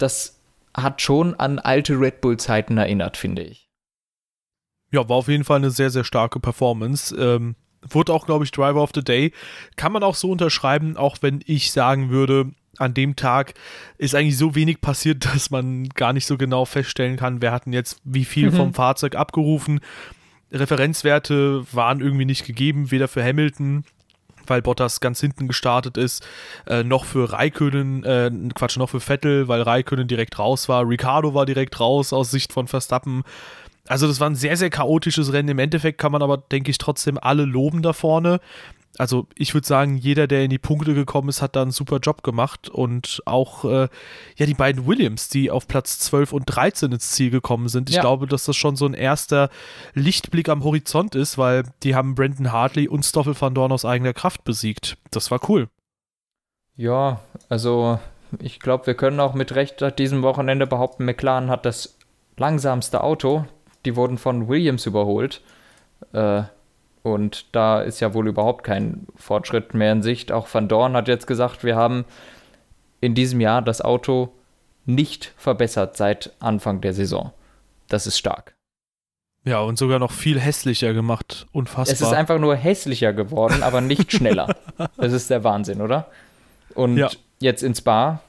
Das 0.00 0.40
hat 0.76 1.02
schon 1.02 1.34
an 1.34 1.58
alte 1.58 1.94
Red 1.94 2.20
Bull-Zeiten 2.20 2.78
erinnert, 2.78 3.16
finde 3.16 3.42
ich. 3.42 3.68
Ja, 4.92 5.08
war 5.08 5.16
auf 5.16 5.28
jeden 5.28 5.44
Fall 5.44 5.58
eine 5.58 5.70
sehr, 5.70 5.90
sehr 5.90 6.04
starke 6.04 6.40
Performance. 6.40 7.14
Ähm, 7.14 7.54
wurde 7.88 8.12
auch, 8.12 8.26
glaube 8.26 8.44
ich, 8.44 8.50
Driver 8.50 8.82
of 8.82 8.90
the 8.94 9.04
Day. 9.04 9.32
Kann 9.76 9.92
man 9.92 10.02
auch 10.02 10.14
so 10.14 10.30
unterschreiben, 10.30 10.96
auch 10.96 11.18
wenn 11.20 11.40
ich 11.46 11.72
sagen 11.72 12.10
würde, 12.10 12.50
an 12.78 12.94
dem 12.94 13.16
Tag 13.16 13.54
ist 13.98 14.14
eigentlich 14.14 14.38
so 14.38 14.54
wenig 14.54 14.80
passiert, 14.80 15.24
dass 15.34 15.50
man 15.50 15.88
gar 15.90 16.12
nicht 16.12 16.26
so 16.26 16.36
genau 16.36 16.64
feststellen 16.64 17.16
kann, 17.16 17.42
wer 17.42 17.52
hat 17.52 17.66
denn 17.66 17.72
jetzt 17.72 18.00
wie 18.04 18.24
viel 18.24 18.50
mhm. 18.50 18.56
vom 18.56 18.74
Fahrzeug 18.74 19.14
abgerufen. 19.14 19.80
Referenzwerte 20.52 21.64
waren 21.72 22.00
irgendwie 22.00 22.24
nicht 22.24 22.44
gegeben, 22.44 22.90
weder 22.90 23.06
für 23.06 23.22
Hamilton, 23.22 23.84
weil 24.46 24.62
Bottas 24.62 25.00
ganz 25.00 25.20
hinten 25.20 25.48
gestartet 25.48 25.96
ist, 25.96 26.26
äh, 26.66 26.82
noch 26.82 27.04
für 27.04 27.32
Raikönen, 27.32 28.04
äh, 28.04 28.30
Quatsch, 28.54 28.76
noch 28.76 28.90
für 28.90 29.00
Vettel, 29.00 29.48
weil 29.48 29.62
Raikönen 29.62 30.08
direkt 30.08 30.38
raus 30.38 30.68
war. 30.68 30.88
Ricardo 30.88 31.34
war 31.34 31.46
direkt 31.46 31.80
raus 31.80 32.12
aus 32.12 32.30
Sicht 32.30 32.52
von 32.52 32.68
Verstappen. 32.68 33.22
Also 33.88 34.06
das 34.06 34.20
war 34.20 34.30
ein 34.30 34.36
sehr, 34.36 34.56
sehr 34.56 34.70
chaotisches 34.70 35.32
Rennen. 35.32 35.48
Im 35.48 35.58
Endeffekt 35.58 35.98
kann 35.98 36.12
man 36.12 36.22
aber, 36.22 36.38
denke 36.38 36.70
ich, 36.70 36.78
trotzdem 36.78 37.18
alle 37.20 37.44
loben 37.44 37.82
da 37.82 37.92
vorne 37.92 38.40
also 38.98 39.26
ich 39.34 39.54
würde 39.54 39.66
sagen, 39.66 39.96
jeder, 39.96 40.26
der 40.26 40.44
in 40.44 40.50
die 40.50 40.58
Punkte 40.58 40.94
gekommen 40.94 41.28
ist, 41.28 41.42
hat 41.42 41.56
da 41.56 41.62
einen 41.62 41.70
super 41.70 41.98
Job 41.98 42.22
gemacht. 42.22 42.68
Und 42.68 43.22
auch 43.24 43.64
äh, 43.64 43.88
ja, 44.36 44.46
die 44.46 44.54
beiden 44.54 44.86
Williams, 44.86 45.28
die 45.28 45.50
auf 45.50 45.68
Platz 45.68 45.98
12 46.00 46.32
und 46.32 46.44
13 46.46 46.92
ins 46.92 47.10
Ziel 47.10 47.30
gekommen 47.30 47.68
sind. 47.68 47.88
Ich 47.88 47.96
ja. 47.96 48.02
glaube, 48.02 48.26
dass 48.26 48.44
das 48.44 48.56
schon 48.56 48.76
so 48.76 48.86
ein 48.86 48.94
erster 48.94 49.48
Lichtblick 49.94 50.48
am 50.48 50.64
Horizont 50.64 51.14
ist, 51.14 51.38
weil 51.38 51.64
die 51.82 51.94
haben 51.94 52.14
Brandon 52.14 52.52
Hartley 52.52 52.88
und 52.88 53.04
Stoffel 53.04 53.34
van 53.40 53.54
Dorn 53.54 53.72
aus 53.72 53.84
eigener 53.84 54.12
Kraft 54.12 54.44
besiegt. 54.44 54.98
Das 55.10 55.30
war 55.30 55.40
cool. 55.48 55.68
Ja, 56.76 57.20
also 57.48 57.98
ich 58.38 58.60
glaube, 58.60 58.86
wir 58.86 58.94
können 58.94 59.20
auch 59.20 59.34
mit 59.34 59.54
Recht 59.54 59.80
nach 59.80 59.90
diesem 59.92 60.22
Wochenende 60.22 60.66
behaupten, 60.66 61.04
McLaren 61.04 61.50
hat 61.50 61.64
das 61.64 61.96
langsamste 62.36 63.02
Auto. 63.02 63.44
Die 63.84 63.96
wurden 63.96 64.18
von 64.18 64.48
Williams 64.48 64.86
überholt. 64.86 65.40
Äh, 66.12 66.42
und 67.02 67.46
da 67.52 67.80
ist 67.80 68.00
ja 68.00 68.14
wohl 68.14 68.28
überhaupt 68.28 68.64
kein 68.64 69.06
Fortschritt 69.16 69.74
mehr 69.74 69.92
in 69.92 70.02
Sicht. 70.02 70.32
Auch 70.32 70.46
Van 70.52 70.68
Dorn 70.68 70.94
hat 70.94 71.08
jetzt 71.08 71.26
gesagt, 71.26 71.64
wir 71.64 71.76
haben 71.76 72.04
in 73.00 73.14
diesem 73.14 73.40
Jahr 73.40 73.62
das 73.62 73.80
Auto 73.80 74.32
nicht 74.84 75.32
verbessert 75.36 75.96
seit 75.96 76.32
Anfang 76.40 76.80
der 76.80 76.92
Saison. 76.92 77.32
Das 77.88 78.06
ist 78.06 78.18
stark. 78.18 78.54
Ja, 79.44 79.60
und 79.60 79.78
sogar 79.78 79.98
noch 79.98 80.12
viel 80.12 80.38
hässlicher 80.38 80.92
gemacht. 80.92 81.46
Unfassbar. 81.52 81.94
Es 81.94 82.00
ist 82.02 82.12
einfach 82.12 82.38
nur 82.38 82.56
hässlicher 82.56 83.14
geworden, 83.14 83.62
aber 83.62 83.80
nicht 83.80 84.12
schneller. 84.16 84.54
das 84.96 85.12
ist 85.12 85.30
der 85.30 85.44
Wahnsinn, 85.44 85.80
oder? 85.80 86.10
Und 86.74 86.98
ja. 86.98 87.08
jetzt 87.40 87.62
ins 87.62 87.80
Bar 87.80 88.20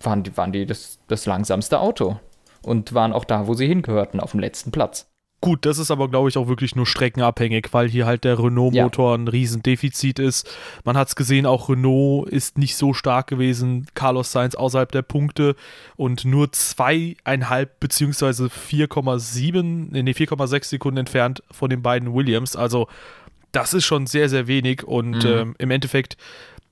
waren 0.00 0.22
die, 0.22 0.36
waren 0.36 0.52
die 0.52 0.66
das, 0.66 0.98
das 1.08 1.26
langsamste 1.26 1.80
Auto 1.80 2.20
und 2.62 2.94
waren 2.94 3.12
auch 3.12 3.24
da, 3.24 3.48
wo 3.48 3.54
sie 3.54 3.66
hingehörten, 3.66 4.20
auf 4.20 4.30
dem 4.30 4.40
letzten 4.40 4.70
Platz. 4.70 5.11
Gut, 5.42 5.66
das 5.66 5.78
ist 5.78 5.90
aber, 5.90 6.08
glaube 6.08 6.28
ich, 6.28 6.38
auch 6.38 6.46
wirklich 6.46 6.76
nur 6.76 6.86
streckenabhängig, 6.86 7.66
weil 7.72 7.88
hier 7.88 8.06
halt 8.06 8.22
der 8.22 8.38
Renault-Motor 8.38 9.10
ja. 9.10 9.18
ein 9.18 9.26
Riesendefizit 9.26 10.20
ist. 10.20 10.48
Man 10.84 10.96
hat 10.96 11.08
es 11.08 11.16
gesehen, 11.16 11.46
auch 11.46 11.68
Renault 11.68 12.28
ist 12.28 12.58
nicht 12.58 12.76
so 12.76 12.94
stark 12.94 13.26
gewesen. 13.26 13.86
Carlos 13.94 14.30
Sainz 14.30 14.54
außerhalb 14.54 14.92
der 14.92 15.02
Punkte 15.02 15.56
und 15.96 16.24
nur 16.24 16.52
zweieinhalb 16.52 17.80
beziehungsweise 17.80 18.46
4,7, 18.46 19.88
nee, 19.90 20.12
4,6 20.12 20.64
Sekunden 20.64 20.98
entfernt 20.98 21.42
von 21.50 21.68
den 21.68 21.82
beiden 21.82 22.14
Williams. 22.14 22.54
Also 22.54 22.86
das 23.50 23.74
ist 23.74 23.84
schon 23.84 24.06
sehr, 24.06 24.28
sehr 24.28 24.46
wenig 24.46 24.84
und 24.84 25.24
mhm. 25.24 25.30
ähm, 25.30 25.54
im 25.58 25.72
Endeffekt 25.72 26.16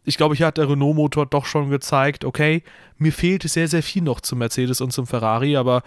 ich 0.04 0.16
glaube, 0.16 0.34
hier 0.34 0.46
hat 0.46 0.58
der 0.58 0.68
Renault-Motor 0.68 1.26
doch 1.26 1.44
schon 1.44 1.70
gezeigt, 1.70 2.24
okay, 2.24 2.62
mir 2.96 3.12
fehlt 3.12 3.42
sehr, 3.42 3.68
sehr 3.68 3.82
viel 3.82 4.02
noch 4.02 4.20
zum 4.20 4.38
Mercedes 4.38 4.80
und 4.80 4.92
zum 4.92 5.06
Ferrari, 5.06 5.56
aber 5.56 5.82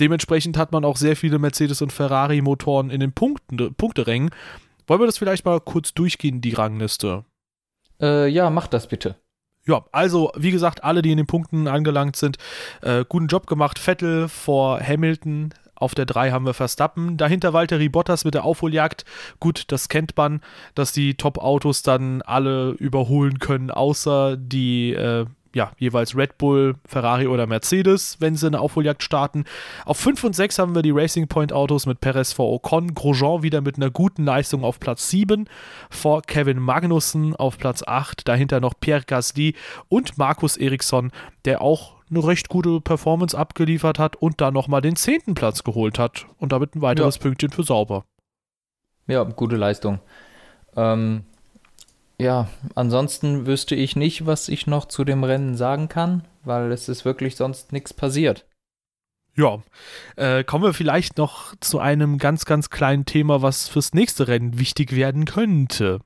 dementsprechend 0.00 0.56
hat 0.56 0.72
man 0.72 0.84
auch 0.84 0.96
sehr 0.96 1.16
viele 1.16 1.38
Mercedes- 1.38 1.82
und 1.82 1.92
Ferrari-Motoren 1.92 2.90
in 2.90 3.00
den 3.00 3.12
Punkten, 3.12 3.74
Punkterängen. 3.74 4.30
Wollen 4.86 5.00
wir 5.00 5.06
das 5.06 5.18
vielleicht 5.18 5.44
mal 5.44 5.60
kurz 5.60 5.94
durchgehen, 5.94 6.40
die 6.40 6.52
Rangliste? 6.52 7.24
Äh, 8.00 8.28
ja, 8.28 8.50
mach 8.50 8.66
das 8.66 8.86
bitte. 8.86 9.16
Ja, 9.66 9.84
also 9.92 10.30
wie 10.36 10.50
gesagt, 10.50 10.84
alle, 10.84 11.00
die 11.00 11.10
in 11.10 11.16
den 11.16 11.26
Punkten 11.26 11.68
angelangt 11.68 12.16
sind, 12.16 12.36
äh, 12.82 13.04
guten 13.08 13.28
Job 13.28 13.46
gemacht. 13.46 13.78
Vettel 13.78 14.28
vor 14.28 14.78
Hamilton, 14.80 15.54
auf 15.84 15.94
der 15.94 16.06
3 16.06 16.30
haben 16.30 16.46
wir 16.46 16.54
Verstappen. 16.54 17.16
Dahinter 17.16 17.52
Valtteri 17.52 17.88
Bottas 17.88 18.24
mit 18.24 18.34
der 18.34 18.44
Aufholjagd. 18.44 19.04
Gut, 19.38 19.64
das 19.68 19.88
kennt 19.88 20.16
man, 20.16 20.40
dass 20.74 20.92
die 20.92 21.14
Top-Autos 21.14 21.82
dann 21.82 22.22
alle 22.22 22.70
überholen 22.70 23.38
können, 23.38 23.70
außer 23.70 24.36
die 24.36 24.94
äh, 24.94 25.26
ja, 25.54 25.72
jeweils 25.78 26.16
Red 26.16 26.38
Bull, 26.38 26.74
Ferrari 26.84 27.26
oder 27.26 27.46
Mercedes, 27.46 28.16
wenn 28.20 28.36
sie 28.36 28.46
eine 28.46 28.60
Aufholjagd 28.60 29.02
starten. 29.02 29.44
Auf 29.84 29.98
5 29.98 30.24
und 30.24 30.36
6 30.36 30.58
haben 30.58 30.74
wir 30.74 30.82
die 30.82 30.90
Racing 30.90 31.28
Point 31.28 31.52
Autos 31.52 31.86
mit 31.86 32.00
Perez 32.00 32.32
vor 32.32 32.52
Ocon, 32.52 32.94
Grosjean 32.94 33.42
wieder 33.42 33.60
mit 33.60 33.76
einer 33.76 33.90
guten 33.90 34.24
Leistung 34.24 34.64
auf 34.64 34.80
Platz 34.80 35.08
7, 35.10 35.48
vor 35.90 36.22
Kevin 36.22 36.58
Magnussen 36.58 37.34
auf 37.36 37.58
Platz 37.58 37.82
8, 37.86 38.26
dahinter 38.26 38.60
noch 38.60 38.74
Pierre 38.78 39.04
Gasly 39.06 39.54
und 39.88 40.18
Markus 40.18 40.56
Eriksson, 40.56 41.12
der 41.44 41.62
auch 41.62 41.94
eine 42.10 42.26
recht 42.26 42.48
gute 42.48 42.80
Performance 42.80 43.36
abgeliefert 43.36 43.98
hat 43.98 44.16
und 44.16 44.40
da 44.40 44.50
nochmal 44.50 44.80
den 44.80 44.96
zehnten 44.96 45.34
Platz 45.34 45.64
geholt 45.64 45.98
hat 45.98 46.26
und 46.38 46.52
damit 46.52 46.74
ein 46.74 46.82
weiteres 46.82 47.16
ja. 47.16 47.22
Pünktchen 47.22 47.50
für 47.50 47.62
sauber. 47.62 48.04
Ja, 49.06 49.22
gute 49.24 49.56
Leistung. 49.56 50.00
Ähm, 50.76 51.24
ja, 52.18 52.48
ansonsten 52.74 53.46
wüsste 53.46 53.74
ich 53.74 53.96
nicht, 53.96 54.26
was 54.26 54.48
ich 54.48 54.66
noch 54.66 54.86
zu 54.86 55.04
dem 55.04 55.24
Rennen 55.24 55.56
sagen 55.56 55.88
kann, 55.88 56.24
weil 56.44 56.70
es 56.72 56.88
ist 56.88 57.04
wirklich 57.04 57.36
sonst 57.36 57.72
nichts 57.72 57.92
passiert. 57.92 58.46
Ja, 59.36 59.62
äh, 60.16 60.44
kommen 60.44 60.64
wir 60.64 60.74
vielleicht 60.74 61.18
noch 61.18 61.56
zu 61.58 61.80
einem 61.80 62.18
ganz, 62.18 62.44
ganz 62.44 62.70
kleinen 62.70 63.04
Thema, 63.04 63.42
was 63.42 63.68
fürs 63.68 63.92
nächste 63.92 64.28
Rennen 64.28 64.60
wichtig 64.60 64.94
werden 64.94 65.24
könnte. 65.24 66.00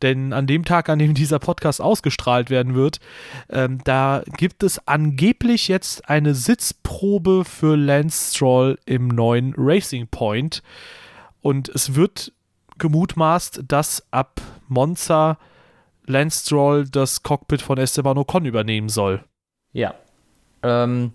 Denn 0.00 0.32
an 0.32 0.46
dem 0.46 0.64
Tag, 0.64 0.88
an 0.88 0.98
dem 0.98 1.14
dieser 1.14 1.38
Podcast 1.38 1.80
ausgestrahlt 1.80 2.50
werden 2.50 2.74
wird, 2.74 2.98
ähm, 3.48 3.78
da 3.84 4.22
gibt 4.36 4.62
es 4.62 4.86
angeblich 4.86 5.68
jetzt 5.68 6.08
eine 6.08 6.34
Sitzprobe 6.34 7.44
für 7.44 7.76
Lance 7.76 8.34
Stroll 8.34 8.78
im 8.84 9.08
neuen 9.08 9.54
Racing 9.56 10.08
Point. 10.08 10.62
Und 11.40 11.68
es 11.68 11.94
wird 11.94 12.32
gemutmaßt, 12.82 13.62
dass 13.68 14.06
ab 14.10 14.42
Monza 14.68 15.38
Lance 16.04 16.44
Stroll 16.44 16.88
das 16.88 17.22
Cockpit 17.22 17.62
von 17.62 17.78
Esteban 17.78 18.18
Ocon 18.18 18.44
übernehmen 18.44 18.88
soll. 18.88 19.24
Ja. 19.72 19.94
Ähm, 20.62 21.12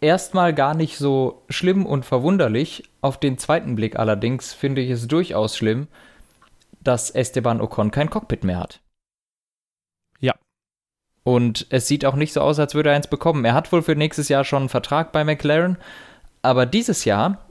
erstmal 0.00 0.54
gar 0.54 0.74
nicht 0.74 0.96
so 0.96 1.44
schlimm 1.48 1.84
und 1.84 2.04
verwunderlich. 2.04 2.84
Auf 3.00 3.18
den 3.18 3.36
zweiten 3.36 3.74
Blick 3.74 3.98
allerdings 3.98 4.54
finde 4.54 4.80
ich 4.80 4.90
es 4.90 5.08
durchaus 5.08 5.56
schlimm, 5.56 5.88
dass 6.80 7.10
Esteban 7.10 7.60
Ocon 7.60 7.90
kein 7.90 8.08
Cockpit 8.08 8.44
mehr 8.44 8.60
hat. 8.60 8.80
Ja. 10.20 10.34
Und 11.24 11.66
es 11.70 11.88
sieht 11.88 12.04
auch 12.04 12.14
nicht 12.14 12.32
so 12.32 12.40
aus, 12.40 12.60
als 12.60 12.76
würde 12.76 12.90
er 12.90 12.96
eins 12.96 13.08
bekommen. 13.08 13.44
Er 13.44 13.54
hat 13.54 13.72
wohl 13.72 13.82
für 13.82 13.96
nächstes 13.96 14.28
Jahr 14.28 14.44
schon 14.44 14.62
einen 14.62 14.68
Vertrag 14.68 15.10
bei 15.10 15.24
McLaren, 15.24 15.78
aber 16.42 16.64
dieses 16.64 17.04
Jahr 17.04 17.45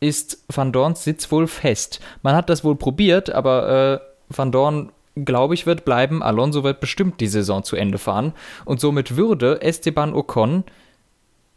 ist 0.00 0.44
Van 0.48 0.72
Dorns 0.72 1.04
Sitz 1.04 1.30
wohl 1.30 1.46
fest. 1.46 2.00
Man 2.22 2.34
hat 2.34 2.50
das 2.50 2.64
wohl 2.64 2.76
probiert, 2.76 3.30
aber 3.30 4.00
äh, 4.02 4.34
Van 4.34 4.52
Dorn, 4.52 4.92
glaube 5.14 5.54
ich, 5.54 5.66
wird 5.66 5.84
bleiben. 5.84 6.22
Alonso 6.22 6.64
wird 6.64 6.80
bestimmt 6.80 7.20
die 7.20 7.28
Saison 7.28 7.62
zu 7.62 7.76
Ende 7.76 7.98
fahren. 7.98 8.32
Und 8.64 8.80
somit 8.80 9.16
würde 9.16 9.62
Esteban 9.62 10.14
Ocon 10.14 10.64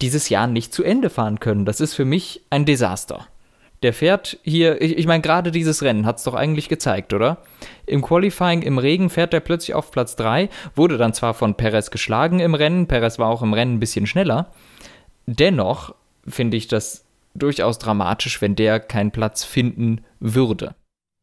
dieses 0.02 0.30
Jahr 0.30 0.48
nicht 0.48 0.74
zu 0.74 0.84
Ende 0.84 1.10
fahren 1.10 1.40
können. 1.40 1.66
Das 1.66 1.82
ist 1.82 1.94
für 1.94 2.06
mich 2.06 2.42
ein 2.50 2.66
Desaster. 2.66 3.28
Der 3.82 3.94
fährt 3.94 4.38
hier, 4.44 4.82
ich, 4.82 4.98
ich 4.98 5.08
meine, 5.08 5.22
gerade 5.22 5.52
dieses 5.52 5.82
Rennen 5.84 6.06
hat 6.06 6.18
es 6.18 6.24
doch 6.24 6.34
eigentlich 6.34 6.68
gezeigt, 6.68 7.14
oder? 7.14 7.38
Im 7.86 8.02
Qualifying 8.02 8.62
im 8.62 8.78
Regen 8.78 9.10
fährt 9.10 9.34
er 9.34 9.40
plötzlich 9.40 9.74
auf 9.74 9.92
Platz 9.92 10.18
3, 10.18 10.50
wurde 10.76 10.98
dann 10.98 11.14
zwar 11.14 11.34
von 11.34 11.56
Perez 11.56 11.90
geschlagen 11.90 12.40
im 12.40 12.56
Rennen, 12.56 12.88
Perez 12.88 13.20
war 13.20 13.30
auch 13.30 13.42
im 13.42 13.54
Rennen 13.54 13.76
ein 13.76 13.80
bisschen 13.80 14.06
schneller. 14.06 14.52
Dennoch 15.28 15.96
finde 16.28 16.58
ich 16.58 16.68
das 16.68 17.06
durchaus 17.40 17.80
dramatisch, 17.80 18.42
wenn 18.42 18.56
der 18.56 18.80
keinen 18.80 19.12
Platz 19.12 19.44
finden 19.44 20.02
würde. 20.20 20.76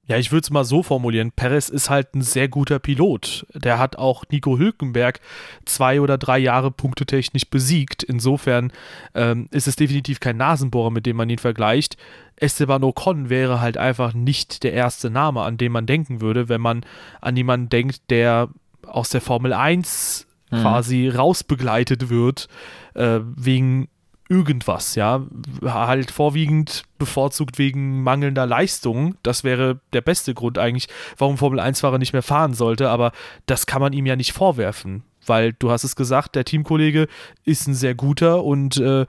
Ja, 0.09 0.17
ich 0.19 0.31
würde 0.31 0.45
es 0.45 0.51
mal 0.51 0.64
so 0.64 0.85
formulieren. 0.85 1.33
Perez 1.33 1.69
ist 1.69 1.91
halt 1.91 2.14
ein 2.14 2.23
sehr 2.23 2.47
guter 2.47 2.79
Pilot. 2.79 3.45
Der 3.55 3.81
hat 3.81 3.97
auch 3.97 4.23
Nico 4.31 4.57
Hülkenberg 4.57 5.21
zwei 5.64 6.01
oder 6.01 6.17
drei 6.17 6.39
Jahre 6.39 6.71
punktetechnisch 6.71 7.51
besiegt. 7.51 8.05
Insofern 8.05 8.73
ähm, 9.14 9.49
ist 9.51 9.67
es 9.67 9.75
definitiv 9.75 10.21
kein 10.21 10.37
Nasenbohrer, 10.37 10.93
mit 10.93 11.07
dem 11.07 11.17
man 11.17 11.29
ihn 11.29 11.39
vergleicht. 11.39 11.97
Esteban 12.37 12.85
Ocon 12.85 13.31
wäre 13.31 13.61
halt 13.61 13.79
einfach 13.79 14.14
nicht 14.14 14.62
der 14.62 14.75
erste 14.75 15.11
Name, 15.11 15.43
an 15.43 15.57
den 15.57 15.73
man 15.73 15.87
denken 15.87 16.21
würde, 16.21 16.49
wenn 16.49 16.61
man 16.61 16.87
an 17.21 17.37
jemanden 17.37 17.69
denkt, 17.69 18.09
der 18.11 18.49
aus 18.87 19.09
der 19.09 19.21
Formel 19.21 19.53
1 19.53 20.29
mhm. 20.53 20.57
quasi 20.61 21.09
rausbegleitet 21.09 22.11
wird, 22.11 22.47
äh, 22.95 23.19
wegen 23.23 23.89
irgendwas, 24.29 24.95
ja. 24.95 25.22
Halt 25.62 26.11
vorwiegend 26.11 26.85
bevorzugt 26.99 27.59
wegen 27.59 28.03
mangelnder 28.03 28.47
Leistung. 28.47 29.16
Das 29.22 29.45
wäre 29.45 29.81
der 29.93 30.01
beste 30.01 30.35
Grund 30.35 30.59
eigentlich, 30.59 30.89
warum 31.16 31.39
Formel 31.39 31.61
1-Fahrer 31.61 31.99
nicht 31.99 32.12
mehr 32.12 32.22
fahren 32.22 32.55
sollte, 32.55 32.91
aber 32.91 33.12
das 33.47 33.66
kann 33.66 33.81
man 33.81 33.93
ihm 33.93 34.07
ja 34.07 34.16
nicht 34.16 34.33
vorwerfen, 34.33 35.05
weil 35.27 35.53
du 35.53 35.70
hast 35.70 35.85
es 35.85 35.97
gesagt, 35.97 36.35
der 36.35 36.45
Teamkollege 36.45 37.07
ist 37.45 37.66
ein 37.68 37.74
sehr 37.74 37.95
guter 37.95 38.45
und 38.45 38.79
äh, 38.79 39.07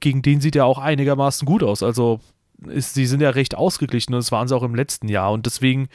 gegen 0.00 0.22
den 0.22 0.40
sieht 0.40 0.56
er 0.56 0.66
auch 0.66 0.78
einigermaßen 0.78 1.46
gut 1.46 1.62
aus. 1.62 1.82
Also 1.82 2.20
ist, 2.68 2.94
sie 2.94 3.06
sind 3.06 3.20
ja 3.20 3.30
recht 3.30 3.54
ausgeglichen 3.56 4.14
und 4.14 4.18
das 4.20 4.32
waren 4.32 4.48
sie 4.48 4.56
auch 4.56 4.62
im 4.62 4.74
letzten 4.74 5.08
Jahr. 5.08 5.32
Und 5.32 5.46
deswegen 5.46 5.88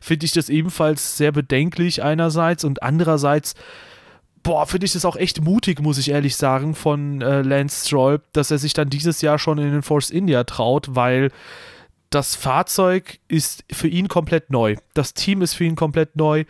finde 0.00 0.26
ich 0.26 0.32
das 0.32 0.48
ebenfalls 0.48 1.16
sehr 1.16 1.32
bedenklich 1.32 2.02
einerseits 2.02 2.64
und 2.64 2.82
andererseits 2.82 3.54
boah, 4.42 4.66
finde 4.66 4.86
ich 4.86 4.92
das 4.92 5.04
auch 5.04 5.16
echt 5.16 5.42
mutig, 5.42 5.80
muss 5.80 5.98
ich 5.98 6.10
ehrlich 6.10 6.36
sagen, 6.36 6.74
von 6.74 7.20
äh, 7.20 7.42
Lance 7.42 7.86
Stroll, 7.86 8.20
dass 8.32 8.50
er 8.50 8.58
sich 8.58 8.72
dann 8.72 8.90
dieses 8.90 9.20
Jahr 9.20 9.38
schon 9.38 9.58
in 9.58 9.70
den 9.70 9.82
Force 9.82 10.10
India 10.10 10.44
traut, 10.44 10.94
weil 10.94 11.30
das 12.10 12.34
Fahrzeug 12.34 13.18
ist 13.28 13.64
für 13.72 13.88
ihn 13.88 14.08
komplett 14.08 14.50
neu. 14.50 14.76
Das 14.94 15.14
Team 15.14 15.42
ist 15.42 15.54
für 15.54 15.64
ihn 15.64 15.76
komplett 15.76 16.16
neu. 16.16 16.44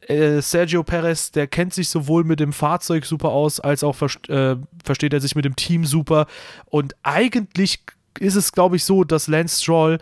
Äh, 0.00 0.40
Sergio 0.40 0.82
Perez, 0.82 1.30
der 1.30 1.46
kennt 1.46 1.74
sich 1.74 1.88
sowohl 1.88 2.24
mit 2.24 2.40
dem 2.40 2.52
Fahrzeug 2.52 3.04
super 3.04 3.30
aus, 3.30 3.60
als 3.60 3.84
auch 3.84 3.96
äh, 4.28 4.56
versteht 4.84 5.12
er 5.12 5.20
sich 5.20 5.34
mit 5.34 5.44
dem 5.44 5.56
Team 5.56 5.84
super. 5.84 6.26
Und 6.66 6.94
eigentlich 7.02 7.80
ist 8.18 8.36
es, 8.36 8.52
glaube 8.52 8.76
ich, 8.76 8.84
so, 8.84 9.04
dass 9.04 9.28
Lance 9.28 9.62
Stroll 9.62 9.98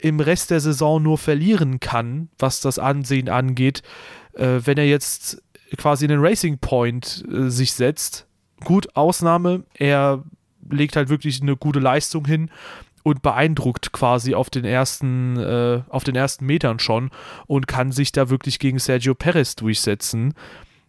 im 0.00 0.20
Rest 0.20 0.50
der 0.50 0.60
Saison 0.60 1.02
nur 1.02 1.18
verlieren 1.18 1.80
kann, 1.80 2.28
was 2.38 2.60
das 2.60 2.78
Ansehen 2.78 3.28
angeht, 3.28 3.82
äh, 4.34 4.60
wenn 4.64 4.78
er 4.78 4.86
jetzt 4.86 5.42
quasi 5.76 6.04
in 6.04 6.10
den 6.10 6.20
Racing 6.20 6.58
Point 6.58 7.24
äh, 7.30 7.50
sich 7.50 7.72
setzt. 7.72 8.26
Gut, 8.64 8.96
Ausnahme, 8.96 9.64
er 9.74 10.24
legt 10.70 10.96
halt 10.96 11.08
wirklich 11.08 11.40
eine 11.40 11.56
gute 11.56 11.78
Leistung 11.78 12.26
hin 12.26 12.50
und 13.02 13.22
beeindruckt 13.22 13.92
quasi 13.92 14.34
auf 14.34 14.50
den 14.50 14.64
ersten, 14.64 15.36
äh, 15.36 15.82
auf 15.88 16.04
den 16.04 16.16
ersten 16.16 16.46
Metern 16.46 16.78
schon 16.78 17.10
und 17.46 17.66
kann 17.66 17.92
sich 17.92 18.12
da 18.12 18.30
wirklich 18.30 18.58
gegen 18.58 18.78
Sergio 18.78 19.14
Perez 19.14 19.56
durchsetzen. 19.56 20.34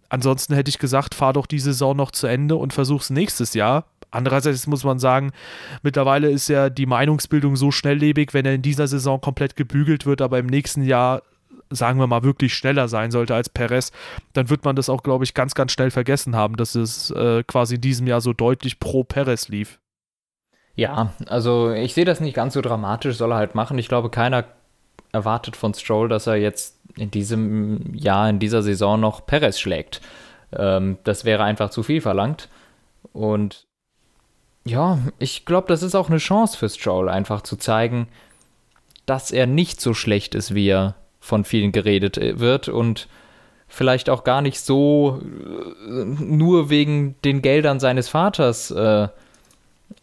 Ansonsten 0.09 0.55
hätte 0.55 0.69
ich 0.69 0.79
gesagt, 0.79 1.13
fahr 1.13 1.33
doch 1.33 1.45
die 1.45 1.59
Saison 1.59 1.95
noch 1.95 2.11
zu 2.11 2.27
Ende 2.27 2.55
und 2.55 2.73
versuch's 2.73 3.11
nächstes 3.11 3.53
Jahr. 3.53 3.85
Andererseits 4.11 4.65
muss 4.65 4.83
man 4.83 4.97
sagen, 4.97 5.31
mittlerweile 5.83 6.31
ist 6.31 6.47
ja 6.47 6.71
die 6.71 6.87
Meinungsbildung 6.87 7.55
so 7.55 7.69
schnelllebig, 7.69 8.33
wenn 8.33 8.45
er 8.45 8.55
in 8.55 8.63
dieser 8.63 8.87
Saison 8.87 9.21
komplett 9.21 9.55
gebügelt 9.55 10.07
wird, 10.07 10.21
aber 10.21 10.39
im 10.39 10.47
nächsten 10.47 10.81
Jahr 10.81 11.21
sagen 11.69 11.99
wir 11.99 12.07
mal, 12.07 12.23
wirklich 12.23 12.53
schneller 12.53 12.87
sein 12.87 13.11
sollte 13.11 13.35
als 13.35 13.49
Perez, 13.49 13.91
dann 14.33 14.49
wird 14.49 14.65
man 14.65 14.75
das 14.75 14.89
auch, 14.89 15.03
glaube 15.03 15.23
ich, 15.23 15.33
ganz, 15.33 15.53
ganz 15.55 15.71
schnell 15.71 15.91
vergessen 15.91 16.35
haben, 16.35 16.55
dass 16.55 16.75
es 16.75 17.11
äh, 17.11 17.43
quasi 17.43 17.75
in 17.75 17.81
diesem 17.81 18.07
Jahr 18.07 18.21
so 18.21 18.33
deutlich 18.33 18.79
pro 18.79 19.03
Perez 19.03 19.47
lief. 19.49 19.79
Ja, 20.75 21.13
also 21.27 21.71
ich 21.71 21.93
sehe 21.93 22.05
das 22.05 22.21
nicht 22.21 22.35
ganz 22.35 22.53
so 22.53 22.61
dramatisch, 22.61 23.17
soll 23.17 23.33
er 23.33 23.37
halt 23.37 23.55
machen. 23.55 23.77
Ich 23.77 23.89
glaube, 23.89 24.09
keiner 24.09 24.45
erwartet 25.11 25.55
von 25.55 25.73
Stroll, 25.73 26.07
dass 26.07 26.27
er 26.27 26.35
jetzt 26.35 26.79
in 26.95 27.11
diesem 27.11 27.93
Jahr, 27.93 28.29
in 28.29 28.39
dieser 28.39 28.61
Saison 28.61 28.99
noch 28.99 29.25
Perez 29.25 29.59
schlägt. 29.59 30.01
Ähm, 30.53 30.97
das 31.03 31.25
wäre 31.25 31.43
einfach 31.43 31.69
zu 31.69 31.83
viel 31.83 32.01
verlangt. 32.01 32.49
Und 33.13 33.67
ja, 34.65 34.99
ich 35.17 35.45
glaube, 35.45 35.67
das 35.67 35.83
ist 35.83 35.95
auch 35.95 36.09
eine 36.09 36.17
Chance 36.17 36.57
für 36.57 36.69
Stroll, 36.69 37.09
einfach 37.09 37.41
zu 37.41 37.57
zeigen, 37.57 38.07
dass 39.05 39.31
er 39.31 39.47
nicht 39.47 39.81
so 39.81 39.93
schlecht 39.93 40.35
ist, 40.35 40.53
wie 40.53 40.67
er 40.67 40.95
von 41.19 41.43
vielen 41.43 41.71
geredet 41.71 42.17
äh, 42.17 42.39
wird 42.39 42.69
und 42.69 43.07
vielleicht 43.67 44.09
auch 44.09 44.23
gar 44.23 44.41
nicht 44.41 44.59
so 44.59 45.21
äh, 45.21 46.05
nur 46.05 46.69
wegen 46.69 47.15
den 47.23 47.41
Geldern 47.41 47.79
seines 47.79 48.09
Vaters 48.09 48.71
äh, 48.71 49.07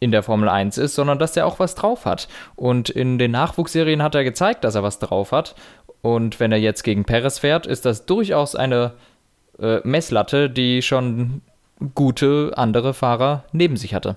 in 0.00 0.10
der 0.10 0.22
Formel 0.22 0.48
1 0.48 0.78
ist, 0.78 0.94
sondern 0.94 1.18
dass 1.18 1.36
er 1.36 1.46
auch 1.46 1.58
was 1.58 1.74
drauf 1.74 2.04
hat. 2.04 2.28
Und 2.54 2.90
in 2.90 3.18
den 3.18 3.30
Nachwuchsserien 3.30 4.02
hat 4.02 4.14
er 4.14 4.24
gezeigt, 4.24 4.64
dass 4.64 4.74
er 4.74 4.82
was 4.82 4.98
drauf 4.98 5.32
hat. 5.32 5.54
Und 6.02 6.40
wenn 6.40 6.52
er 6.52 6.58
jetzt 6.58 6.82
gegen 6.82 7.04
Perez 7.04 7.38
fährt, 7.38 7.66
ist 7.66 7.84
das 7.84 8.06
durchaus 8.06 8.54
eine 8.54 8.92
äh, 9.58 9.80
Messlatte, 9.84 10.50
die 10.50 10.82
schon 10.82 11.42
gute 11.94 12.52
andere 12.56 12.94
Fahrer 12.94 13.44
neben 13.52 13.76
sich 13.76 13.94
hatte. 13.94 14.16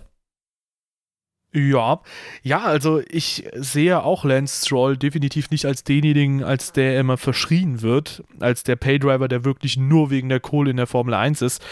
Ja, 1.51 2.01
ja, 2.43 2.61
also 2.61 3.01
ich 3.09 3.47
sehe 3.55 4.03
auch 4.03 4.23
Lance 4.23 4.65
Stroll 4.65 4.97
definitiv 4.97 5.49
nicht 5.49 5.65
als 5.65 5.83
denjenigen, 5.83 6.43
als 6.43 6.73
der 6.73 6.99
immer 6.99 7.17
verschrien 7.17 7.81
wird, 7.81 8.23
als 8.39 8.63
der 8.63 8.75
Paydriver, 8.75 9.27
der 9.27 9.45
wirklich 9.45 9.75
nur 9.75 10.11
wegen 10.11 10.29
der 10.29 10.39
Kohle 10.39 10.69
in 10.69 10.77
der 10.77 10.85
Formel 10.85 11.15
1 11.15 11.41
ist. 11.41 11.65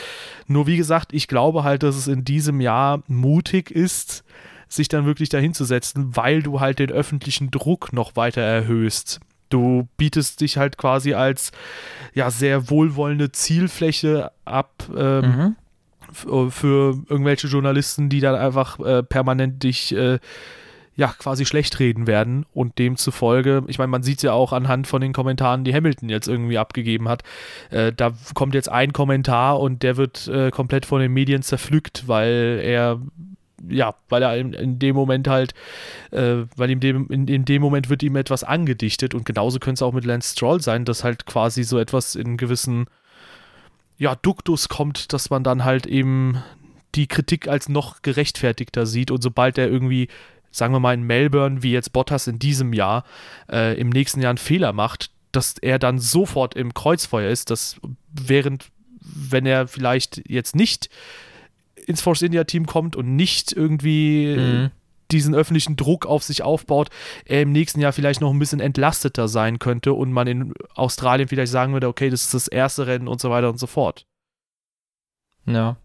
Nur 0.47 0.65
wie 0.65 0.77
gesagt, 0.77 1.13
ich 1.13 1.27
glaube 1.27 1.63
halt, 1.63 1.83
dass 1.83 1.95
es 1.95 2.07
in 2.07 2.25
diesem 2.25 2.59
Jahr 2.59 3.03
mutig 3.07 3.69
ist, 3.69 4.23
sich 4.67 4.87
dann 4.87 5.05
wirklich 5.05 5.29
dahin 5.29 5.53
zu 5.53 5.63
setzen, 5.63 6.15
weil 6.15 6.41
du 6.41 6.59
halt 6.59 6.79
den 6.79 6.91
öffentlichen 6.91 7.51
Druck 7.51 7.93
noch 7.93 8.15
weiter 8.15 8.41
erhöhst. 8.41 9.19
Du 9.49 9.87
bietest 9.95 10.41
dich 10.41 10.57
halt 10.57 10.77
quasi 10.77 11.13
als 11.13 11.51
ja 12.15 12.31
sehr 12.31 12.71
wohlwollende 12.71 13.31
Zielfläche 13.31 14.31
ab. 14.43 14.89
Ähm, 14.95 15.21
mhm 15.21 15.55
für 16.11 16.97
irgendwelche 17.09 17.47
Journalisten, 17.47 18.09
die 18.09 18.19
dann 18.19 18.35
einfach 18.35 18.79
äh, 18.79 19.03
permanent 19.03 19.63
dich 19.63 19.95
äh, 19.95 20.19
ja 20.97 21.13
quasi 21.19 21.45
schlecht 21.45 21.79
reden 21.79 22.07
werden 22.07 22.45
und 22.53 22.79
demzufolge, 22.79 23.63
ich 23.67 23.77
meine, 23.77 23.89
man 23.89 24.03
sieht 24.03 24.17
es 24.17 24.23
ja 24.23 24.33
auch 24.33 24.51
anhand 24.51 24.87
von 24.87 24.99
den 24.99 25.13
Kommentaren, 25.13 25.63
die 25.63 25.73
Hamilton 25.73 26.09
jetzt 26.09 26.27
irgendwie 26.27 26.57
abgegeben 26.57 27.07
hat. 27.07 27.23
Äh, 27.69 27.93
da 27.95 28.13
kommt 28.33 28.55
jetzt 28.55 28.69
ein 28.69 28.93
Kommentar 28.93 29.59
und 29.59 29.83
der 29.83 29.95
wird 29.95 30.27
äh, 30.27 30.49
komplett 30.49 30.87
von 30.87 30.99
den 30.99 31.13
Medien 31.13 31.43
zerpflückt, 31.43 32.07
weil 32.07 32.59
er 32.63 32.99
ja, 33.69 33.95
weil 34.09 34.21
er 34.21 34.37
in, 34.37 34.53
in 34.53 34.79
dem 34.79 34.95
Moment 34.95 35.27
halt, 35.27 35.53
äh, 36.11 36.43
weil 36.55 36.69
ihm 36.69 36.79
dem, 36.79 37.07
in, 37.09 37.27
in, 37.27 37.45
dem 37.45 37.61
Moment 37.61 37.89
wird 37.89 38.03
ihm 38.03 38.15
etwas 38.15 38.43
angedichtet 38.43 39.15
und 39.15 39.25
genauso 39.25 39.59
könnte 39.59 39.79
es 39.79 39.81
auch 39.81 39.93
mit 39.93 40.05
Lance 40.05 40.33
Stroll 40.33 40.61
sein, 40.61 40.85
dass 40.85 41.03
halt 41.03 41.25
quasi 41.25 41.63
so 41.63 41.79
etwas 41.79 42.15
in 42.15 42.37
gewissen 42.37 42.85
ja, 43.97 44.15
Duktus 44.15 44.69
kommt, 44.69 45.13
dass 45.13 45.29
man 45.29 45.43
dann 45.43 45.65
halt 45.65 45.85
eben 45.85 46.43
die 46.95 47.07
Kritik 47.07 47.47
als 47.47 47.69
noch 47.69 48.01
gerechtfertigter 48.01 48.85
sieht. 48.85 49.11
Und 49.11 49.21
sobald 49.21 49.57
er 49.57 49.67
irgendwie, 49.67 50.07
sagen 50.51 50.73
wir 50.73 50.79
mal 50.79 50.93
in 50.93 51.03
Melbourne, 51.03 51.63
wie 51.63 51.71
jetzt 51.71 51.93
Bottas 51.93 52.27
in 52.27 52.39
diesem 52.39 52.73
Jahr, 52.73 53.03
äh, 53.51 53.79
im 53.79 53.89
nächsten 53.89 54.21
Jahr 54.21 54.31
einen 54.31 54.37
Fehler 54.37 54.73
macht, 54.73 55.11
dass 55.31 55.57
er 55.57 55.79
dann 55.79 55.99
sofort 55.99 56.55
im 56.55 56.73
Kreuzfeuer 56.73 57.29
ist, 57.29 57.49
dass 57.49 57.77
während, 58.13 58.69
wenn 58.99 59.45
er 59.45 59.67
vielleicht 59.67 60.21
jetzt 60.29 60.55
nicht 60.55 60.89
ins 61.85 62.01
Force 62.01 62.21
India 62.21 62.43
Team 62.43 62.65
kommt 62.65 62.95
und 62.95 63.15
nicht 63.15 63.51
irgendwie 63.51 64.35
mhm 64.37 64.71
diesen 65.11 65.35
öffentlichen 65.35 65.75
Druck 65.75 66.05
auf 66.05 66.23
sich 66.23 66.43
aufbaut, 66.43 66.89
er 67.25 67.41
im 67.41 67.51
nächsten 67.51 67.79
Jahr 67.79 67.93
vielleicht 67.93 68.21
noch 68.21 68.31
ein 68.31 68.39
bisschen 68.39 68.59
entlasteter 68.59 69.27
sein 69.27 69.59
könnte 69.59 69.93
und 69.93 70.11
man 70.11 70.27
in 70.27 70.53
Australien 70.75 71.27
vielleicht 71.27 71.51
sagen 71.51 71.73
würde, 71.73 71.87
okay, 71.87 72.09
das 72.09 72.23
ist 72.23 72.33
das 72.33 72.47
erste 72.47 72.87
Rennen 72.87 73.07
und 73.07 73.21
so 73.21 73.29
weiter 73.29 73.49
und 73.49 73.59
so 73.59 73.67
fort. 73.67 74.05
Ja. 75.45 75.77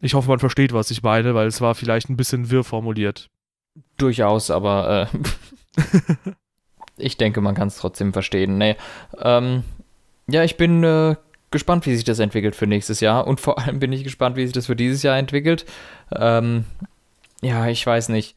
Ich 0.00 0.14
hoffe, 0.14 0.28
man 0.28 0.38
versteht, 0.38 0.72
was 0.72 0.90
ich 0.90 1.02
meine, 1.02 1.34
weil 1.34 1.46
es 1.46 1.60
war 1.60 1.74
vielleicht 1.74 2.10
ein 2.10 2.16
bisschen 2.16 2.50
wirr 2.50 2.64
formuliert. 2.64 3.30
Durchaus, 3.96 4.50
aber 4.50 5.08
äh, 5.12 5.82
ich 6.96 7.16
denke, 7.16 7.40
man 7.40 7.54
kann 7.54 7.68
es 7.68 7.78
trotzdem 7.78 8.12
verstehen. 8.12 8.58
Nee, 8.58 8.76
ähm, 9.18 9.62
ja, 10.26 10.44
ich 10.44 10.56
bin 10.56 10.82
äh, 10.82 11.16
gespannt, 11.50 11.86
wie 11.86 11.94
sich 11.94 12.04
das 12.04 12.18
entwickelt 12.18 12.56
für 12.56 12.66
nächstes 12.66 13.00
Jahr 13.00 13.26
und 13.26 13.40
vor 13.40 13.58
allem 13.58 13.78
bin 13.78 13.92
ich 13.92 14.04
gespannt, 14.04 14.36
wie 14.36 14.44
sich 14.44 14.52
das 14.52 14.66
für 14.66 14.76
dieses 14.76 15.02
Jahr 15.02 15.16
entwickelt. 15.16 15.64
Ähm, 16.12 16.64
ja, 17.40 17.68
ich 17.68 17.86
weiß 17.86 18.08
nicht 18.08 18.36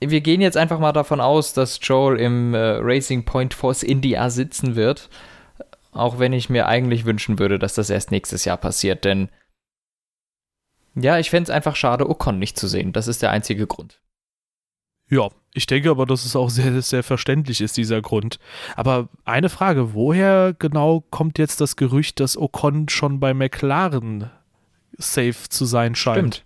wir 0.00 0.20
gehen 0.20 0.40
jetzt 0.40 0.56
einfach 0.56 0.78
mal 0.78 0.92
davon 0.92 1.20
aus, 1.20 1.52
dass 1.52 1.78
Joel 1.82 2.18
im 2.18 2.54
äh, 2.54 2.58
Racing 2.58 3.24
Point 3.24 3.54
Force 3.54 3.82
India 3.82 4.28
sitzen 4.30 4.76
wird. 4.76 5.08
Auch 5.92 6.18
wenn 6.18 6.32
ich 6.32 6.50
mir 6.50 6.66
eigentlich 6.66 7.06
wünschen 7.06 7.38
würde, 7.38 7.58
dass 7.58 7.74
das 7.74 7.88
erst 7.88 8.10
nächstes 8.10 8.44
Jahr 8.44 8.58
passiert, 8.58 9.04
denn 9.04 9.30
ja, 10.94 11.18
ich 11.18 11.30
fände 11.30 11.44
es 11.44 11.50
einfach 11.50 11.76
schade, 11.76 12.08
Ocon 12.08 12.38
nicht 12.38 12.58
zu 12.58 12.68
sehen. 12.68 12.92
Das 12.92 13.06
ist 13.06 13.22
der 13.22 13.30
einzige 13.30 13.66
Grund. 13.66 14.00
Ja, 15.08 15.28
Ich 15.54 15.66
denke 15.66 15.90
aber, 15.90 16.04
dass 16.04 16.24
es 16.24 16.36
auch 16.36 16.50
sehr, 16.50 16.82
sehr 16.82 17.02
verständlich 17.02 17.60
ist, 17.60 17.76
dieser 17.76 18.02
Grund. 18.02 18.38
Aber 18.74 19.08
eine 19.24 19.48
Frage, 19.48 19.94
woher 19.94 20.54
genau 20.58 21.04
kommt 21.10 21.38
jetzt 21.38 21.60
das 21.60 21.76
Gerücht, 21.76 22.20
dass 22.20 22.36
Ocon 22.36 22.88
schon 22.88 23.20
bei 23.20 23.32
McLaren 23.32 24.30
safe 24.98 25.48
zu 25.48 25.64
sein 25.64 25.94
scheint? 25.94 26.36
Stimmt. 26.36 26.45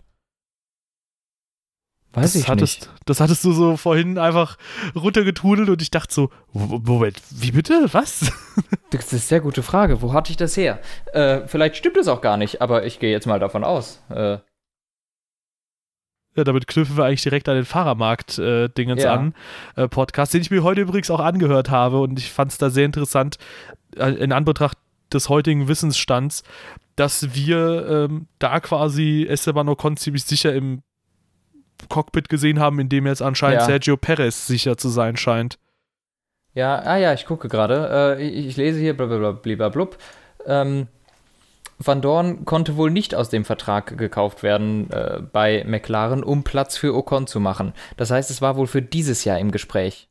Weiß 2.12 2.32
das 2.32 2.42
ich 2.42 2.48
hattest, 2.48 2.80
nicht. 2.80 2.92
Das 3.06 3.20
hattest 3.20 3.44
du 3.44 3.52
so 3.52 3.76
vorhin 3.76 4.18
einfach 4.18 4.58
runtergetudelt 4.96 5.68
und 5.68 5.80
ich 5.80 5.92
dachte 5.92 6.12
so, 6.12 6.30
Moment, 6.52 7.20
wie 7.30 7.52
bitte? 7.52 7.86
Was? 7.92 8.32
Das 8.90 9.04
ist 9.04 9.12
eine 9.12 9.20
sehr 9.20 9.40
gute 9.40 9.62
Frage. 9.62 10.02
Wo 10.02 10.12
hatte 10.12 10.32
ich 10.32 10.36
das 10.36 10.56
her? 10.56 10.80
Äh, 11.12 11.46
vielleicht 11.46 11.76
stimmt 11.76 11.96
es 11.96 12.08
auch 12.08 12.20
gar 12.20 12.36
nicht, 12.36 12.60
aber 12.60 12.84
ich 12.84 12.98
gehe 12.98 13.12
jetzt 13.12 13.24
mal 13.24 13.38
davon 13.38 13.62
aus. 13.62 14.02
Äh. 14.08 14.38
Ja, 16.34 16.42
damit 16.42 16.66
knüpfen 16.66 16.96
wir 16.96 17.04
eigentlich 17.04 17.22
direkt 17.22 17.48
an 17.48 17.54
den 17.54 17.64
Fahrermarkt-Dingens 17.64 19.02
äh, 19.02 19.04
ja. 19.04 19.14
an. 19.14 19.34
Äh, 19.76 19.86
Podcast, 19.86 20.34
den 20.34 20.40
ich 20.40 20.50
mir 20.50 20.64
heute 20.64 20.80
übrigens 20.80 21.08
auch 21.08 21.20
angehört 21.20 21.70
habe 21.70 22.00
und 22.00 22.18
ich 22.18 22.32
fand 22.32 22.50
es 22.50 22.58
da 22.58 22.68
sehr 22.68 22.84
interessant, 22.84 23.36
äh, 23.96 24.10
in 24.10 24.32
Anbetracht 24.32 24.76
des 25.12 25.28
heutigen 25.28 25.68
Wissensstands, 25.68 26.42
dass 26.96 27.32
wir 27.32 27.88
ähm, 27.88 28.26
da 28.40 28.58
quasi 28.58 29.24
Esteban 29.28 29.68
Ocon 29.68 29.96
ziemlich 29.96 30.24
sicher 30.24 30.52
im 30.52 30.82
Cockpit 31.88 32.28
gesehen 32.28 32.60
haben, 32.60 32.78
in 32.78 32.88
dem 32.88 33.06
jetzt 33.06 33.22
anscheinend 33.22 33.60
ja. 33.60 33.66
Sergio 33.66 33.96
Perez 33.96 34.46
sicher 34.46 34.76
zu 34.76 34.88
sein 34.88 35.16
scheint. 35.16 35.58
Ja, 36.54 36.80
ah 36.80 36.96
ja, 36.96 37.12
ich 37.12 37.26
gucke 37.26 37.48
gerade. 37.48 38.16
Äh, 38.18 38.22
ich, 38.22 38.46
ich, 38.46 38.56
lese 38.56 38.80
hier 38.80 38.96
blablabla. 38.96 39.88
Ähm, 40.46 40.88
Van 41.78 42.02
Dorn 42.02 42.44
konnte 42.44 42.76
wohl 42.76 42.90
nicht 42.90 43.14
aus 43.14 43.30
dem 43.30 43.44
Vertrag 43.44 43.96
gekauft 43.96 44.42
werden 44.42 44.90
äh, 44.90 45.20
bei 45.32 45.64
McLaren, 45.66 46.22
um 46.22 46.44
Platz 46.44 46.76
für 46.76 46.94
Ocon 46.94 47.26
zu 47.26 47.40
machen. 47.40 47.72
Das 47.96 48.10
heißt, 48.10 48.30
es 48.30 48.42
war 48.42 48.56
wohl 48.56 48.66
für 48.66 48.82
dieses 48.82 49.24
Jahr 49.24 49.38
im 49.38 49.50
Gespräch. 49.50 50.08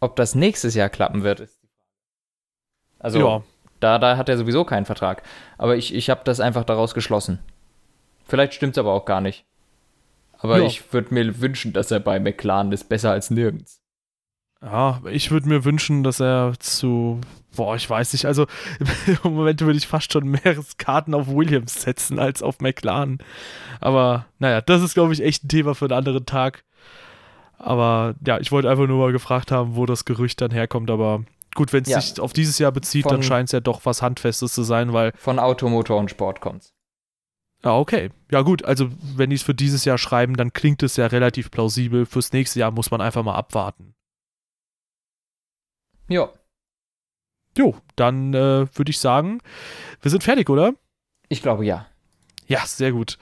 Ob 0.00 0.16
das 0.16 0.34
nächstes 0.34 0.74
Jahr 0.74 0.88
klappen 0.88 1.22
wird, 1.22 1.40
ist 1.40 1.62
die 1.62 1.68
Frage. 1.68 3.04
Also, 3.04 3.18
ja. 3.20 3.42
da, 3.80 3.98
da 3.98 4.16
hat 4.16 4.28
er 4.28 4.38
sowieso 4.38 4.64
keinen 4.64 4.86
Vertrag. 4.86 5.22
Aber 5.58 5.76
ich, 5.76 5.94
ich 5.94 6.10
habe 6.10 6.22
das 6.24 6.40
einfach 6.40 6.64
daraus 6.64 6.94
geschlossen. 6.94 7.38
Vielleicht 8.26 8.54
stimmt 8.54 8.76
es 8.76 8.78
aber 8.78 8.92
auch 8.92 9.04
gar 9.04 9.20
nicht. 9.20 9.44
Aber 10.38 10.58
ja. 10.58 10.64
ich 10.64 10.92
würde 10.92 11.12
mir 11.12 11.40
wünschen, 11.40 11.72
dass 11.72 11.90
er 11.90 12.00
bei 12.00 12.20
McLaren 12.20 12.72
ist, 12.72 12.88
besser 12.88 13.10
als 13.10 13.30
nirgends. 13.30 13.82
Ja, 14.62 15.00
ich 15.10 15.30
würde 15.30 15.48
mir 15.48 15.64
wünschen, 15.64 16.02
dass 16.02 16.20
er 16.20 16.54
zu, 16.58 17.20
boah, 17.54 17.76
ich 17.76 17.88
weiß 17.88 18.12
nicht, 18.12 18.26
also 18.26 18.46
im 19.24 19.34
Moment 19.34 19.60
würde 19.60 19.78
ich 19.78 19.86
fast 19.86 20.12
schon 20.12 20.28
mehr 20.28 20.56
Karten 20.78 21.14
auf 21.14 21.28
Williams 21.28 21.82
setzen 21.82 22.18
als 22.18 22.42
auf 22.42 22.60
McLaren. 22.60 23.18
Aber 23.80 24.26
naja, 24.38 24.60
das 24.60 24.82
ist, 24.82 24.94
glaube 24.94 25.12
ich, 25.12 25.22
echt 25.22 25.44
ein 25.44 25.48
Thema 25.48 25.74
für 25.74 25.84
einen 25.84 25.98
anderen 25.98 26.26
Tag. 26.26 26.64
Aber 27.56 28.14
ja, 28.24 28.38
ich 28.38 28.52
wollte 28.52 28.70
einfach 28.70 28.86
nur 28.86 28.98
mal 28.98 29.12
gefragt 29.12 29.50
haben, 29.52 29.76
wo 29.76 29.86
das 29.86 30.04
Gerücht 30.04 30.40
dann 30.40 30.50
herkommt. 30.50 30.90
Aber 30.90 31.24
gut, 31.54 31.72
wenn 31.72 31.82
es 31.82 31.88
ja. 31.88 32.00
sich 32.00 32.20
auf 32.20 32.32
dieses 32.32 32.58
Jahr 32.58 32.72
bezieht, 32.72 33.04
von, 33.04 33.12
dann 33.12 33.22
scheint 33.22 33.48
es 33.48 33.52
ja 33.52 33.60
doch 33.60 33.84
was 33.84 34.02
Handfestes 34.02 34.52
zu 34.52 34.62
sein, 34.62 34.92
weil. 34.92 35.12
Von 35.16 35.38
Automotor 35.38 35.98
und 35.98 36.10
Sport 36.10 36.40
kommt's. 36.40 36.72
Ja, 37.64 37.76
okay. 37.76 38.10
Ja, 38.30 38.42
gut. 38.42 38.64
Also, 38.64 38.88
wenn 39.16 39.30
die 39.30 39.36
es 39.36 39.42
für 39.42 39.54
dieses 39.54 39.84
Jahr 39.84 39.98
schreiben, 39.98 40.36
dann 40.36 40.52
klingt 40.52 40.82
es 40.82 40.96
ja 40.96 41.06
relativ 41.06 41.50
plausibel. 41.50 42.06
Fürs 42.06 42.32
nächste 42.32 42.60
Jahr 42.60 42.70
muss 42.70 42.90
man 42.90 43.00
einfach 43.00 43.24
mal 43.24 43.34
abwarten. 43.34 43.94
Ja. 46.08 46.30
Jo, 47.56 47.76
dann 47.96 48.32
äh, 48.34 48.66
würde 48.76 48.90
ich 48.90 48.98
sagen, 48.98 49.40
wir 50.00 50.10
sind 50.10 50.22
fertig, 50.22 50.48
oder? 50.48 50.74
Ich 51.28 51.42
glaube 51.42 51.66
ja. 51.66 51.86
Ja, 52.46 52.64
sehr 52.64 52.92
gut. 52.92 53.18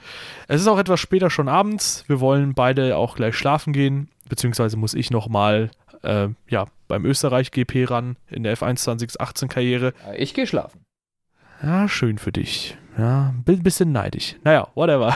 Es 0.47 0.61
ist 0.61 0.67
auch 0.67 0.77
etwas 0.77 0.99
später 0.99 1.29
schon 1.29 1.49
abends. 1.49 2.05
Wir 2.07 2.19
wollen 2.21 2.53
beide 2.53 2.95
auch 2.95 3.15
gleich 3.15 3.35
schlafen 3.35 3.73
gehen, 3.73 4.09
beziehungsweise 4.29 4.77
muss 4.77 4.93
ich 4.93 5.11
nochmal 5.11 5.71
äh, 6.03 6.29
ja, 6.47 6.65
beim 6.87 7.05
Österreich 7.05 7.51
GP 7.51 7.89
ran 7.89 8.15
in 8.29 8.43
der 8.43 8.55
F1 8.55 8.77
2018 8.77 9.49
Karriere. 9.49 9.93
Ich 10.15 10.33
gehe 10.33 10.47
schlafen. 10.47 10.85
Ja, 11.61 11.89
schön 11.89 12.17
für 12.17 12.31
dich. 12.31 12.77
Ja, 12.97 13.31
bin 13.45 13.57
ein 13.57 13.63
bisschen 13.63 13.91
neidisch. 13.91 14.35
Naja, 14.43 14.69
whatever. 14.73 15.15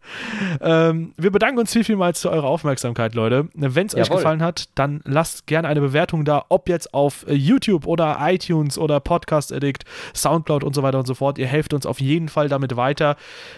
ähm, 0.60 1.14
wir 1.16 1.30
bedanken 1.30 1.58
uns 1.58 1.72
viel, 1.72 1.82
vielmals 1.82 2.20
für 2.20 2.30
eure 2.30 2.46
Aufmerksamkeit, 2.46 3.14
Leute. 3.14 3.48
Wenn 3.54 3.86
es 3.86 3.94
euch 3.94 4.10
gefallen 4.10 4.42
hat, 4.42 4.68
dann 4.74 5.00
lasst 5.04 5.46
gerne 5.46 5.68
eine 5.68 5.80
Bewertung 5.80 6.26
da, 6.26 6.44
ob 6.50 6.68
jetzt 6.68 6.92
auf 6.92 7.26
äh, 7.26 7.32
YouTube 7.32 7.86
oder 7.86 8.18
iTunes 8.20 8.76
oder 8.76 9.00
Podcast 9.00 9.54
Addict, 9.54 9.84
Soundcloud 10.14 10.64
und 10.64 10.74
so 10.74 10.82
weiter 10.82 10.98
und 10.98 11.06
so 11.06 11.14
fort. 11.14 11.38
Ihr 11.38 11.46
helft 11.46 11.72
uns 11.72 11.86
auf 11.86 11.98
jeden 11.98 12.28
Fall 12.28 12.50
damit 12.50 12.76
weiter. 12.76 13.16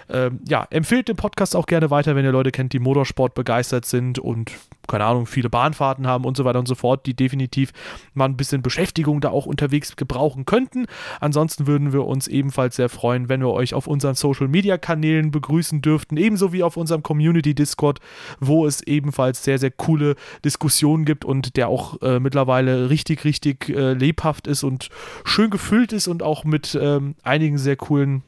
Ähm, 0.09 0.39
ja, 0.49 0.67
empfehlt 0.71 1.09
den 1.09 1.17
Podcast 1.17 1.57
auch 1.57 1.67
gerne 1.67 1.91
weiter, 1.91 2.15
wenn 2.15 2.25
ihr 2.25 2.33
Leute 2.33 2.53
kennt, 2.53 2.73
die 2.73 2.79
Motorsport 2.79 3.35
begeistert 3.35 3.85
sind 3.85 4.21
und 4.21 4.53
keine 4.87 5.05
Ahnung, 5.05 5.27
viele 5.27 5.51
Bahnfahrten 5.51 6.07
haben 6.07 6.25
und 6.25 6.37
so 6.37 6.45
weiter 6.45 6.61
und 6.61 6.69
so 6.69 6.77
fort, 6.77 7.07
die 7.07 7.15
definitiv 7.15 7.73
mal 8.15 8.27
ein 8.27 8.37
bisschen 8.37 8.63
Beschäftigung 8.63 9.21
da 9.21 9.31
auch 9.31 9.47
unterwegs 9.47 9.97
gebrauchen 9.97 10.47
könnten. 10.47 10.87
Ansonsten 11.21 11.67
würden 11.67 11.93
wir 11.93 12.07
uns 12.07 12.29
ebenfalls 12.29 12.77
sehr 12.77 12.89
freuen, 12.89 13.29
wenn 13.29 13.41
wir 13.41 13.56
euch 13.57 13.75
auf 13.75 13.87
unseren 13.87 14.15
Social 14.15 14.49
Media 14.49 14.79
Kanälen 14.79 15.31
begrüßen 15.31 15.83
dürften, 15.83 16.17
ebenso 16.17 16.53
wie 16.53 16.63
auf 16.63 16.77
unserem 16.77 17.03
Community 17.03 17.55
Discord, 17.55 18.01
wo 18.41 18.67
es 18.67 18.83
ebenfalls 18.83 19.43
sehr, 19.43 19.59
sehr 19.59 19.71
coole 19.71 20.15
Diskussionen 20.45 21.05
gibt 21.05 21.25
und 21.25 21.57
der 21.57 21.69
auch 21.69 22.01
äh, 22.03 22.21
mittlerweile 22.21 22.91
richtig, 22.91 23.25
richtig 23.25 23.69
äh, 23.69 23.93
lebhaft 23.93 24.47
ist 24.47 24.63
und 24.63 24.91
schön 25.25 25.51
gefüllt 25.51 25.93
ist 25.93 26.09
und 26.09 26.23
auch 26.23 26.45
mit 26.45 26.79
ähm, 26.81 27.15
einigen 27.23 27.59
sehr 27.59 27.77
coolen 27.77 28.23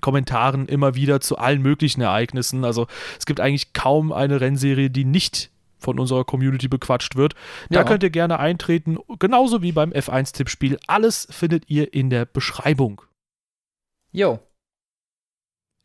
Kommentaren 0.00 0.66
immer 0.66 0.94
wieder 0.94 1.20
zu 1.20 1.38
allen 1.38 1.62
möglichen 1.62 2.00
Ereignissen. 2.00 2.64
Also 2.64 2.86
es 3.18 3.26
gibt 3.26 3.40
eigentlich 3.40 3.72
kaum 3.72 4.12
eine 4.12 4.40
Rennserie, 4.40 4.90
die 4.90 5.04
nicht 5.04 5.50
von 5.78 5.98
unserer 5.98 6.24
Community 6.24 6.68
bequatscht 6.68 7.16
wird. 7.16 7.34
Da 7.70 7.80
ja. 7.80 7.84
könnt 7.84 8.02
ihr 8.02 8.10
gerne 8.10 8.38
eintreten, 8.38 8.98
genauso 9.18 9.62
wie 9.62 9.72
beim 9.72 9.90
F1-Tippspiel. 9.92 10.78
Alles 10.86 11.28
findet 11.30 11.68
ihr 11.68 11.92
in 11.94 12.10
der 12.10 12.24
Beschreibung. 12.24 13.02
Jo. 14.12 14.40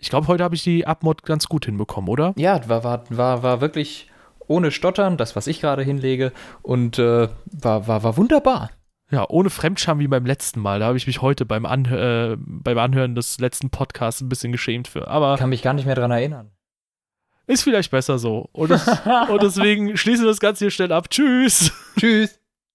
Ich 0.01 0.09
glaube, 0.09 0.27
heute 0.27 0.43
habe 0.43 0.55
ich 0.55 0.63
die 0.63 0.87
Abmod 0.87 1.23
ganz 1.23 1.47
gut 1.47 1.65
hinbekommen, 1.65 2.09
oder? 2.09 2.33
Ja, 2.35 2.67
war, 2.67 2.83
war, 2.83 3.03
war, 3.09 3.43
war 3.43 3.61
wirklich 3.61 4.09
ohne 4.47 4.71
Stottern, 4.71 5.15
das, 5.15 5.35
was 5.35 5.45
ich 5.45 5.61
gerade 5.61 5.83
hinlege, 5.83 6.33
und 6.63 6.97
äh, 6.97 7.29
war, 7.45 7.87
war, 7.87 8.03
war 8.03 8.17
wunderbar. 8.17 8.71
Ja, 9.11 9.25
ohne 9.29 9.49
Fremdscham 9.49 9.99
wie 9.99 10.07
beim 10.07 10.25
letzten 10.25 10.59
Mal. 10.59 10.79
Da 10.79 10.87
habe 10.87 10.97
ich 10.97 11.05
mich 11.05 11.21
heute 11.21 11.45
beim, 11.45 11.65
Anhör, 11.65 12.31
äh, 12.31 12.37
beim 12.39 12.79
Anhören 12.79 13.13
des 13.13 13.39
letzten 13.39 13.69
Podcasts 13.69 14.21
ein 14.21 14.29
bisschen 14.29 14.51
geschämt 14.51 14.87
für. 14.87 15.07
Aber 15.07 15.35
ich 15.35 15.39
kann 15.39 15.49
mich 15.49 15.61
gar 15.61 15.73
nicht 15.73 15.85
mehr 15.85 15.95
daran 15.95 16.11
erinnern. 16.11 16.49
Ist 17.45 17.63
vielleicht 17.63 17.91
besser 17.91 18.17
so. 18.17 18.49
Und, 18.53 18.71
das, 18.71 18.87
und 19.29 19.43
deswegen 19.43 19.97
schließen 19.97 20.25
wir 20.25 20.31
das 20.31 20.39
Ganze 20.39 20.65
hier 20.65 20.71
schnell 20.71 20.91
ab. 20.91 21.09
Tschüss. 21.09 21.71
Tschüss. 21.99 22.40